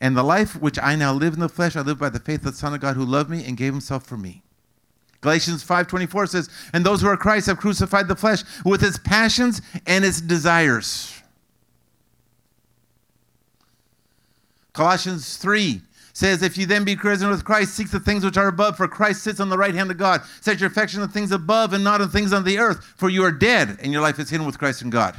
And 0.00 0.16
the 0.16 0.22
life 0.22 0.60
which 0.60 0.78
I 0.78 0.94
now 0.94 1.12
live 1.12 1.34
in 1.34 1.40
the 1.40 1.48
flesh, 1.48 1.74
I 1.76 1.80
live 1.80 1.98
by 1.98 2.10
the 2.10 2.20
faith 2.20 2.44
of 2.44 2.52
the 2.52 2.58
Son 2.58 2.74
of 2.74 2.80
God 2.80 2.96
who 2.96 3.04
loved 3.04 3.30
me 3.30 3.44
and 3.44 3.56
gave 3.56 3.72
himself 3.72 4.04
for 4.04 4.16
me. 4.16 4.42
Galatians 5.22 5.62
5:24 5.62 6.26
says, 6.26 6.48
"And 6.72 6.84
those 6.84 7.00
who 7.00 7.08
are 7.08 7.16
Christ 7.16 7.46
have 7.46 7.56
crucified 7.56 8.06
the 8.06 8.16
flesh 8.16 8.44
with 8.64 8.82
its 8.82 8.98
passions 8.98 9.62
and 9.86 10.04
its 10.04 10.20
desires." 10.20 11.12
Colossians 14.74 15.38
3 15.38 15.80
says, 16.12 16.42
If 16.42 16.58
you 16.58 16.66
then 16.66 16.84
be 16.84 16.94
risen 16.96 17.30
with 17.30 17.44
Christ, 17.44 17.74
seek 17.74 17.90
the 17.90 17.98
things 17.98 18.24
which 18.24 18.36
are 18.36 18.48
above, 18.48 18.76
for 18.76 18.86
Christ 18.86 19.22
sits 19.22 19.40
on 19.40 19.48
the 19.48 19.56
right 19.56 19.74
hand 19.74 19.90
of 19.90 19.96
God. 19.96 20.22
Set 20.42 20.60
your 20.60 20.68
affection 20.68 21.00
on 21.00 21.08
things 21.08 21.32
above 21.32 21.72
and 21.72 21.82
not 21.82 22.00
on 22.00 22.10
things 22.10 22.32
on 22.32 22.44
the 22.44 22.58
earth, 22.58 22.84
for 22.96 23.08
you 23.08 23.24
are 23.24 23.32
dead, 23.32 23.78
and 23.82 23.92
your 23.92 24.02
life 24.02 24.18
is 24.18 24.28
hidden 24.28 24.46
with 24.46 24.58
Christ 24.58 24.82
in 24.82 24.90
God. 24.90 25.16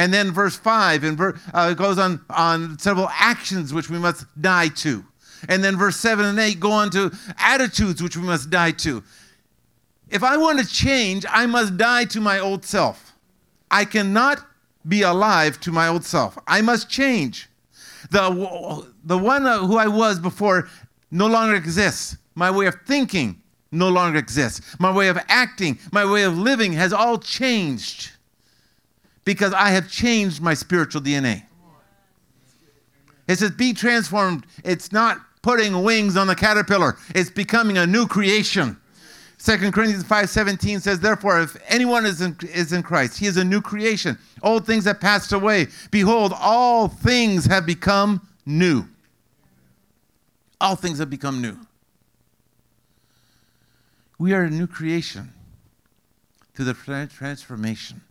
And 0.00 0.14
then 0.14 0.32
verse 0.32 0.56
5 0.56 1.04
and 1.04 1.18
ver- 1.18 1.38
uh, 1.52 1.74
goes 1.74 1.98
on, 1.98 2.24
on 2.30 2.78
several 2.78 3.10
actions 3.12 3.74
which 3.74 3.90
we 3.90 3.98
must 3.98 4.24
die 4.40 4.68
to. 4.68 5.04
And 5.46 5.62
then 5.62 5.76
verse 5.76 5.96
7 5.96 6.24
and 6.24 6.38
8 6.38 6.58
go 6.58 6.72
on 6.72 6.88
to 6.92 7.12
attitudes 7.36 8.02
which 8.02 8.16
we 8.16 8.22
must 8.22 8.48
die 8.48 8.70
to. 8.70 9.04
If 10.08 10.22
I 10.22 10.38
want 10.38 10.58
to 10.58 10.66
change, 10.66 11.26
I 11.28 11.44
must 11.44 11.76
die 11.76 12.06
to 12.06 12.20
my 12.22 12.38
old 12.38 12.64
self. 12.64 13.12
I 13.70 13.84
cannot 13.84 14.42
be 14.88 15.02
alive 15.02 15.60
to 15.60 15.70
my 15.70 15.88
old 15.88 16.06
self. 16.06 16.38
I 16.46 16.62
must 16.62 16.88
change. 16.88 17.50
The, 18.10 18.86
the 19.04 19.18
one 19.18 19.44
uh, 19.44 19.58
who 19.58 19.76
I 19.76 19.88
was 19.88 20.18
before 20.18 20.70
no 21.10 21.26
longer 21.26 21.54
exists. 21.54 22.16
My 22.34 22.50
way 22.50 22.64
of 22.64 22.76
thinking 22.86 23.42
no 23.70 23.90
longer 23.90 24.18
exists. 24.18 24.62
My 24.78 24.90
way 24.90 25.08
of 25.08 25.18
acting, 25.28 25.78
my 25.92 26.10
way 26.10 26.22
of 26.22 26.38
living 26.38 26.72
has 26.72 26.94
all 26.94 27.18
changed 27.18 28.12
because 29.24 29.52
I 29.52 29.70
have 29.70 29.90
changed 29.90 30.40
my 30.40 30.54
spiritual 30.54 31.02
DNA. 31.02 31.44
It 33.28 33.38
says, 33.38 33.52
be 33.52 33.72
transformed. 33.72 34.44
It's 34.64 34.92
not 34.92 35.18
putting 35.42 35.82
wings 35.82 36.16
on 36.16 36.26
the 36.26 36.34
caterpillar, 36.34 36.96
it's 37.14 37.30
becoming 37.30 37.78
a 37.78 37.86
new 37.86 38.06
creation. 38.06 38.76
2 39.42 39.72
Corinthians 39.72 40.04
5:17 40.04 40.82
says, 40.82 41.00
Therefore, 41.00 41.40
if 41.40 41.56
anyone 41.66 42.04
is 42.04 42.20
in, 42.20 42.36
is 42.52 42.74
in 42.74 42.82
Christ, 42.82 43.18
he 43.18 43.26
is 43.26 43.38
a 43.38 43.44
new 43.44 43.62
creation. 43.62 44.18
Old 44.42 44.66
things 44.66 44.84
have 44.84 45.00
passed 45.00 45.32
away. 45.32 45.68
Behold, 45.90 46.34
all 46.38 46.88
things 46.88 47.46
have 47.46 47.64
become 47.64 48.26
new. 48.44 48.84
All 50.60 50.76
things 50.76 50.98
have 50.98 51.08
become 51.08 51.40
new. 51.40 51.56
We 54.18 54.34
are 54.34 54.42
a 54.42 54.50
new 54.50 54.66
creation 54.66 55.32
through 56.52 56.66
the 56.66 57.08
transformation. 57.10 58.02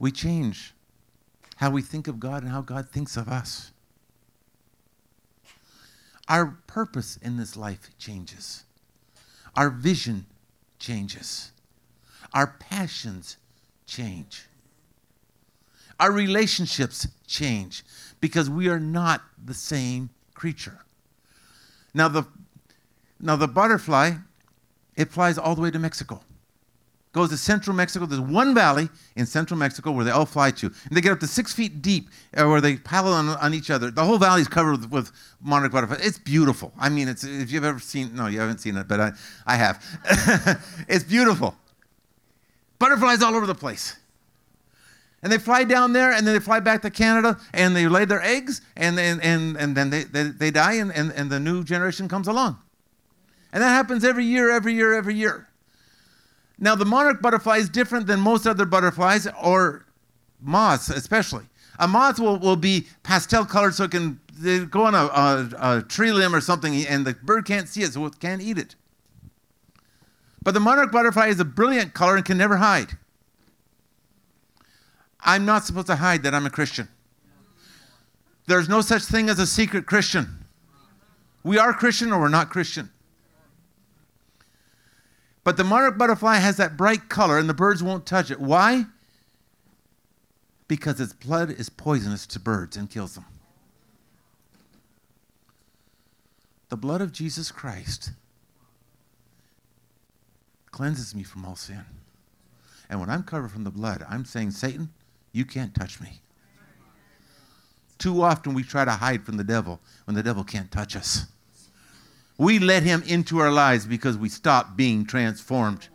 We 0.00 0.10
change 0.10 0.74
how 1.56 1.70
we 1.70 1.82
think 1.82 2.08
of 2.08 2.18
God 2.18 2.42
and 2.42 2.50
how 2.50 2.62
God 2.62 2.88
thinks 2.88 3.16
of 3.16 3.28
us. 3.28 3.70
Our 6.26 6.58
purpose 6.66 7.18
in 7.18 7.36
this 7.36 7.56
life 7.56 7.90
changes. 7.98 8.64
Our 9.54 9.68
vision 9.68 10.26
changes. 10.78 11.52
Our 12.32 12.46
passions 12.58 13.36
change. 13.86 14.46
Our 15.98 16.10
relationships 16.10 17.06
change 17.26 17.84
because 18.20 18.48
we 18.48 18.68
are 18.68 18.80
not 18.80 19.22
the 19.44 19.52
same 19.52 20.08
creature. 20.32 20.78
Now 21.92 22.08
the 22.08 22.26
now 23.20 23.36
the 23.36 23.48
butterfly 23.48 24.12
it 24.96 25.10
flies 25.12 25.36
all 25.36 25.54
the 25.54 25.60
way 25.60 25.70
to 25.70 25.78
Mexico. 25.78 26.22
Goes 27.12 27.30
to 27.30 27.36
central 27.36 27.74
Mexico. 27.74 28.06
There's 28.06 28.20
one 28.20 28.54
valley 28.54 28.88
in 29.16 29.26
central 29.26 29.58
Mexico 29.58 29.90
where 29.90 30.04
they 30.04 30.10
all 30.10 30.26
fly 30.26 30.50
to. 30.52 30.66
And 30.66 30.96
they 30.96 31.00
get 31.00 31.12
up 31.12 31.20
to 31.20 31.26
six 31.26 31.52
feet 31.52 31.82
deep 31.82 32.08
uh, 32.36 32.46
where 32.46 32.60
they 32.60 32.76
paddle 32.76 33.12
on, 33.12 33.28
on 33.28 33.52
each 33.52 33.70
other. 33.70 33.90
The 33.90 34.04
whole 34.04 34.18
valley 34.18 34.42
is 34.42 34.48
covered 34.48 34.80
with, 34.82 34.90
with 34.90 35.12
monarch 35.40 35.72
butterflies. 35.72 36.06
It's 36.06 36.18
beautiful. 36.18 36.72
I 36.78 36.88
mean, 36.88 37.08
it's, 37.08 37.24
if 37.24 37.50
you've 37.50 37.64
ever 37.64 37.80
seen, 37.80 38.14
no, 38.14 38.26
you 38.26 38.38
haven't 38.38 38.58
seen 38.58 38.76
it, 38.76 38.86
but 38.86 39.00
I, 39.00 39.12
I 39.46 39.56
have. 39.56 39.84
it's 40.88 41.04
beautiful. 41.04 41.56
Butterflies 42.78 43.22
all 43.22 43.34
over 43.34 43.46
the 43.46 43.54
place. 43.54 43.96
And 45.22 45.30
they 45.30 45.38
fly 45.38 45.64
down 45.64 45.92
there 45.92 46.12
and 46.12 46.26
then 46.26 46.32
they 46.32 46.40
fly 46.40 46.60
back 46.60 46.80
to 46.82 46.90
Canada 46.90 47.38
and 47.52 47.76
they 47.76 47.88
lay 47.88 48.06
their 48.06 48.22
eggs 48.22 48.62
and, 48.76 48.98
and, 48.98 49.22
and, 49.22 49.56
and 49.56 49.76
then 49.76 49.90
they, 49.90 50.04
they, 50.04 50.22
they 50.22 50.50
die 50.50 50.74
and, 50.74 50.90
and, 50.92 51.12
and 51.12 51.28
the 51.28 51.38
new 51.38 51.62
generation 51.62 52.08
comes 52.08 52.26
along. 52.26 52.58
And 53.52 53.62
that 53.62 53.68
happens 53.68 54.04
every 54.04 54.24
year, 54.24 54.50
every 54.50 54.72
year, 54.72 54.94
every 54.94 55.14
year. 55.14 55.49
Now, 56.60 56.74
the 56.74 56.84
monarch 56.84 57.22
butterfly 57.22 57.56
is 57.56 57.70
different 57.70 58.06
than 58.06 58.20
most 58.20 58.46
other 58.46 58.66
butterflies 58.66 59.26
or 59.42 59.86
moths, 60.40 60.90
especially. 60.90 61.46
A 61.78 61.88
moth 61.88 62.20
will, 62.20 62.38
will 62.38 62.56
be 62.56 62.86
pastel 63.02 63.46
colored 63.46 63.74
so 63.74 63.84
it 63.84 63.90
can 63.90 64.20
go 64.70 64.84
on 64.84 64.94
a, 64.94 64.98
a, 64.98 65.78
a 65.78 65.82
tree 65.82 66.12
limb 66.12 66.34
or 66.34 66.40
something 66.42 66.86
and 66.86 67.06
the 67.06 67.14
bird 67.14 67.46
can't 67.46 67.68
see 67.68 67.82
it, 67.82 67.94
so 67.94 68.04
it 68.04 68.20
can't 68.20 68.42
eat 68.42 68.58
it. 68.58 68.74
But 70.42 70.52
the 70.52 70.60
monarch 70.60 70.92
butterfly 70.92 71.28
is 71.28 71.40
a 71.40 71.44
brilliant 71.44 71.94
color 71.94 72.16
and 72.16 72.24
can 72.24 72.36
never 72.36 72.58
hide. 72.58 72.96
I'm 75.20 75.44
not 75.44 75.64
supposed 75.64 75.86
to 75.88 75.96
hide 75.96 76.22
that 76.22 76.34
I'm 76.34 76.46
a 76.46 76.50
Christian. 76.50 76.88
There's 78.46 78.68
no 78.68 78.80
such 78.80 79.02
thing 79.02 79.28
as 79.28 79.38
a 79.38 79.46
secret 79.46 79.86
Christian. 79.86 80.44
We 81.42 81.58
are 81.58 81.72
Christian 81.72 82.12
or 82.12 82.20
we're 82.20 82.28
not 82.28 82.50
Christian. 82.50 82.90
But 85.42 85.56
the 85.56 85.64
monarch 85.64 85.96
butterfly 85.96 86.36
has 86.36 86.56
that 86.58 86.76
bright 86.76 87.08
color 87.08 87.38
and 87.38 87.48
the 87.48 87.54
birds 87.54 87.82
won't 87.82 88.06
touch 88.06 88.30
it. 88.30 88.40
Why? 88.40 88.84
Because 90.68 91.00
its 91.00 91.12
blood 91.12 91.50
is 91.50 91.68
poisonous 91.68 92.26
to 92.28 92.38
birds 92.38 92.76
and 92.76 92.90
kills 92.90 93.14
them. 93.14 93.24
The 96.68 96.76
blood 96.76 97.00
of 97.00 97.10
Jesus 97.10 97.50
Christ 97.50 98.12
cleanses 100.70 101.14
me 101.14 101.22
from 101.24 101.44
all 101.44 101.56
sin. 101.56 101.84
And 102.88 103.00
when 103.00 103.10
I'm 103.10 103.22
covered 103.22 103.50
from 103.50 103.64
the 103.64 103.70
blood, 103.70 104.04
I'm 104.08 104.24
saying, 104.24 104.52
Satan, 104.52 104.90
you 105.32 105.44
can't 105.44 105.74
touch 105.74 106.00
me. 106.00 106.20
Too 107.98 108.22
often 108.22 108.54
we 108.54 108.62
try 108.62 108.84
to 108.84 108.92
hide 108.92 109.24
from 109.24 109.36
the 109.36 109.44
devil 109.44 109.80
when 110.04 110.14
the 110.14 110.22
devil 110.22 110.44
can't 110.44 110.70
touch 110.70 110.96
us. 110.96 111.26
We 112.40 112.58
let 112.58 112.84
him 112.84 113.02
into 113.06 113.36
our 113.36 113.52
lives 113.52 113.84
because 113.84 114.16
we 114.16 114.30
stop 114.30 114.74
being 114.74 115.04
transformed. 115.04 115.88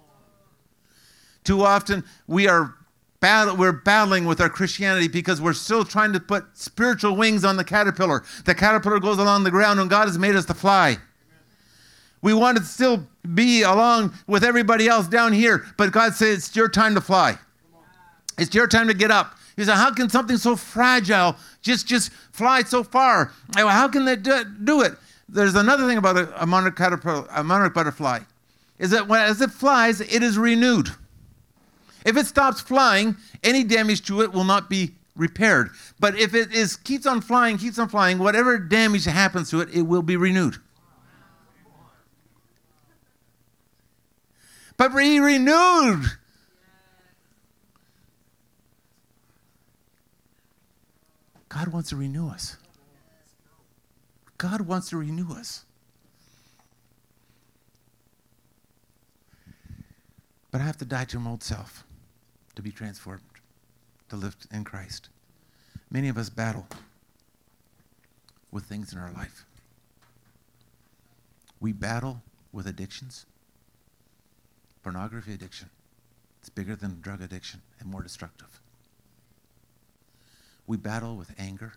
Too 1.43 1.63
often 1.63 2.03
we 2.27 2.47
are 2.47 2.75
battle, 3.19 3.57
we're 3.57 3.71
battling 3.71 4.25
with 4.25 4.39
our 4.39 4.49
Christianity 4.49 5.07
because 5.07 5.41
we're 5.41 5.53
still 5.53 5.83
trying 5.83 6.13
to 6.13 6.19
put 6.19 6.45
spiritual 6.53 7.15
wings 7.15 7.43
on 7.43 7.57
the 7.57 7.63
caterpillar. 7.63 8.23
The 8.45 8.53
caterpillar 8.53 8.99
goes 8.99 9.17
along 9.17 9.43
the 9.43 9.49
ground 9.49 9.79
and 9.79 9.89
God 9.89 10.05
has 10.05 10.19
made 10.19 10.35
us 10.35 10.45
to 10.45 10.53
fly. 10.53 10.97
We 12.21 12.35
want 12.35 12.59
to 12.59 12.63
still 12.63 13.07
be 13.33 13.63
along 13.63 14.13
with 14.27 14.43
everybody 14.43 14.87
else 14.87 15.07
down 15.07 15.33
here, 15.33 15.65
but 15.77 15.91
God 15.91 16.13
says 16.13 16.37
it's 16.45 16.55
your 16.55 16.69
time 16.69 16.93
to 16.93 17.01
fly. 17.01 17.39
It's 18.37 18.53
your 18.53 18.67
time 18.67 18.87
to 18.87 18.93
get 18.93 19.09
up. 19.09 19.35
He 19.55 19.63
said, 19.63 19.77
How 19.77 19.91
can 19.91 20.09
something 20.09 20.37
so 20.37 20.55
fragile 20.55 21.37
just, 21.63 21.87
just 21.87 22.11
fly 22.31 22.61
so 22.61 22.83
far? 22.83 23.31
How 23.55 23.87
can 23.87 24.05
they 24.05 24.15
do 24.15 24.81
it? 24.83 24.93
There's 25.27 25.55
another 25.55 25.87
thing 25.87 25.97
about 25.97 26.17
a, 26.17 26.43
a 26.43 26.45
monarch, 26.45 26.79
a 26.79 27.43
monarch 27.43 27.73
butterfly 27.73 28.19
is 28.77 28.91
that 28.91 29.07
when, 29.07 29.21
as 29.21 29.41
it 29.41 29.51
flies, 29.51 30.01
it 30.01 30.21
is 30.21 30.37
renewed. 30.37 30.89
If 32.05 32.17
it 32.17 32.27
stops 32.27 32.61
flying, 32.61 33.15
any 33.43 33.63
damage 33.63 34.05
to 34.07 34.21
it 34.21 34.31
will 34.31 34.43
not 34.43 34.69
be 34.69 34.91
repaired. 35.15 35.69
But 35.99 36.17
if 36.17 36.35
it 36.35 36.53
is 36.53 36.75
keeps 36.75 37.05
on 37.05 37.21
flying, 37.21 37.57
keeps 37.57 37.79
on 37.79 37.89
flying, 37.89 38.19
whatever 38.19 38.59
damage 38.59 39.05
happens 39.05 39.49
to 39.51 39.61
it, 39.61 39.69
it 39.73 39.83
will 39.83 40.03
be 40.03 40.17
renewed. 40.17 40.57
But 44.77 44.95
be 44.95 45.19
renewed 45.19 46.05
God 51.55 51.69
wants 51.69 51.89
to 51.91 51.95
renew 51.95 52.27
us. 52.27 52.57
God 54.37 54.61
wants 54.61 54.89
to 54.89 54.97
renew 54.97 55.31
us. 55.31 55.63
But 60.51 60.61
I 60.61 60.63
have 60.65 60.77
to 60.77 60.85
die 60.85 61.05
to 61.05 61.19
my 61.19 61.31
old 61.31 61.43
self 61.43 61.83
to 62.55 62.61
be 62.61 62.71
transformed, 62.71 63.21
to 64.09 64.15
live 64.15 64.35
in 64.51 64.63
Christ. 64.63 65.09
Many 65.91 66.07
of 66.07 66.17
us 66.17 66.29
battle 66.29 66.67
with 68.51 68.63
things 68.63 68.93
in 68.93 68.99
our 68.99 69.11
life. 69.11 69.45
We 71.59 71.73
battle 71.73 72.21
with 72.53 72.67
addictions. 72.67 73.25
Pornography 74.83 75.33
addiction. 75.33 75.69
It's 76.39 76.49
bigger 76.49 76.75
than 76.75 77.01
drug 77.01 77.21
addiction 77.21 77.61
and 77.79 77.89
more 77.89 78.01
destructive. 78.01 78.61
We 80.67 80.77
battle 80.77 81.17
with 81.17 81.33
anger. 81.37 81.73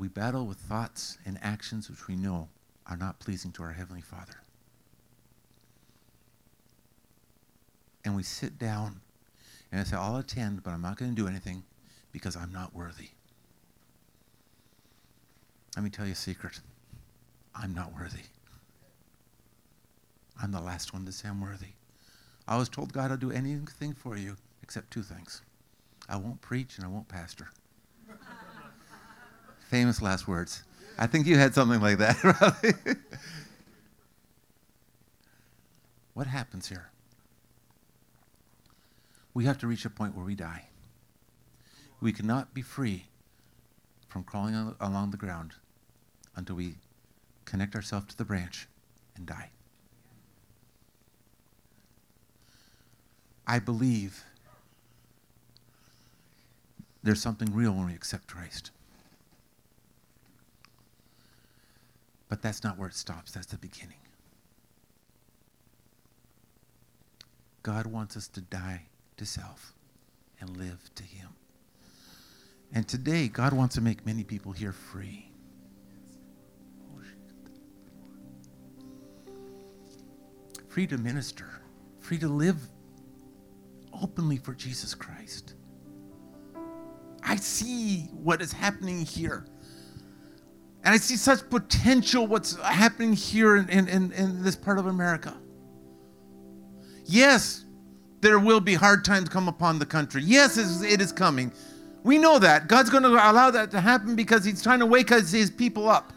We 0.00 0.08
battle 0.08 0.46
with 0.46 0.56
thoughts 0.56 1.18
and 1.26 1.38
actions 1.42 1.90
which 1.90 2.08
we 2.08 2.16
know 2.16 2.48
are 2.86 2.96
not 2.96 3.20
pleasing 3.20 3.52
to 3.52 3.62
our 3.62 3.72
Heavenly 3.72 4.00
Father. 4.00 4.40
And 8.02 8.16
we 8.16 8.22
sit 8.22 8.58
down 8.58 9.02
and 9.70 9.78
I 9.78 9.84
say, 9.84 9.96
I'll 9.98 10.16
attend, 10.16 10.62
but 10.62 10.70
I'm 10.70 10.80
not 10.80 10.96
going 10.96 11.14
to 11.14 11.14
do 11.14 11.28
anything 11.28 11.64
because 12.12 12.34
I'm 12.34 12.50
not 12.50 12.74
worthy. 12.74 13.10
Let 15.76 15.84
me 15.84 15.90
tell 15.90 16.06
you 16.06 16.12
a 16.12 16.16
secret. 16.16 16.60
I'm 17.54 17.74
not 17.74 17.94
worthy. 17.94 18.24
I'm 20.42 20.50
the 20.50 20.62
last 20.62 20.94
one 20.94 21.04
to 21.04 21.12
say 21.12 21.28
I'm 21.28 21.42
worthy. 21.42 21.74
I 22.48 22.56
was 22.56 22.70
told 22.70 22.94
God 22.94 23.10
I'll 23.10 23.18
do 23.18 23.32
anything 23.32 23.92
for 23.92 24.16
you 24.16 24.38
except 24.62 24.92
two 24.92 25.02
things 25.02 25.42
I 26.08 26.16
won't 26.16 26.40
preach 26.40 26.78
and 26.78 26.86
I 26.86 26.88
won't 26.88 27.06
pastor. 27.06 27.50
Famous 29.70 30.02
last 30.02 30.26
words. 30.26 30.64
I 30.98 31.06
think 31.06 31.28
you 31.28 31.38
had 31.38 31.54
something 31.54 31.80
like 31.80 31.98
that, 31.98 32.16
what 36.14 36.26
happens 36.26 36.68
here? 36.68 36.90
We 39.32 39.44
have 39.44 39.58
to 39.58 39.68
reach 39.68 39.84
a 39.84 39.90
point 39.90 40.16
where 40.16 40.24
we 40.24 40.34
die. 40.34 40.64
We 42.00 42.12
cannot 42.12 42.52
be 42.52 42.62
free 42.62 43.06
from 44.08 44.24
crawling 44.24 44.74
along 44.80 45.12
the 45.12 45.16
ground 45.16 45.52
until 46.34 46.56
we 46.56 46.74
connect 47.44 47.76
ourselves 47.76 48.06
to 48.06 48.16
the 48.16 48.24
branch 48.24 48.66
and 49.14 49.24
die. 49.24 49.50
I 53.46 53.60
believe 53.60 54.24
there's 57.04 57.22
something 57.22 57.54
real 57.54 57.70
when 57.70 57.86
we 57.86 57.94
accept 57.94 58.26
Christ. 58.26 58.72
But 62.30 62.40
that's 62.40 62.64
not 62.64 62.78
where 62.78 62.88
it 62.88 62.94
stops, 62.94 63.32
that's 63.32 63.48
the 63.48 63.58
beginning. 63.58 63.98
God 67.62 67.86
wants 67.86 68.16
us 68.16 68.28
to 68.28 68.40
die 68.40 68.86
to 69.18 69.26
self 69.26 69.74
and 70.40 70.56
live 70.56 70.78
to 70.94 71.02
Him. 71.02 71.28
And 72.72 72.88
today, 72.88 73.28
God 73.28 73.52
wants 73.52 73.74
to 73.74 73.80
make 73.80 74.06
many 74.06 74.24
people 74.24 74.52
here 74.52 74.72
free. 74.72 75.26
Free 80.68 80.86
to 80.86 80.98
minister, 80.98 81.60
free 81.98 82.18
to 82.18 82.28
live 82.28 82.56
openly 84.00 84.36
for 84.36 84.54
Jesus 84.54 84.94
Christ. 84.94 85.54
I 87.24 87.34
see 87.34 88.02
what 88.12 88.40
is 88.40 88.52
happening 88.52 89.04
here. 89.04 89.46
And 90.82 90.94
I 90.94 90.96
see 90.96 91.16
such 91.16 91.48
potential 91.50 92.26
what's 92.26 92.56
happening 92.60 93.12
here 93.12 93.56
in, 93.56 93.68
in, 93.88 94.12
in, 94.12 94.42
this 94.42 94.56
part 94.56 94.78
of 94.78 94.86
America. 94.86 95.36
Yes, 97.04 97.64
there 98.22 98.38
will 98.38 98.60
be 98.60 98.74
hard 98.74 99.04
times 99.04 99.28
come 99.28 99.46
upon 99.46 99.78
the 99.78 99.86
country. 99.86 100.22
Yes, 100.22 100.56
it 100.82 101.00
is 101.00 101.12
coming. 101.12 101.52
We 102.02 102.16
know 102.16 102.38
that. 102.38 102.66
God's 102.66 102.88
going 102.88 103.02
to 103.02 103.10
allow 103.10 103.50
that 103.50 103.70
to 103.72 103.80
happen 103.80 104.16
because 104.16 104.42
He's 104.42 104.62
trying 104.62 104.78
to 104.78 104.86
wake 104.86 105.10
His 105.10 105.50
people 105.50 105.88
up. 105.88 106.12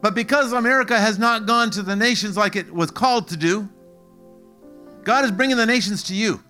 But 0.00 0.14
because 0.14 0.52
America 0.52 0.98
has 0.98 1.18
not 1.18 1.46
gone 1.46 1.70
to 1.70 1.82
the 1.82 1.96
nations 1.96 2.36
like 2.36 2.56
it 2.56 2.72
was 2.72 2.90
called 2.90 3.28
to 3.28 3.36
do, 3.36 3.68
God 5.04 5.24
is 5.24 5.32
bringing 5.32 5.56
the 5.56 5.66
nations 5.66 6.02
to 6.04 6.14
you. 6.14 6.42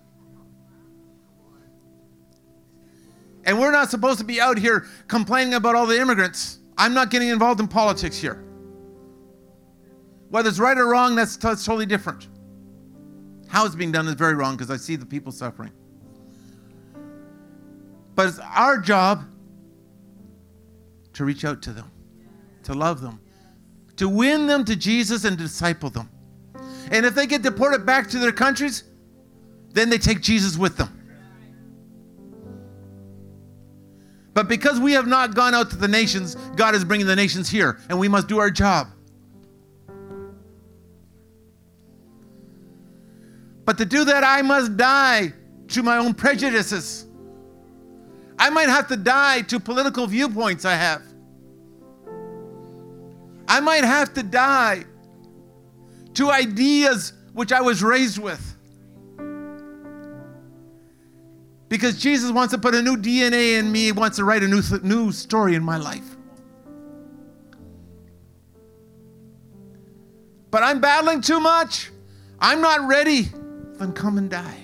And 3.47 3.57
we're 3.57 3.71
not 3.71 3.89
supposed 3.89 4.19
to 4.19 4.25
be 4.25 4.41
out 4.41 4.57
here 4.57 4.85
complaining 5.07 5.53
about 5.53 5.73
all 5.73 5.85
the 5.85 5.99
immigrants. 5.99 6.59
I'm 6.77 6.93
not 6.93 7.09
getting 7.09 7.29
involved 7.29 7.61
in 7.61 7.67
politics 7.69 8.17
here. 8.17 8.43
Whether 10.29 10.49
it's 10.49 10.59
right 10.59 10.77
or 10.77 10.87
wrong, 10.87 11.15
that's, 11.15 11.37
that's 11.37 11.63
totally 11.63 11.85
different. 11.85 12.27
How 13.47 13.65
it's 13.65 13.73
being 13.73 13.93
done 13.93 14.05
is 14.09 14.15
very 14.15 14.35
wrong 14.35 14.57
because 14.57 14.69
I 14.69 14.75
see 14.75 14.97
the 14.97 15.05
people 15.05 15.31
suffering. 15.31 15.71
But 18.15 18.27
it's 18.27 18.39
our 18.39 18.79
job 18.79 19.23
to 21.13 21.23
reach 21.23 21.45
out 21.45 21.61
to 21.61 21.71
them, 21.71 21.89
to 22.63 22.73
love 22.73 22.99
them, 22.99 23.21
to 23.95 24.09
win 24.09 24.45
them 24.45 24.65
to 24.65 24.75
Jesus 24.75 25.23
and 25.23 25.37
disciple 25.37 25.89
them. 25.89 26.09
And 26.91 27.05
if 27.05 27.15
they 27.15 27.25
get 27.25 27.43
deported 27.43 27.85
back 27.85 28.09
to 28.09 28.19
their 28.19 28.33
countries, 28.33 28.83
then 29.71 29.89
they 29.89 29.97
take 29.97 30.21
Jesus 30.21 30.57
with 30.57 30.75
them. 30.75 30.96
But 34.37 34.47
because 34.47 34.79
we 34.79 34.91
have 34.91 35.07
not 35.07 35.33
gone 35.33 35.55
out 35.55 35.71
to 35.71 35.77
the 35.77 35.87
nations, 35.87 36.35
God 36.55 36.75
is 36.75 36.85
bringing 36.85 37.07
the 37.07 37.15
nations 37.15 37.49
here, 37.49 37.79
and 37.89 37.97
we 37.97 38.07
must 38.07 38.27
do 38.27 38.37
our 38.37 38.51
job. 38.51 38.87
But 43.65 43.79
to 43.79 43.85
do 43.85 44.05
that, 44.05 44.23
I 44.23 44.43
must 44.43 44.77
die 44.77 45.33
to 45.69 45.81
my 45.81 45.97
own 45.97 46.13
prejudices. 46.13 47.07
I 48.37 48.51
might 48.51 48.69
have 48.69 48.87
to 48.89 48.95
die 48.95 49.41
to 49.41 49.59
political 49.59 50.05
viewpoints 50.05 50.65
I 50.65 50.75
have. 50.75 51.01
I 53.47 53.59
might 53.59 53.85
have 53.85 54.13
to 54.13 54.21
die 54.21 54.85
to 56.13 56.29
ideas 56.29 57.13
which 57.33 57.51
I 57.51 57.61
was 57.61 57.81
raised 57.81 58.19
with. 58.19 58.55
Because 61.69 61.97
Jesus 61.97 62.31
wants 62.31 62.53
to 62.53 62.57
put 62.57 62.75
a 62.75 62.81
new 62.81 62.95
DNA 62.95 63.59
in 63.59 63.71
me, 63.71 63.85
he 63.85 63.91
wants 63.91 64.17
to 64.17 64.23
write 64.23 64.43
a 64.43 64.47
new, 64.47 64.61
new 64.83 65.11
story 65.11 65.55
in 65.55 65.63
my 65.63 65.77
life. 65.77 66.15
But 70.49 70.63
I'm 70.63 70.79
battling 70.79 71.21
too 71.21 71.41
much. 71.41 71.91
I'm 72.39 72.61
not 72.61 72.87
ready 72.87 73.29
then 73.77 73.93
come 73.93 74.17
and 74.17 74.29
die. 74.29 74.63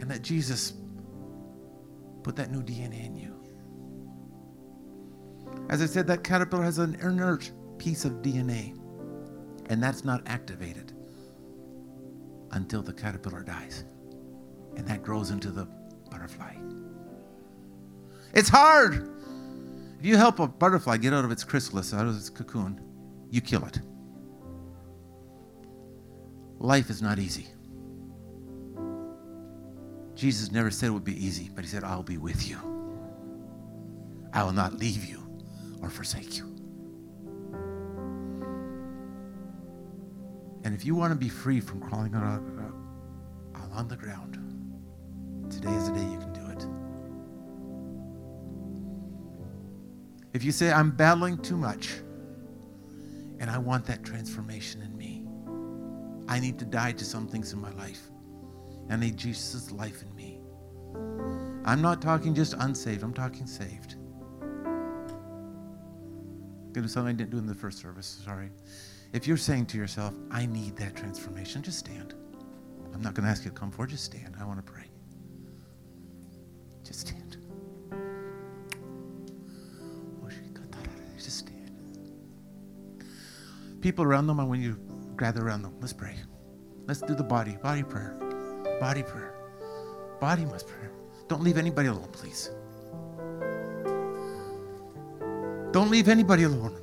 And 0.00 0.10
that 0.10 0.22
Jesus 0.22 0.74
put 2.22 2.36
that 2.36 2.50
new 2.50 2.62
DNA 2.62 3.06
in 3.06 3.16
you. 3.16 3.34
As 5.68 5.82
I 5.82 5.86
said, 5.86 6.06
that 6.06 6.24
caterpillar 6.24 6.64
has 6.64 6.78
an 6.78 6.94
inert 6.96 7.50
piece 7.78 8.04
of 8.04 8.12
DNA, 8.22 8.78
and 9.66 9.82
that's 9.82 10.04
not 10.04 10.22
activated 10.26 10.87
until 12.52 12.82
the 12.82 12.92
caterpillar 12.92 13.42
dies. 13.42 13.84
And 14.76 14.86
that 14.86 15.02
grows 15.02 15.30
into 15.30 15.50
the 15.50 15.66
butterfly. 16.10 16.54
It's 18.34 18.48
hard. 18.48 19.08
If 19.98 20.06
you 20.06 20.16
help 20.16 20.38
a 20.38 20.46
butterfly 20.46 20.98
get 20.98 21.12
out 21.12 21.24
of 21.24 21.32
its 21.32 21.44
chrysalis, 21.44 21.92
out 21.92 22.06
of 22.06 22.16
its 22.16 22.30
cocoon, 22.30 22.80
you 23.30 23.40
kill 23.40 23.64
it. 23.64 23.80
Life 26.58 26.90
is 26.90 27.02
not 27.02 27.18
easy. 27.18 27.46
Jesus 30.14 30.50
never 30.50 30.70
said 30.70 30.88
it 30.88 30.90
would 30.90 31.04
be 31.04 31.24
easy, 31.24 31.50
but 31.54 31.64
he 31.64 31.70
said, 31.70 31.84
I'll 31.84 32.02
be 32.02 32.18
with 32.18 32.48
you. 32.48 32.58
I 34.32 34.42
will 34.42 34.52
not 34.52 34.74
leave 34.74 35.04
you 35.04 35.22
or 35.80 35.90
forsake 35.90 36.36
you. 36.36 36.47
And 40.64 40.74
if 40.74 40.84
you 40.84 40.94
want 40.94 41.12
to 41.12 41.18
be 41.18 41.28
free 41.28 41.60
from 41.60 41.80
crawling 41.80 42.14
on, 42.14 42.24
along 43.54 43.86
uh, 43.86 43.88
the 43.88 43.96
ground, 43.96 44.34
today 45.50 45.72
is 45.72 45.88
the 45.88 45.94
day 45.94 46.04
you 46.04 46.18
can 46.18 46.32
do 46.32 46.46
it. 46.50 46.66
If 50.34 50.44
you 50.44 50.52
say, 50.52 50.70
I'm 50.72 50.90
battling 50.90 51.38
too 51.38 51.56
much 51.56 52.00
and 53.40 53.50
I 53.50 53.58
want 53.58 53.86
that 53.86 54.04
transformation 54.04 54.82
in 54.82 54.96
me, 54.96 55.24
I 56.28 56.38
need 56.40 56.58
to 56.58 56.64
die 56.64 56.92
to 56.92 57.04
some 57.04 57.26
things 57.28 57.52
in 57.52 57.60
my 57.60 57.72
life. 57.72 58.10
I 58.90 58.96
need 58.96 59.16
Jesus' 59.16 59.70
life 59.70 60.02
in 60.02 60.14
me. 60.14 60.40
I'm 61.64 61.80
not 61.82 62.00
talking 62.00 62.34
just 62.34 62.54
unsaved, 62.54 63.02
I'm 63.02 63.14
talking 63.14 63.46
saved. 63.46 63.96
Going 66.72 66.74
to 66.74 66.80
do 66.82 66.88
something 66.88 67.14
I 67.14 67.16
didn't 67.16 67.30
do 67.30 67.38
in 67.38 67.46
the 67.46 67.54
first 67.54 67.78
service, 67.78 68.20
sorry. 68.24 68.50
If 69.12 69.26
you're 69.26 69.36
saying 69.36 69.66
to 69.66 69.78
yourself, 69.78 70.14
I 70.30 70.46
need 70.46 70.76
that 70.76 70.94
transformation, 70.94 71.62
just 71.62 71.78
stand. 71.78 72.14
I'm 72.92 73.02
not 73.02 73.14
going 73.14 73.24
to 73.24 73.30
ask 73.30 73.44
you 73.44 73.50
to 73.50 73.56
come 73.56 73.70
forward, 73.70 73.90
just 73.90 74.04
stand. 74.04 74.36
I 74.40 74.44
want 74.44 74.64
to 74.64 74.72
pray. 74.72 74.84
Just 76.84 77.00
stand. 77.00 77.36
Just 81.16 81.38
stand. 81.38 81.72
People 83.80 84.04
around 84.04 84.26
them, 84.26 84.40
I 84.40 84.44
want 84.44 84.60
you 84.60 84.78
gather 85.16 85.44
around 85.46 85.62
them. 85.62 85.74
Let's 85.80 85.92
pray. 85.92 86.14
Let's 86.86 87.00
do 87.00 87.14
the 87.14 87.24
body, 87.24 87.56
body 87.62 87.82
prayer. 87.82 88.16
Body 88.80 89.02
prayer. 89.02 89.34
Body 90.20 90.44
must 90.44 90.66
prayer. 90.66 90.92
Don't 91.28 91.42
leave 91.42 91.58
anybody 91.58 91.88
alone, 91.88 92.08
please. 92.12 92.50
Don't 95.72 95.90
leave 95.90 96.08
anybody 96.08 96.44
alone. 96.44 96.80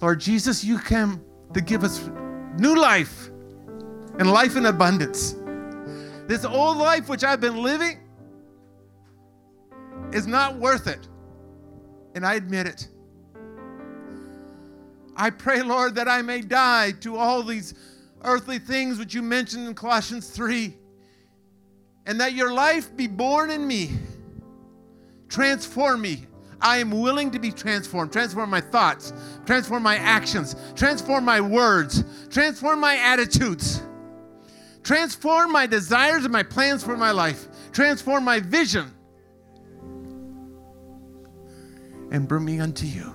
Lord 0.00 0.20
Jesus, 0.20 0.64
you 0.64 0.78
came 0.78 1.22
to 1.52 1.60
give 1.60 1.84
us 1.84 2.08
new 2.58 2.78
life 2.78 3.28
and 4.18 4.30
life 4.30 4.56
in 4.56 4.66
abundance. 4.66 5.34
This 6.26 6.44
old 6.44 6.78
life 6.78 7.08
which 7.08 7.24
I've 7.24 7.40
been 7.40 7.62
living 7.62 7.98
is 10.12 10.26
not 10.26 10.56
worth 10.56 10.86
it. 10.86 11.08
And 12.14 12.26
I 12.26 12.34
admit 12.34 12.66
it. 12.66 12.88
I 15.16 15.30
pray, 15.30 15.62
Lord, 15.62 15.94
that 15.96 16.08
I 16.08 16.22
may 16.22 16.40
die 16.40 16.92
to 17.00 17.16
all 17.16 17.42
these 17.42 17.74
earthly 18.22 18.58
things 18.58 18.98
which 18.98 19.14
you 19.14 19.22
mentioned 19.22 19.66
in 19.68 19.74
Colossians 19.74 20.30
3, 20.30 20.74
and 22.06 22.20
that 22.20 22.32
your 22.32 22.52
life 22.52 22.96
be 22.96 23.06
born 23.06 23.50
in 23.50 23.66
me. 23.66 23.90
Transform 25.28 26.00
me. 26.00 26.26
I 26.62 26.78
am 26.78 26.90
willing 26.90 27.30
to 27.30 27.38
be 27.38 27.50
transformed. 27.50 28.12
Transform 28.12 28.50
my 28.50 28.60
thoughts, 28.60 29.12
transform 29.46 29.82
my 29.82 29.96
actions, 29.96 30.56
transform 30.74 31.24
my 31.24 31.40
words, 31.40 32.04
transform 32.28 32.80
my 32.80 32.96
attitudes, 32.96 33.82
transform 34.82 35.52
my 35.52 35.66
desires 35.66 36.24
and 36.24 36.32
my 36.32 36.42
plans 36.42 36.84
for 36.84 36.96
my 36.96 37.10
life, 37.10 37.48
transform 37.72 38.24
my 38.24 38.40
vision, 38.40 38.92
and 42.10 42.26
bring 42.28 42.44
me 42.44 42.60
unto 42.60 42.86
you. 42.86 43.14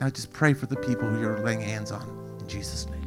Now 0.00 0.08
just 0.08 0.32
pray 0.32 0.54
for 0.54 0.66
the 0.66 0.76
people 0.76 1.08
who 1.08 1.20
you're 1.20 1.38
laying 1.40 1.60
hands 1.60 1.92
on. 1.92 2.38
In 2.40 2.48
Jesus' 2.48 2.88
name. 2.88 2.99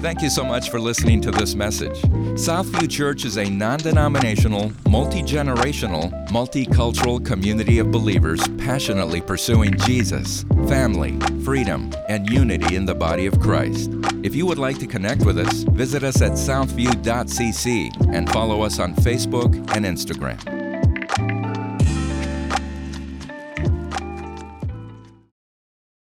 Thank 0.00 0.22
you 0.22 0.30
so 0.30 0.42
much 0.42 0.70
for 0.70 0.80
listening 0.80 1.20
to 1.20 1.30
this 1.30 1.54
message. 1.54 2.00
Southview 2.40 2.88
Church 2.90 3.26
is 3.26 3.36
a 3.36 3.44
non 3.44 3.80
denominational, 3.80 4.72
multi 4.88 5.22
generational, 5.22 6.10
multicultural 6.28 7.24
community 7.24 7.80
of 7.80 7.90
believers 7.90 8.40
passionately 8.56 9.20
pursuing 9.20 9.76
Jesus, 9.80 10.44
family, 10.66 11.18
freedom, 11.44 11.92
and 12.08 12.30
unity 12.30 12.76
in 12.76 12.86
the 12.86 12.94
body 12.94 13.26
of 13.26 13.38
Christ. 13.40 13.90
If 14.22 14.34
you 14.34 14.46
would 14.46 14.58
like 14.58 14.78
to 14.78 14.86
connect 14.86 15.26
with 15.26 15.38
us, 15.38 15.64
visit 15.64 16.02
us 16.02 16.22
at 16.22 16.32
southview.cc 16.32 18.14
and 18.14 18.30
follow 18.30 18.62
us 18.62 18.78
on 18.78 18.94
Facebook 18.94 19.54
and 19.76 19.84
Instagram. 19.84 20.59